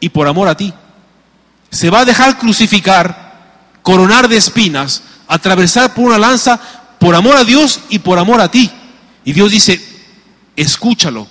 y 0.00 0.10
por 0.10 0.28
amor 0.28 0.48
a 0.48 0.54
ti. 0.54 0.74
Se 1.70 1.88
va 1.88 2.00
a 2.00 2.04
dejar 2.04 2.36
crucificar, 2.36 3.72
coronar 3.80 4.28
de 4.28 4.36
espinas, 4.36 5.02
atravesar 5.26 5.94
por 5.94 6.04
una 6.04 6.18
lanza 6.18 6.60
por 6.98 7.14
amor 7.14 7.38
a 7.38 7.44
Dios 7.44 7.80
y 7.88 8.00
por 8.00 8.18
amor 8.18 8.42
a 8.42 8.50
ti. 8.50 8.70
Y 9.24 9.32
Dios 9.32 9.50
dice, 9.50 9.82
escúchalo, 10.56 11.26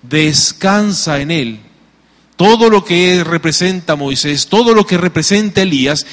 descansa 0.00 1.20
en 1.20 1.30
Él 1.30 1.71
todo 2.42 2.68
lo 2.68 2.84
que 2.84 3.22
representa 3.22 3.94
Moisés, 3.94 4.48
todo 4.48 4.74
lo 4.74 4.84
que 4.84 4.98
representa 4.98 5.62
Elías, 5.62 6.04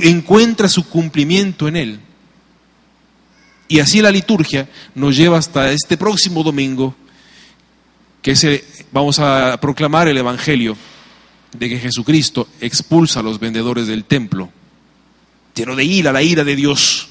encuentra 0.00 0.68
su 0.68 0.88
cumplimiento 0.88 1.68
en 1.68 1.76
él. 1.76 2.00
Y 3.68 3.78
así 3.78 4.02
la 4.02 4.10
liturgia 4.10 4.68
nos 4.96 5.16
lleva 5.16 5.38
hasta 5.38 5.70
este 5.70 5.96
próximo 5.96 6.42
domingo, 6.42 6.96
que 8.22 8.34
se, 8.34 8.64
vamos 8.90 9.20
a 9.20 9.56
proclamar 9.60 10.08
el 10.08 10.18
Evangelio 10.18 10.76
de 11.56 11.68
que 11.68 11.78
Jesucristo 11.78 12.48
expulsa 12.60 13.20
a 13.20 13.22
los 13.22 13.38
vendedores 13.38 13.86
del 13.86 14.04
templo, 14.04 14.50
lleno 15.54 15.76
de 15.76 15.84
ira, 15.84 16.10
la 16.10 16.24
ira 16.24 16.42
de 16.42 16.56
Dios 16.56 17.08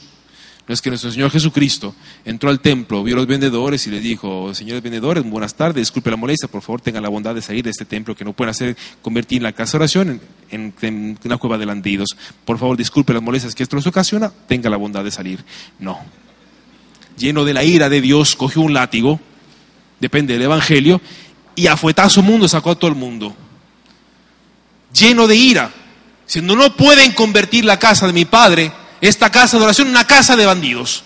es 0.67 0.81
que 0.81 0.89
nuestro 0.89 1.11
Señor 1.11 1.31
Jesucristo 1.31 1.95
entró 2.23 2.49
al 2.49 2.59
templo, 2.59 3.03
vio 3.03 3.15
a 3.15 3.17
los 3.17 3.27
vendedores 3.27 3.85
y 3.87 3.89
les 3.89 4.01
dijo, 4.01 4.53
señores 4.53 4.81
vendedores, 4.81 5.23
buenas 5.23 5.55
tardes, 5.55 5.81
disculpe 5.81 6.09
la 6.11 6.17
molestia, 6.17 6.47
por 6.47 6.61
favor 6.61 6.81
tengan 6.81 7.03
la 7.03 7.09
bondad 7.09 7.35
de 7.35 7.41
salir 7.41 7.63
de 7.63 7.71
este 7.71 7.85
templo 7.85 8.15
que 8.15 8.23
no 8.23 8.33
pueden 8.33 8.51
hacer 8.51 8.77
convertir 9.01 9.41
la 9.41 9.53
casa 9.53 9.77
de 9.77 9.83
oración 9.83 10.21
en, 10.49 11.17
una 11.23 11.37
cueva 11.37 11.57
de 11.57 11.65
landidos. 11.65 12.15
Por 12.45 12.57
favor, 12.57 12.77
disculpe 12.77 13.13
las 13.13 13.21
molestias 13.21 13.55
que 13.55 13.63
esto 13.63 13.75
les 13.75 13.87
ocasiona, 13.87 14.31
tenga 14.47 14.69
la 14.69 14.77
bondad 14.77 15.03
de 15.03 15.11
salir. 15.11 15.43
No. 15.79 15.99
Lleno 17.17 17.43
de 17.43 17.53
la 17.53 17.63
ira 17.63 17.89
de 17.89 17.99
Dios, 17.99 18.35
cogió 18.35 18.61
un 18.61 18.73
látigo, 18.73 19.19
depende 19.99 20.33
del 20.33 20.43
Evangelio, 20.43 21.01
y 21.55 21.67
a 21.67 21.75
fuetazo 21.75 22.21
mundo 22.21 22.47
sacó 22.47 22.71
a 22.71 22.75
todo 22.75 22.89
el 22.89 22.97
mundo. 22.97 23.35
Lleno 24.93 25.27
de 25.27 25.35
ira, 25.35 25.71
diciendo, 26.25 26.55
no 26.55 26.75
pueden 26.75 27.11
convertir 27.11 27.65
la 27.65 27.77
casa 27.77 28.07
de 28.07 28.13
mi 28.13 28.25
padre 28.25 28.71
esta 29.01 29.31
casa 29.31 29.57
de 29.57 29.63
oración 29.63 29.89
una 29.89 30.05
casa 30.05 30.35
de 30.35 30.45
bandidos. 30.45 31.03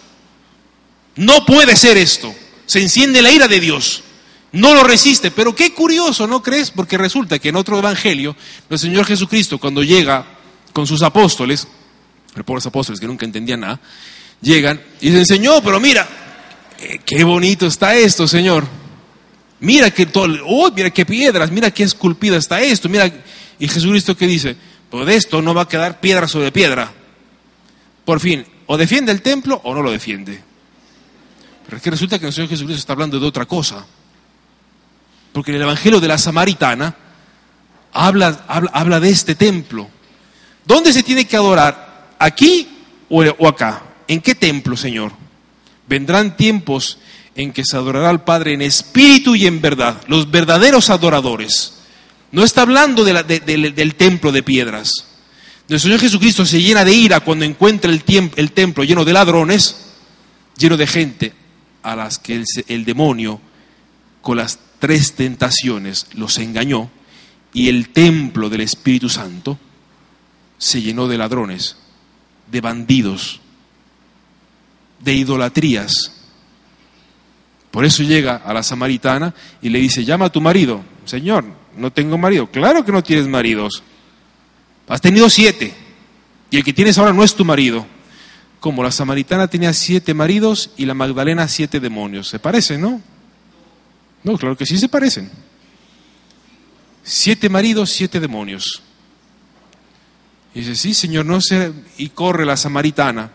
No 1.16 1.46
puede 1.46 1.76
ser 1.76 1.98
esto. 1.98 2.36
Se 2.66 2.82
enciende 2.82 3.22
la 3.22 3.32
ira 3.32 3.48
de 3.48 3.60
Dios. 3.60 4.04
No 4.52 4.74
lo 4.74 4.84
resiste. 4.84 5.32
Pero 5.32 5.56
qué 5.56 5.74
curioso, 5.74 6.28
¿no 6.28 6.44
crees? 6.44 6.72
Porque 6.72 6.98
resulta 6.98 7.40
que 7.40 7.50
en 7.50 7.56
otro 7.56 7.80
evangelio, 7.80 8.36
el 8.70 8.80
Señor 8.80 9.06
Jesucristo, 9.06 9.58
cuando 9.58 9.82
llega 9.82 10.26
con 10.74 10.86
sus 10.86 11.02
apóstoles, 11.02 11.68
los 12.36 12.46
pobres 12.46 12.66
apóstoles 12.66 13.00
que 13.00 13.08
nunca 13.08 13.26
entendían 13.26 13.62
nada, 13.62 13.80
llegan 14.42 14.82
y 15.00 15.10
dicen, 15.10 15.26
Señor, 15.26 15.64
pero 15.64 15.80
mira, 15.80 16.08
eh, 16.80 17.00
qué 17.06 17.24
bonito 17.24 17.66
está 17.66 17.96
esto, 17.96 18.28
Señor. 18.28 18.66
Mira 19.62 19.90
que 19.92 20.06
todo, 20.06 20.28
oh, 20.46 20.70
mira 20.72 20.90
qué 20.90 21.06
piedras, 21.06 21.50
mira 21.50 21.72
qué 21.72 21.84
esculpida 21.84 22.36
está 22.38 22.62
esto, 22.62 22.90
mira. 22.90 23.12
Y 23.58 23.68
Jesucristo 23.70 24.18
que 24.18 24.28
dice, 24.28 24.58
pues 24.90 25.06
de 25.06 25.16
esto 25.16 25.42
no 25.42 25.54
va 25.54 25.62
a 25.62 25.68
quedar 25.68 26.02
piedra 26.02 26.28
sobre 26.28 26.52
piedra. 26.52 26.92
Por 28.06 28.20
fin, 28.20 28.46
o 28.68 28.78
defiende 28.78 29.12
el 29.12 29.22
templo 29.22 29.60
o 29.64 29.74
no 29.74 29.82
lo 29.82 29.92
defiende. 29.92 30.42
Pero 31.66 31.78
es 31.78 31.84
que 31.84 31.92
resulta 31.92 32.20
que 32.20 32.28
el 32.28 32.34
Señor 32.34 32.50
Jesucristo 32.50 32.80
está 32.80 32.94
hablando 32.94 33.20
de 33.20 33.26
otra 33.26 33.46
cosa. 33.46 33.86
Porque 35.34 35.54
el 35.54 35.62
Evangelio 35.62 36.00
de 36.00 36.08
la 36.08 36.18
Samaritana 36.18 36.96
habla, 37.92 38.46
habla, 38.48 38.72
habla 38.74 39.00
de 39.00 39.10
este 39.10 39.36
templo. 39.36 39.90
¿Dónde 40.66 40.94
se 40.94 41.04
tiene 41.04 41.26
que 41.26 41.36
adorar? 41.36 42.14
¿Aquí 42.20 42.68
o, 43.10 43.24
o 43.24 43.48
acá? 43.48 43.84
¿En 44.08 44.22
qué 44.22 44.36
templo, 44.36 44.78
Señor? 44.78 45.12
Vendrán 45.88 46.38
tiempos 46.38 47.00
en 47.36 47.52
que 47.52 47.66
se 47.66 47.76
adorará 47.76 48.10
al 48.10 48.24
Padre 48.24 48.54
en 48.54 48.62
espíritu 48.62 49.36
y 49.36 49.46
en 49.46 49.62
verdad, 49.62 50.02
los 50.08 50.32
verdaderos 50.32 50.90
adoradores. 50.90 51.74
No 52.32 52.44
está 52.44 52.62
hablando 52.62 53.04
de 53.04 53.14
la, 53.14 53.24
de, 53.24 53.40
de, 53.40 53.72
del 53.72 53.96
templo 53.96 54.32
de 54.32 54.44
piedras. 54.44 55.06
El 55.68 55.80
Señor 55.80 56.00
Jesucristo 56.00 56.46
se 56.46 56.62
llena 56.62 56.86
de 56.86 56.94
ira 56.94 57.22
cuando 57.22 57.44
encuentra 57.44 57.92
el, 57.92 58.04
el 58.36 58.52
templo 58.52 58.84
lleno 58.84 59.04
de 59.04 59.14
ladrones, 59.14 59.94
lleno 60.58 60.78
de 60.78 60.86
gente 60.86 61.34
a 61.82 61.96
las 61.96 62.20
que 62.20 62.36
el, 62.36 62.46
el 62.68 62.86
demonio, 62.86 63.42
con 64.22 64.38
las 64.38 64.60
tres 64.80 65.14
tentaciones, 65.14 66.08
los 66.14 66.38
engañó, 66.38 66.92
y 67.54 67.70
el 67.70 67.90
templo 67.90 68.50
del 68.50 68.62
Espíritu 68.62 69.10
Santo 69.10 69.58
se 70.58 70.82
llenó 70.82 71.08
de 71.08 71.18
ladrones, 71.18 71.78
de 72.52 72.62
bandidos, 72.62 73.40
de 75.00 75.14
idolatrías. 75.16 76.12
Por 77.72 77.86
eso 77.86 78.04
llega 78.04 78.36
a 78.38 78.54
la 78.54 78.62
samaritana 78.62 79.34
y 79.62 79.70
le 79.70 79.80
dice, 79.80 80.06
llama 80.06 80.26
a 80.26 80.32
tu 80.32 80.42
marido. 80.42 80.84
Señor, 81.06 81.46
no 81.76 81.92
tengo 81.92 82.18
marido. 82.18 82.50
Claro 82.52 82.86
que 82.86 82.92
no 82.92 83.04
tienes 83.04 83.28
maridos. 83.28 83.84
Has 84.88 85.02
tenido 85.02 85.30
siete. 85.30 85.74
Y 86.52 86.58
el 86.58 86.64
que 86.64 86.74
tienes 86.74 86.98
ahora 86.98 87.14
no 87.14 87.24
es 87.24 87.36
tu 87.36 87.44
marido. 87.46 87.86
Como 88.60 88.84
la 88.84 88.92
samaritana 88.92 89.48
tenía 89.48 89.74
siete 89.74 90.14
maridos 90.14 90.72
y 90.78 90.86
la 90.86 90.94
Magdalena 90.94 91.48
siete 91.48 91.80
demonios. 91.80 92.28
¿Se 92.30 92.40
parecen, 92.40 92.82
no? 92.82 93.02
No, 94.24 94.38
claro 94.38 94.58
que 94.58 94.66
sí 94.66 94.78
se 94.78 94.90
parecen. 94.90 95.32
Siete 97.04 97.50
maridos, 97.50 97.92
siete 97.92 98.20
demonios. 98.20 98.82
Y 100.54 100.62
dice, 100.62 100.76
sí, 100.76 100.94
Señor, 100.94 101.26
no 101.26 101.42
sé. 101.42 101.72
Y 101.98 102.10
corre 102.10 102.46
la 102.46 102.58
samaritana 102.58 103.32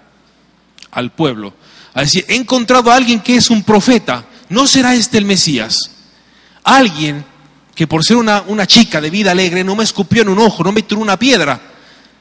al 0.90 1.12
pueblo 1.12 1.54
a 1.94 2.02
decir, 2.02 2.24
he 2.28 2.36
encontrado 2.36 2.90
a 2.90 2.96
alguien 2.96 3.20
que 3.20 3.36
es 3.36 3.50
un 3.50 3.62
profeta. 3.62 4.24
¿No 4.48 4.66
será 4.66 4.94
este 4.94 5.18
el 5.18 5.24
Mesías? 5.24 5.90
Alguien 6.62 7.24
que 7.80 7.86
por 7.86 8.04
ser 8.04 8.18
una, 8.18 8.42
una 8.42 8.66
chica 8.66 9.00
de 9.00 9.08
vida 9.08 9.30
alegre 9.30 9.64
no 9.64 9.74
me 9.74 9.84
escupió 9.84 10.20
en 10.20 10.28
un 10.28 10.38
ojo, 10.38 10.62
no 10.62 10.70
me 10.70 10.82
tiró 10.82 11.00
una 11.00 11.18
piedra, 11.18 11.58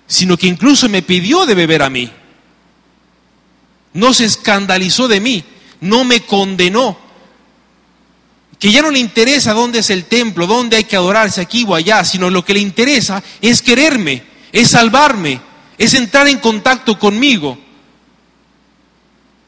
sino 0.07 0.37
que 0.37 0.47
incluso 0.47 0.87
me 0.87 1.01
pidió 1.01 1.45
de 1.45 1.53
beber 1.53 1.83
a 1.83 1.89
mí. 1.89 2.09
No 3.91 4.13
se 4.13 4.23
escandalizó 4.23 5.09
de 5.09 5.19
mí, 5.19 5.43
no 5.81 6.05
me 6.05 6.21
condenó. 6.21 6.97
Que 8.57 8.71
ya 8.71 8.81
no 8.81 8.89
le 8.89 8.99
interesa 8.99 9.51
dónde 9.51 9.79
es 9.79 9.89
el 9.89 10.05
templo, 10.05 10.47
dónde 10.47 10.77
hay 10.77 10.85
que 10.85 10.95
adorarse, 10.95 11.41
aquí 11.41 11.65
o 11.67 11.75
allá, 11.75 12.05
sino 12.05 12.29
lo 12.29 12.45
que 12.45 12.53
le 12.53 12.61
interesa 12.61 13.21
es 13.41 13.61
quererme, 13.61 14.23
es 14.53 14.69
salvarme, 14.69 15.41
es 15.77 15.93
entrar 15.93 16.29
en 16.29 16.37
contacto 16.37 16.97
conmigo. 16.97 17.57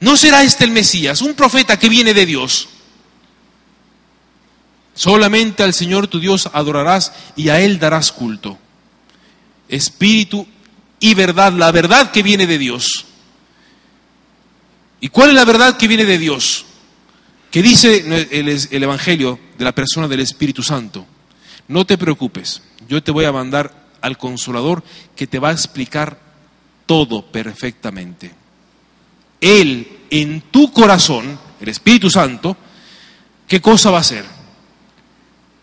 ¿No 0.02 0.18
será 0.18 0.44
este 0.44 0.66
el 0.66 0.72
Mesías, 0.72 1.22
un 1.22 1.36
profeta 1.36 1.80
que 1.80 1.88
viene 1.88 2.14
de 2.14 2.26
Dios? 2.26 2.68
Solamente 4.94 5.64
al 5.64 5.74
Señor 5.74 6.08
tu 6.08 6.20
Dios 6.20 6.50
adorarás 6.54 7.14
y 7.36 7.50
a 7.50 7.60
Él 7.60 7.80
darás 7.80 8.12
culto. 8.12 8.58
Espíritu 9.70 10.46
y 11.00 11.14
verdad, 11.14 11.54
la 11.54 11.72
verdad 11.72 12.12
que 12.12 12.24
viene 12.24 12.46
de 12.46 12.58
Dios. 12.58 13.06
¿Y 15.00 15.10
cuál 15.10 15.30
es 15.30 15.36
la 15.36 15.46
verdad 15.46 15.78
que 15.78 15.88
viene 15.88 16.06
de 16.06 16.18
Dios? 16.18 16.66
Que 17.50 17.62
dice 17.62 17.98
el, 18.32 18.48
el 18.50 18.84
Evangelio 18.84 19.40
de 19.58 19.66
la 19.66 19.74
persona 19.74 20.08
del 20.08 20.20
Espíritu 20.20 20.62
Santo. 20.62 21.06
No 21.68 21.86
te 21.86 21.98
preocupes, 21.98 22.62
yo 22.88 23.02
te 23.02 23.12
voy 23.12 23.26
a 23.26 23.32
mandar 23.32 23.90
al 24.02 24.18
consolador 24.18 24.84
que 25.16 25.28
te 25.28 25.40
va 25.40 25.50
a 25.50 25.54
explicar 25.54 26.20
todo 26.86 27.32
perfectamente. 27.32 28.32
Él 29.40 30.02
en 30.12 30.42
tu 30.52 30.72
corazón, 30.72 31.40
el 31.60 31.70
Espíritu 31.70 32.10
Santo, 32.10 32.56
¿qué 33.48 33.62
cosa 33.62 33.90
va 33.90 33.98
a 33.98 34.02
hacer? 34.02 34.41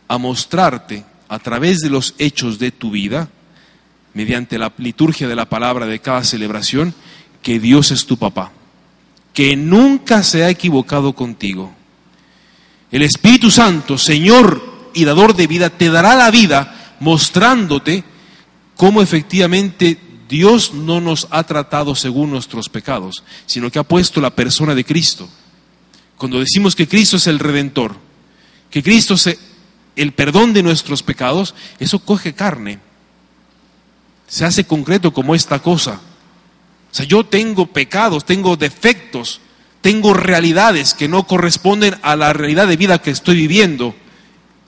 A 0.09 0.19
mostrarte 0.19 1.05
a 1.29 1.39
través 1.39 1.79
de 1.79 1.91
los 1.91 2.15
hechos 2.19 2.59
de 2.59 2.71
tu 2.71 2.91
vida, 2.91 3.29
mediante 4.15 4.59
la 4.59 4.73
liturgia 4.79 5.29
de 5.29 5.37
la 5.37 5.49
palabra 5.49 5.87
de 5.87 6.01
cada 6.01 6.25
celebración, 6.25 6.95
que 7.43 7.61
Dios 7.61 7.91
es 7.91 8.07
tu 8.07 8.17
papá, 8.17 8.53
que 9.33 9.57
nunca 9.57 10.23
se 10.23 10.45
ha 10.45 10.51
equivocado 10.51 11.13
contigo. 11.13 11.73
El 12.91 13.03
Espíritu 13.03 13.51
Santo, 13.51 13.99
Señor 13.99 14.91
y 14.95 15.05
dador 15.05 15.37
de 15.37 15.47
vida, 15.47 15.71
te 15.71 15.91
dará 15.91 16.17
la 16.17 16.31
vida 16.31 16.97
mostrándote 17.01 18.03
cómo 18.77 19.03
efectivamente 19.03 19.99
Dios 20.29 20.75
no 20.75 21.01
nos 21.01 21.27
ha 21.31 21.43
tratado 21.45 21.95
según 21.95 22.31
nuestros 22.31 22.69
pecados, 22.69 23.23
sino 23.47 23.71
que 23.71 23.79
ha 23.79 23.83
puesto 23.83 24.21
la 24.21 24.31
persona 24.31 24.75
de 24.75 24.85
Cristo. 24.85 25.29
Cuando 26.17 26.41
decimos 26.41 26.75
que 26.75 26.89
Cristo 26.89 27.17
es 27.17 27.27
el 27.27 27.39
redentor, 27.39 27.97
que 28.71 28.83
Cristo 28.83 29.15
es 29.15 29.39
el 29.99 30.13
perdón 30.13 30.53
de 30.53 30.63
nuestros 30.63 31.03
pecados, 31.03 31.55
eso 31.79 31.99
coge 31.99 32.33
carne. 32.33 32.79
Se 34.27 34.45
hace 34.45 34.65
concreto 34.65 35.13
como 35.13 35.35
esta 35.35 35.59
cosa. 35.59 36.01
O 36.91 36.95
sea, 36.95 37.05
yo 37.05 37.25
tengo 37.25 37.67
pecados, 37.67 38.25
tengo 38.25 38.57
defectos, 38.57 39.41
tengo 39.81 40.15
realidades 40.15 40.95
que 40.95 41.09
no 41.09 41.27
corresponden 41.27 41.97
a 42.03 42.17
la 42.17 42.33
realidad 42.33 42.67
de 42.67 42.77
vida 42.77 43.01
que 43.01 43.11
estoy 43.11 43.37
viviendo. 43.37 43.95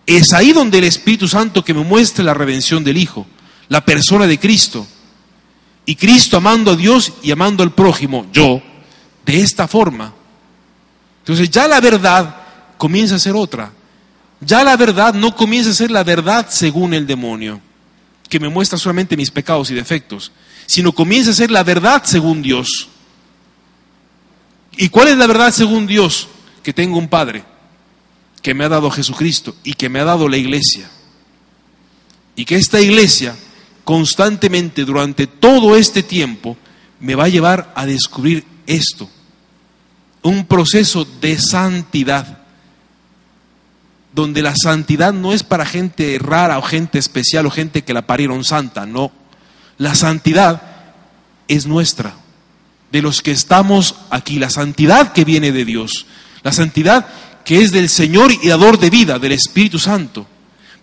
Es 0.07 0.33
ahí 0.33 0.53
donde 0.53 0.79
el 0.79 0.85
Espíritu 0.85 1.29
Santo 1.29 1.65
que 1.65 1.75
me 1.75 1.85
muestre 1.85 2.25
la 2.25 2.35
redención 2.35 2.85
del 2.85 2.97
Hijo, 2.97 3.27
la 3.69 3.85
persona 3.85 4.27
de 4.27 4.39
Cristo. 4.39 4.87
Y 5.87 5.95
Cristo 5.97 6.37
amando 6.37 6.73
a 6.73 6.77
Dios 6.77 7.13
y 7.23 7.31
amando 7.31 7.63
al 7.63 7.73
prójimo, 7.73 8.27
yo, 8.33 8.61
de 9.25 9.41
esta 9.41 9.67
forma. 9.69 10.13
Entonces 11.21 11.51
ya 11.51 11.69
la 11.69 11.81
verdad 11.81 12.37
comienza 12.77 13.15
a 13.15 13.19
ser 13.19 13.35
otra. 13.35 13.73
Ya 14.41 14.65
la 14.65 14.77
verdad 14.77 15.15
no 15.15 15.35
comienza 15.35 15.71
a 15.71 15.75
ser 15.75 15.91
la 15.91 16.05
verdad 16.05 16.47
según 16.49 16.95
el 16.95 17.07
demonio, 17.07 17.61
que 18.29 18.41
me 18.41 18.49
muestra 18.49 18.79
solamente 18.79 19.17
mis 19.17 19.31
pecados 19.31 19.71
y 19.71 19.75
defectos, 19.75 20.33
sino 20.67 20.93
comienza 20.93 21.31
a 21.31 21.35
ser 21.35 21.51
la 21.51 21.63
verdad 21.63 22.03
según 22.05 22.43
Dios. 22.43 22.89
¿Y 24.77 24.89
cuál 24.89 25.09
es 25.09 25.17
la 25.17 25.27
verdad 25.27 25.53
según 25.53 25.87
Dios? 25.87 26.29
Que 26.63 26.73
tengo 26.73 26.97
un 26.97 27.09
Padre 27.09 27.45
que 28.41 28.55
me 28.55 28.65
ha 28.65 28.69
dado 28.69 28.91
Jesucristo 28.91 29.55
y 29.63 29.75
que 29.75 29.89
me 29.89 30.01
ha 30.01 30.05
dado 30.05 30.29
la 30.29 30.37
iglesia. 30.37 30.91
Y 32.37 32.45
que 32.45 32.57
esta 32.57 32.81
iglesia 32.81 33.37
constantemente 33.85 34.85
durante 34.85 35.27
todo 35.27 35.77
este 35.77 36.03
tiempo 36.03 36.57
me 37.01 37.15
va 37.15 37.25
a 37.25 37.29
llevar 37.29 37.73
a 37.75 37.87
descubrir 37.87 38.45
esto. 38.67 39.11
Un 40.23 40.47
proceso 40.47 41.07
de 41.21 41.39
santidad, 41.39 42.40
donde 44.13 44.43
la 44.43 44.55
santidad 44.57 45.13
no 45.13 45.33
es 45.33 45.43
para 45.43 45.67
gente 45.67 46.19
rara 46.19 46.59
o 46.59 46.63
gente 46.63 46.99
especial 46.99 47.47
o 47.47 47.51
gente 47.51 47.83
que 47.83 47.95
la 47.95 48.07
parieron 48.07 48.45
santa, 48.45 48.87
no. 48.87 49.13
La 49.79 49.95
santidad 49.95 50.63
es 51.49 51.67
nuestra, 51.67 52.15
de 52.93 53.03
los 53.03 53.23
que 53.23 53.31
estamos 53.31 53.95
aquí, 54.11 54.39
la 54.39 54.51
santidad 54.51 55.13
que 55.13 55.25
viene 55.25 55.53
de 55.53 55.65
Dios, 55.65 56.07
la 56.43 56.53
santidad 56.53 57.07
que 57.45 57.63
es 57.63 57.73
del 57.73 57.89
Señor 57.89 58.33
y 58.33 58.49
dador 58.49 58.79
de 58.79 58.91
vida, 58.91 59.19
del 59.19 59.33
Espíritu 59.33 59.79
Santo. 59.79 60.27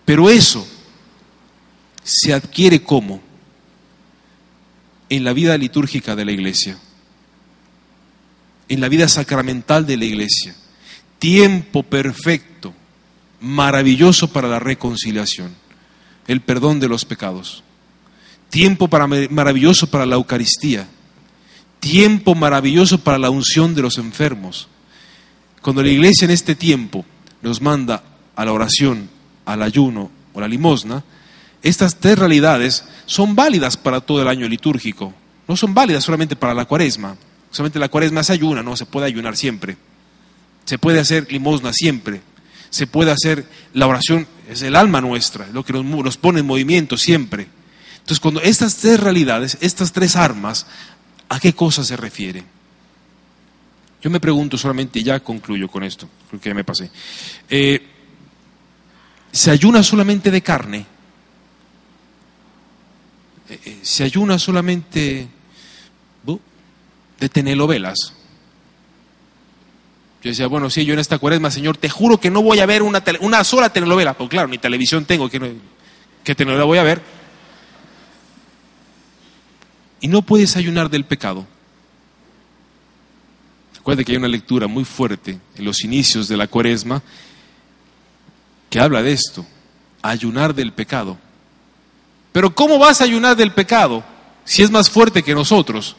Pero 0.04 0.30
eso 0.30 0.66
se 2.02 2.32
adquiere 2.32 2.82
como 2.82 3.20
en 5.08 5.24
la 5.24 5.32
vida 5.32 5.56
litúrgica 5.56 6.16
de 6.16 6.24
la 6.24 6.32
iglesia, 6.32 6.78
en 8.68 8.80
la 8.80 8.88
vida 8.88 9.08
sacramental 9.08 9.86
de 9.86 9.96
la 9.96 10.04
iglesia. 10.04 10.54
Tiempo 11.18 11.82
perfecto, 11.82 12.74
maravilloso 13.40 14.28
para 14.32 14.48
la 14.48 14.58
reconciliación, 14.58 15.54
el 16.26 16.40
perdón 16.40 16.80
de 16.80 16.88
los 16.88 17.04
pecados. 17.04 17.62
Tiempo 18.50 18.88
para, 18.88 19.06
maravilloso 19.06 19.88
para 19.88 20.06
la 20.06 20.16
Eucaristía. 20.16 20.88
Tiempo 21.80 22.34
maravilloso 22.34 22.98
para 22.98 23.18
la 23.18 23.30
unción 23.30 23.74
de 23.74 23.82
los 23.82 23.98
enfermos. 23.98 24.68
Cuando 25.60 25.82
la 25.82 25.90
iglesia 25.90 26.24
en 26.24 26.30
este 26.30 26.54
tiempo 26.54 27.04
nos 27.42 27.60
manda 27.60 28.02
a 28.34 28.44
la 28.44 28.52
oración, 28.52 29.10
al 29.44 29.62
ayuno 29.62 30.10
o 30.32 30.40
la 30.40 30.48
limosna, 30.48 31.04
estas 31.62 31.96
tres 31.96 32.18
realidades 32.18 32.84
son 33.06 33.34
válidas 33.34 33.76
para 33.76 34.00
todo 34.00 34.22
el 34.22 34.28
año 34.28 34.48
litúrgico, 34.48 35.12
no 35.46 35.56
son 35.56 35.74
válidas 35.74 36.04
solamente 36.04 36.36
para 36.36 36.54
la 36.54 36.66
cuaresma. 36.66 37.16
Solamente 37.50 37.78
la 37.78 37.88
cuaresma 37.88 38.22
se 38.22 38.34
ayuna, 38.34 38.62
no 38.62 38.76
se 38.76 38.84
puede 38.86 39.06
ayunar 39.06 39.36
siempre. 39.36 39.76
Se 40.66 40.78
puede 40.78 41.00
hacer 41.00 41.32
limosna 41.32 41.72
siempre. 41.72 42.20
Se 42.70 42.86
puede 42.86 43.10
hacer 43.10 43.46
la 43.74 43.86
oración, 43.86 44.26
es 44.48 44.62
el 44.62 44.76
alma 44.76 45.00
nuestra, 45.00 45.46
lo 45.48 45.64
que 45.64 45.72
nos, 45.72 45.84
nos 45.84 46.16
pone 46.16 46.40
en 46.40 46.46
movimiento 46.46 46.96
siempre. 46.96 47.46
Entonces, 47.98 48.20
cuando 48.20 48.40
estas 48.40 48.76
tres 48.76 49.00
realidades, 49.00 49.58
estas 49.60 49.92
tres 49.92 50.16
armas, 50.16 50.66
¿a 51.28 51.38
qué 51.40 51.54
cosa 51.54 51.84
se 51.84 51.96
refiere? 51.96 52.44
Yo 54.00 54.10
me 54.10 54.20
pregunto 54.20 54.56
solamente, 54.56 55.00
y 55.00 55.02
ya 55.02 55.20
concluyo 55.20 55.68
con 55.68 55.82
esto, 55.82 56.08
porque 56.30 56.48
ya 56.48 56.54
me 56.54 56.64
pasé. 56.64 56.90
Eh, 57.50 57.86
¿Se 59.32 59.50
ayuna 59.50 59.82
solamente 59.82 60.30
de 60.30 60.40
carne? 60.40 60.86
Eh, 63.48 63.60
eh, 63.64 63.78
¿Se 63.82 64.04
ayuna 64.04 64.38
solamente 64.38 65.28
de 67.18 67.28
telenovelas? 67.28 68.14
Yo 70.22 70.30
decía, 70.30 70.48
bueno, 70.48 70.68
sí, 70.68 70.84
yo 70.84 70.94
en 70.94 70.98
esta 70.98 71.18
cuaresma, 71.18 71.50
Señor, 71.50 71.76
te 71.76 71.88
juro 71.88 72.18
que 72.18 72.30
no 72.30 72.42
voy 72.42 72.58
a 72.58 72.66
ver 72.66 72.82
una, 72.82 73.02
una 73.20 73.44
sola 73.44 73.72
telenovela. 73.72 74.14
Pues 74.14 74.28
claro, 74.28 74.48
ni 74.48 74.58
televisión 74.58 75.04
tengo, 75.04 75.28
¿qué, 75.28 75.56
¿qué 76.24 76.34
telenovela 76.34 76.64
voy 76.64 76.78
a 76.78 76.82
ver? 76.82 77.00
Y 80.00 80.08
no 80.08 80.22
puedes 80.22 80.56
ayunar 80.56 80.90
del 80.90 81.04
pecado. 81.04 81.46
Recuerde 83.74 84.04
que 84.04 84.12
hay 84.12 84.18
una 84.18 84.28
lectura 84.28 84.66
muy 84.66 84.84
fuerte 84.84 85.38
en 85.56 85.64
los 85.64 85.82
inicios 85.82 86.28
de 86.28 86.36
la 86.36 86.46
cuaresma 86.46 87.02
que 88.70 88.80
habla 88.80 89.02
de 89.02 89.12
esto, 89.12 89.46
ayunar 90.02 90.54
del 90.54 90.72
pecado. 90.72 91.16
Pero 92.32 92.54
¿cómo 92.54 92.78
vas 92.78 93.00
a 93.00 93.04
ayunar 93.04 93.36
del 93.36 93.52
pecado 93.52 94.04
si 94.44 94.62
es 94.62 94.70
más 94.70 94.90
fuerte 94.90 95.22
que 95.22 95.34
nosotros? 95.34 95.96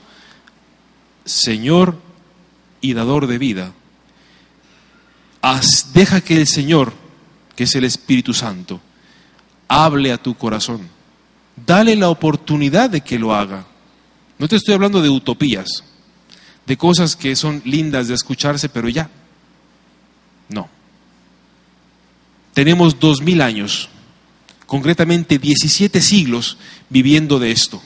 Señor 1.25 1.97
y 2.81 2.93
dador 2.93 3.27
de 3.27 3.37
vida, 3.37 3.73
deja 5.93 6.21
que 6.21 6.35
el 6.35 6.47
Señor, 6.47 6.93
que 7.55 7.63
es 7.63 7.75
el 7.75 7.85
Espíritu 7.85 8.33
Santo, 8.33 8.79
hable 9.67 10.11
a 10.11 10.17
tu 10.21 10.35
corazón. 10.35 10.87
Dale 11.65 11.95
la 11.95 12.09
oportunidad 12.09 12.89
de 12.89 13.01
que 13.01 13.19
lo 13.19 13.33
haga. 13.33 13.65
No 14.37 14.47
te 14.47 14.55
estoy 14.55 14.73
hablando 14.73 15.01
de 15.01 15.09
utopías, 15.09 15.67
de 16.65 16.77
cosas 16.77 17.15
que 17.15 17.35
son 17.35 17.61
lindas 17.65 18.07
de 18.07 18.13
escucharse, 18.15 18.69
pero 18.69 18.89
ya. 18.89 19.09
No. 20.49 20.69
Tenemos 22.53 22.99
dos 22.99 23.21
mil 23.21 23.41
años, 23.41 23.89
concretamente 24.65 25.37
17 25.37 26.01
siglos, 26.01 26.57
viviendo 26.89 27.39
de 27.39 27.51
esto. 27.51 27.81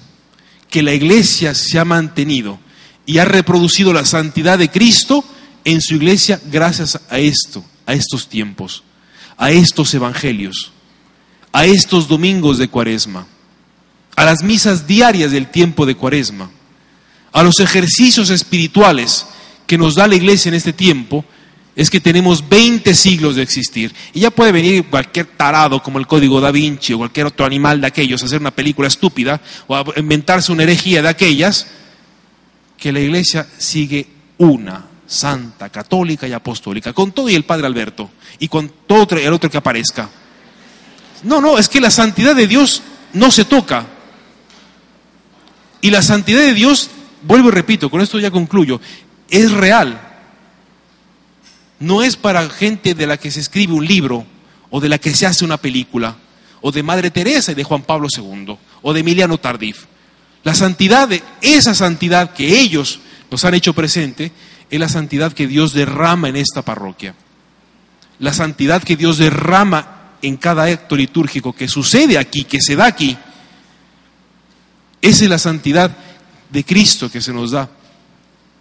Que 0.69 0.83
la 0.83 0.93
iglesia 0.93 1.53
se 1.53 1.77
ha 1.79 1.85
mantenido 1.85 2.59
y 3.05 3.17
ha 3.17 3.25
reproducido 3.25 3.93
la 3.93 4.05
santidad 4.05 4.57
de 4.57 4.69
Cristo 4.69 5.23
en 5.65 5.81
su 5.81 5.95
iglesia 5.95 6.39
gracias 6.51 6.99
a 7.09 7.19
esto, 7.19 7.63
a 7.85 7.93
estos 7.93 8.27
tiempos, 8.27 8.83
a 9.37 9.51
estos 9.51 9.93
evangelios, 9.93 10.71
a 11.51 11.65
estos 11.65 12.07
domingos 12.07 12.57
de 12.57 12.67
cuaresma, 12.67 13.27
a 14.15 14.25
las 14.25 14.43
misas 14.43 14.87
diarias 14.87 15.31
del 15.31 15.49
tiempo 15.49 15.85
de 15.85 15.95
cuaresma, 15.95 16.49
a 17.31 17.43
los 17.43 17.59
ejercicios 17.59 18.29
espirituales 18.29 19.25
que 19.65 19.77
nos 19.77 19.95
da 19.95 20.07
la 20.07 20.15
iglesia 20.15 20.49
en 20.49 20.55
este 20.55 20.73
tiempo, 20.73 21.25
es 21.75 21.89
que 21.89 21.99
tenemos 21.99 22.47
20 22.47 22.93
siglos 22.93 23.35
de 23.35 23.41
existir. 23.41 23.93
Y 24.13 24.19
ya 24.19 24.29
puede 24.29 24.51
venir 24.51 24.85
cualquier 24.85 25.25
tarado 25.25 25.81
como 25.81 25.97
el 25.97 26.05
código 26.05 26.39
da 26.39 26.51
Vinci 26.51 26.93
o 26.93 26.99
cualquier 26.99 27.25
otro 27.25 27.47
animal 27.47 27.81
de 27.81 27.87
aquellos 27.87 28.21
a 28.21 28.25
hacer 28.25 28.39
una 28.39 28.51
película 28.51 28.87
estúpida 28.87 29.41
o 29.65 29.75
a 29.75 29.83
inventarse 29.95 30.51
una 30.51 30.63
herejía 30.63 31.01
de 31.01 31.09
aquellas, 31.09 31.67
que 32.77 32.91
la 32.91 32.99
iglesia 32.99 33.47
sigue 33.57 34.05
una 34.37 34.92
santa, 35.05 35.69
católica 35.69 36.27
y 36.27 36.33
apostólica, 36.33 36.93
con 36.93 37.11
todo 37.11 37.29
y 37.29 37.35
el 37.35 37.45
Padre 37.45 37.67
Alberto, 37.67 38.09
y 38.39 38.47
con 38.47 38.71
todo 38.87 39.17
el 39.17 39.33
otro 39.33 39.49
que 39.49 39.57
aparezca. 39.57 40.09
No, 41.23 41.39
no, 41.39 41.57
es 41.57 41.69
que 41.69 41.81
la 41.81 41.91
santidad 41.91 42.35
de 42.35 42.47
Dios 42.47 42.81
no 43.13 43.31
se 43.31 43.45
toca. 43.45 43.87
Y 45.81 45.89
la 45.89 46.01
santidad 46.01 46.41
de 46.41 46.53
Dios, 46.53 46.89
vuelvo 47.23 47.49
y 47.49 47.51
repito, 47.51 47.89
con 47.89 48.01
esto 48.01 48.19
ya 48.19 48.31
concluyo, 48.31 48.79
es 49.29 49.51
real. 49.51 49.99
No 51.79 52.03
es 52.03 52.15
para 52.15 52.49
gente 52.49 52.93
de 52.93 53.07
la 53.07 53.17
que 53.17 53.31
se 53.31 53.39
escribe 53.39 53.73
un 53.73 53.85
libro 53.85 54.25
o 54.69 54.79
de 54.79 54.89
la 54.89 54.97
que 54.97 55.13
se 55.13 55.27
hace 55.27 55.45
una 55.45 55.57
película, 55.57 56.15
o 56.61 56.71
de 56.71 56.81
Madre 56.81 57.11
Teresa 57.11 57.51
y 57.51 57.55
de 57.55 57.63
Juan 57.63 57.83
Pablo 57.83 58.07
II, 58.11 58.57
o 58.81 58.93
de 58.93 58.99
Emiliano 59.01 59.37
Tardif. 59.37 59.85
La 60.43 60.55
santidad, 60.55 61.07
de 61.07 61.21
esa 61.41 61.75
santidad 61.75 62.33
que 62.33 62.59
ellos 62.59 62.99
nos 63.29 63.45
han 63.45 63.53
hecho 63.53 63.73
presente, 63.73 64.31
es 64.73 64.79
la 64.79 64.89
santidad 64.89 65.33
que 65.33 65.45
Dios 65.45 65.73
derrama 65.73 66.29
en 66.29 66.35
esta 66.35 66.63
parroquia. 66.63 67.13
La 68.17 68.33
santidad 68.33 68.81
que 68.81 68.95
Dios 68.95 69.19
derrama 69.19 70.13
en 70.23 70.35
cada 70.35 70.63
acto 70.63 70.95
litúrgico 70.95 71.53
que 71.53 71.67
sucede 71.67 72.17
aquí, 72.17 72.43
que 72.45 72.59
se 72.59 72.75
da 72.75 72.87
aquí. 72.87 73.15
Esa 74.99 75.25
es 75.25 75.29
la 75.29 75.37
santidad 75.37 75.95
de 76.49 76.63
Cristo 76.63 77.11
que 77.11 77.21
se 77.21 77.31
nos 77.31 77.51
da 77.51 77.69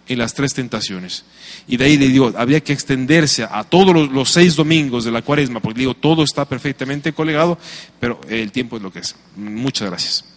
en 0.07 0.19
las 0.19 0.35
tres 0.35 0.53
tentaciones. 0.53 1.25
Y 1.67 1.77
de 1.77 1.85
ahí 1.85 1.97
le 1.97 2.09
digo, 2.09 2.31
habría 2.37 2.61
que 2.61 2.73
extenderse 2.73 3.47
a 3.49 3.63
todos 3.63 4.11
los, 4.11 4.29
seis 4.29 4.55
domingos 4.55 5.05
de 5.05 5.11
la 5.11 5.23
cuaresma, 5.23 5.61
porque 5.61 5.79
digo, 5.79 5.95
todo 5.95 6.23
está 6.23 6.45
perfectamente 6.45 7.11
colegado, 7.13 7.57
pero 7.99 8.21
el 8.29 8.51
tiempo 8.51 8.77
es 8.77 8.83
lo 8.83 8.93
que 8.93 8.99
es. 8.99 9.15
Muchas 9.35 9.89
gracias. 9.89 10.32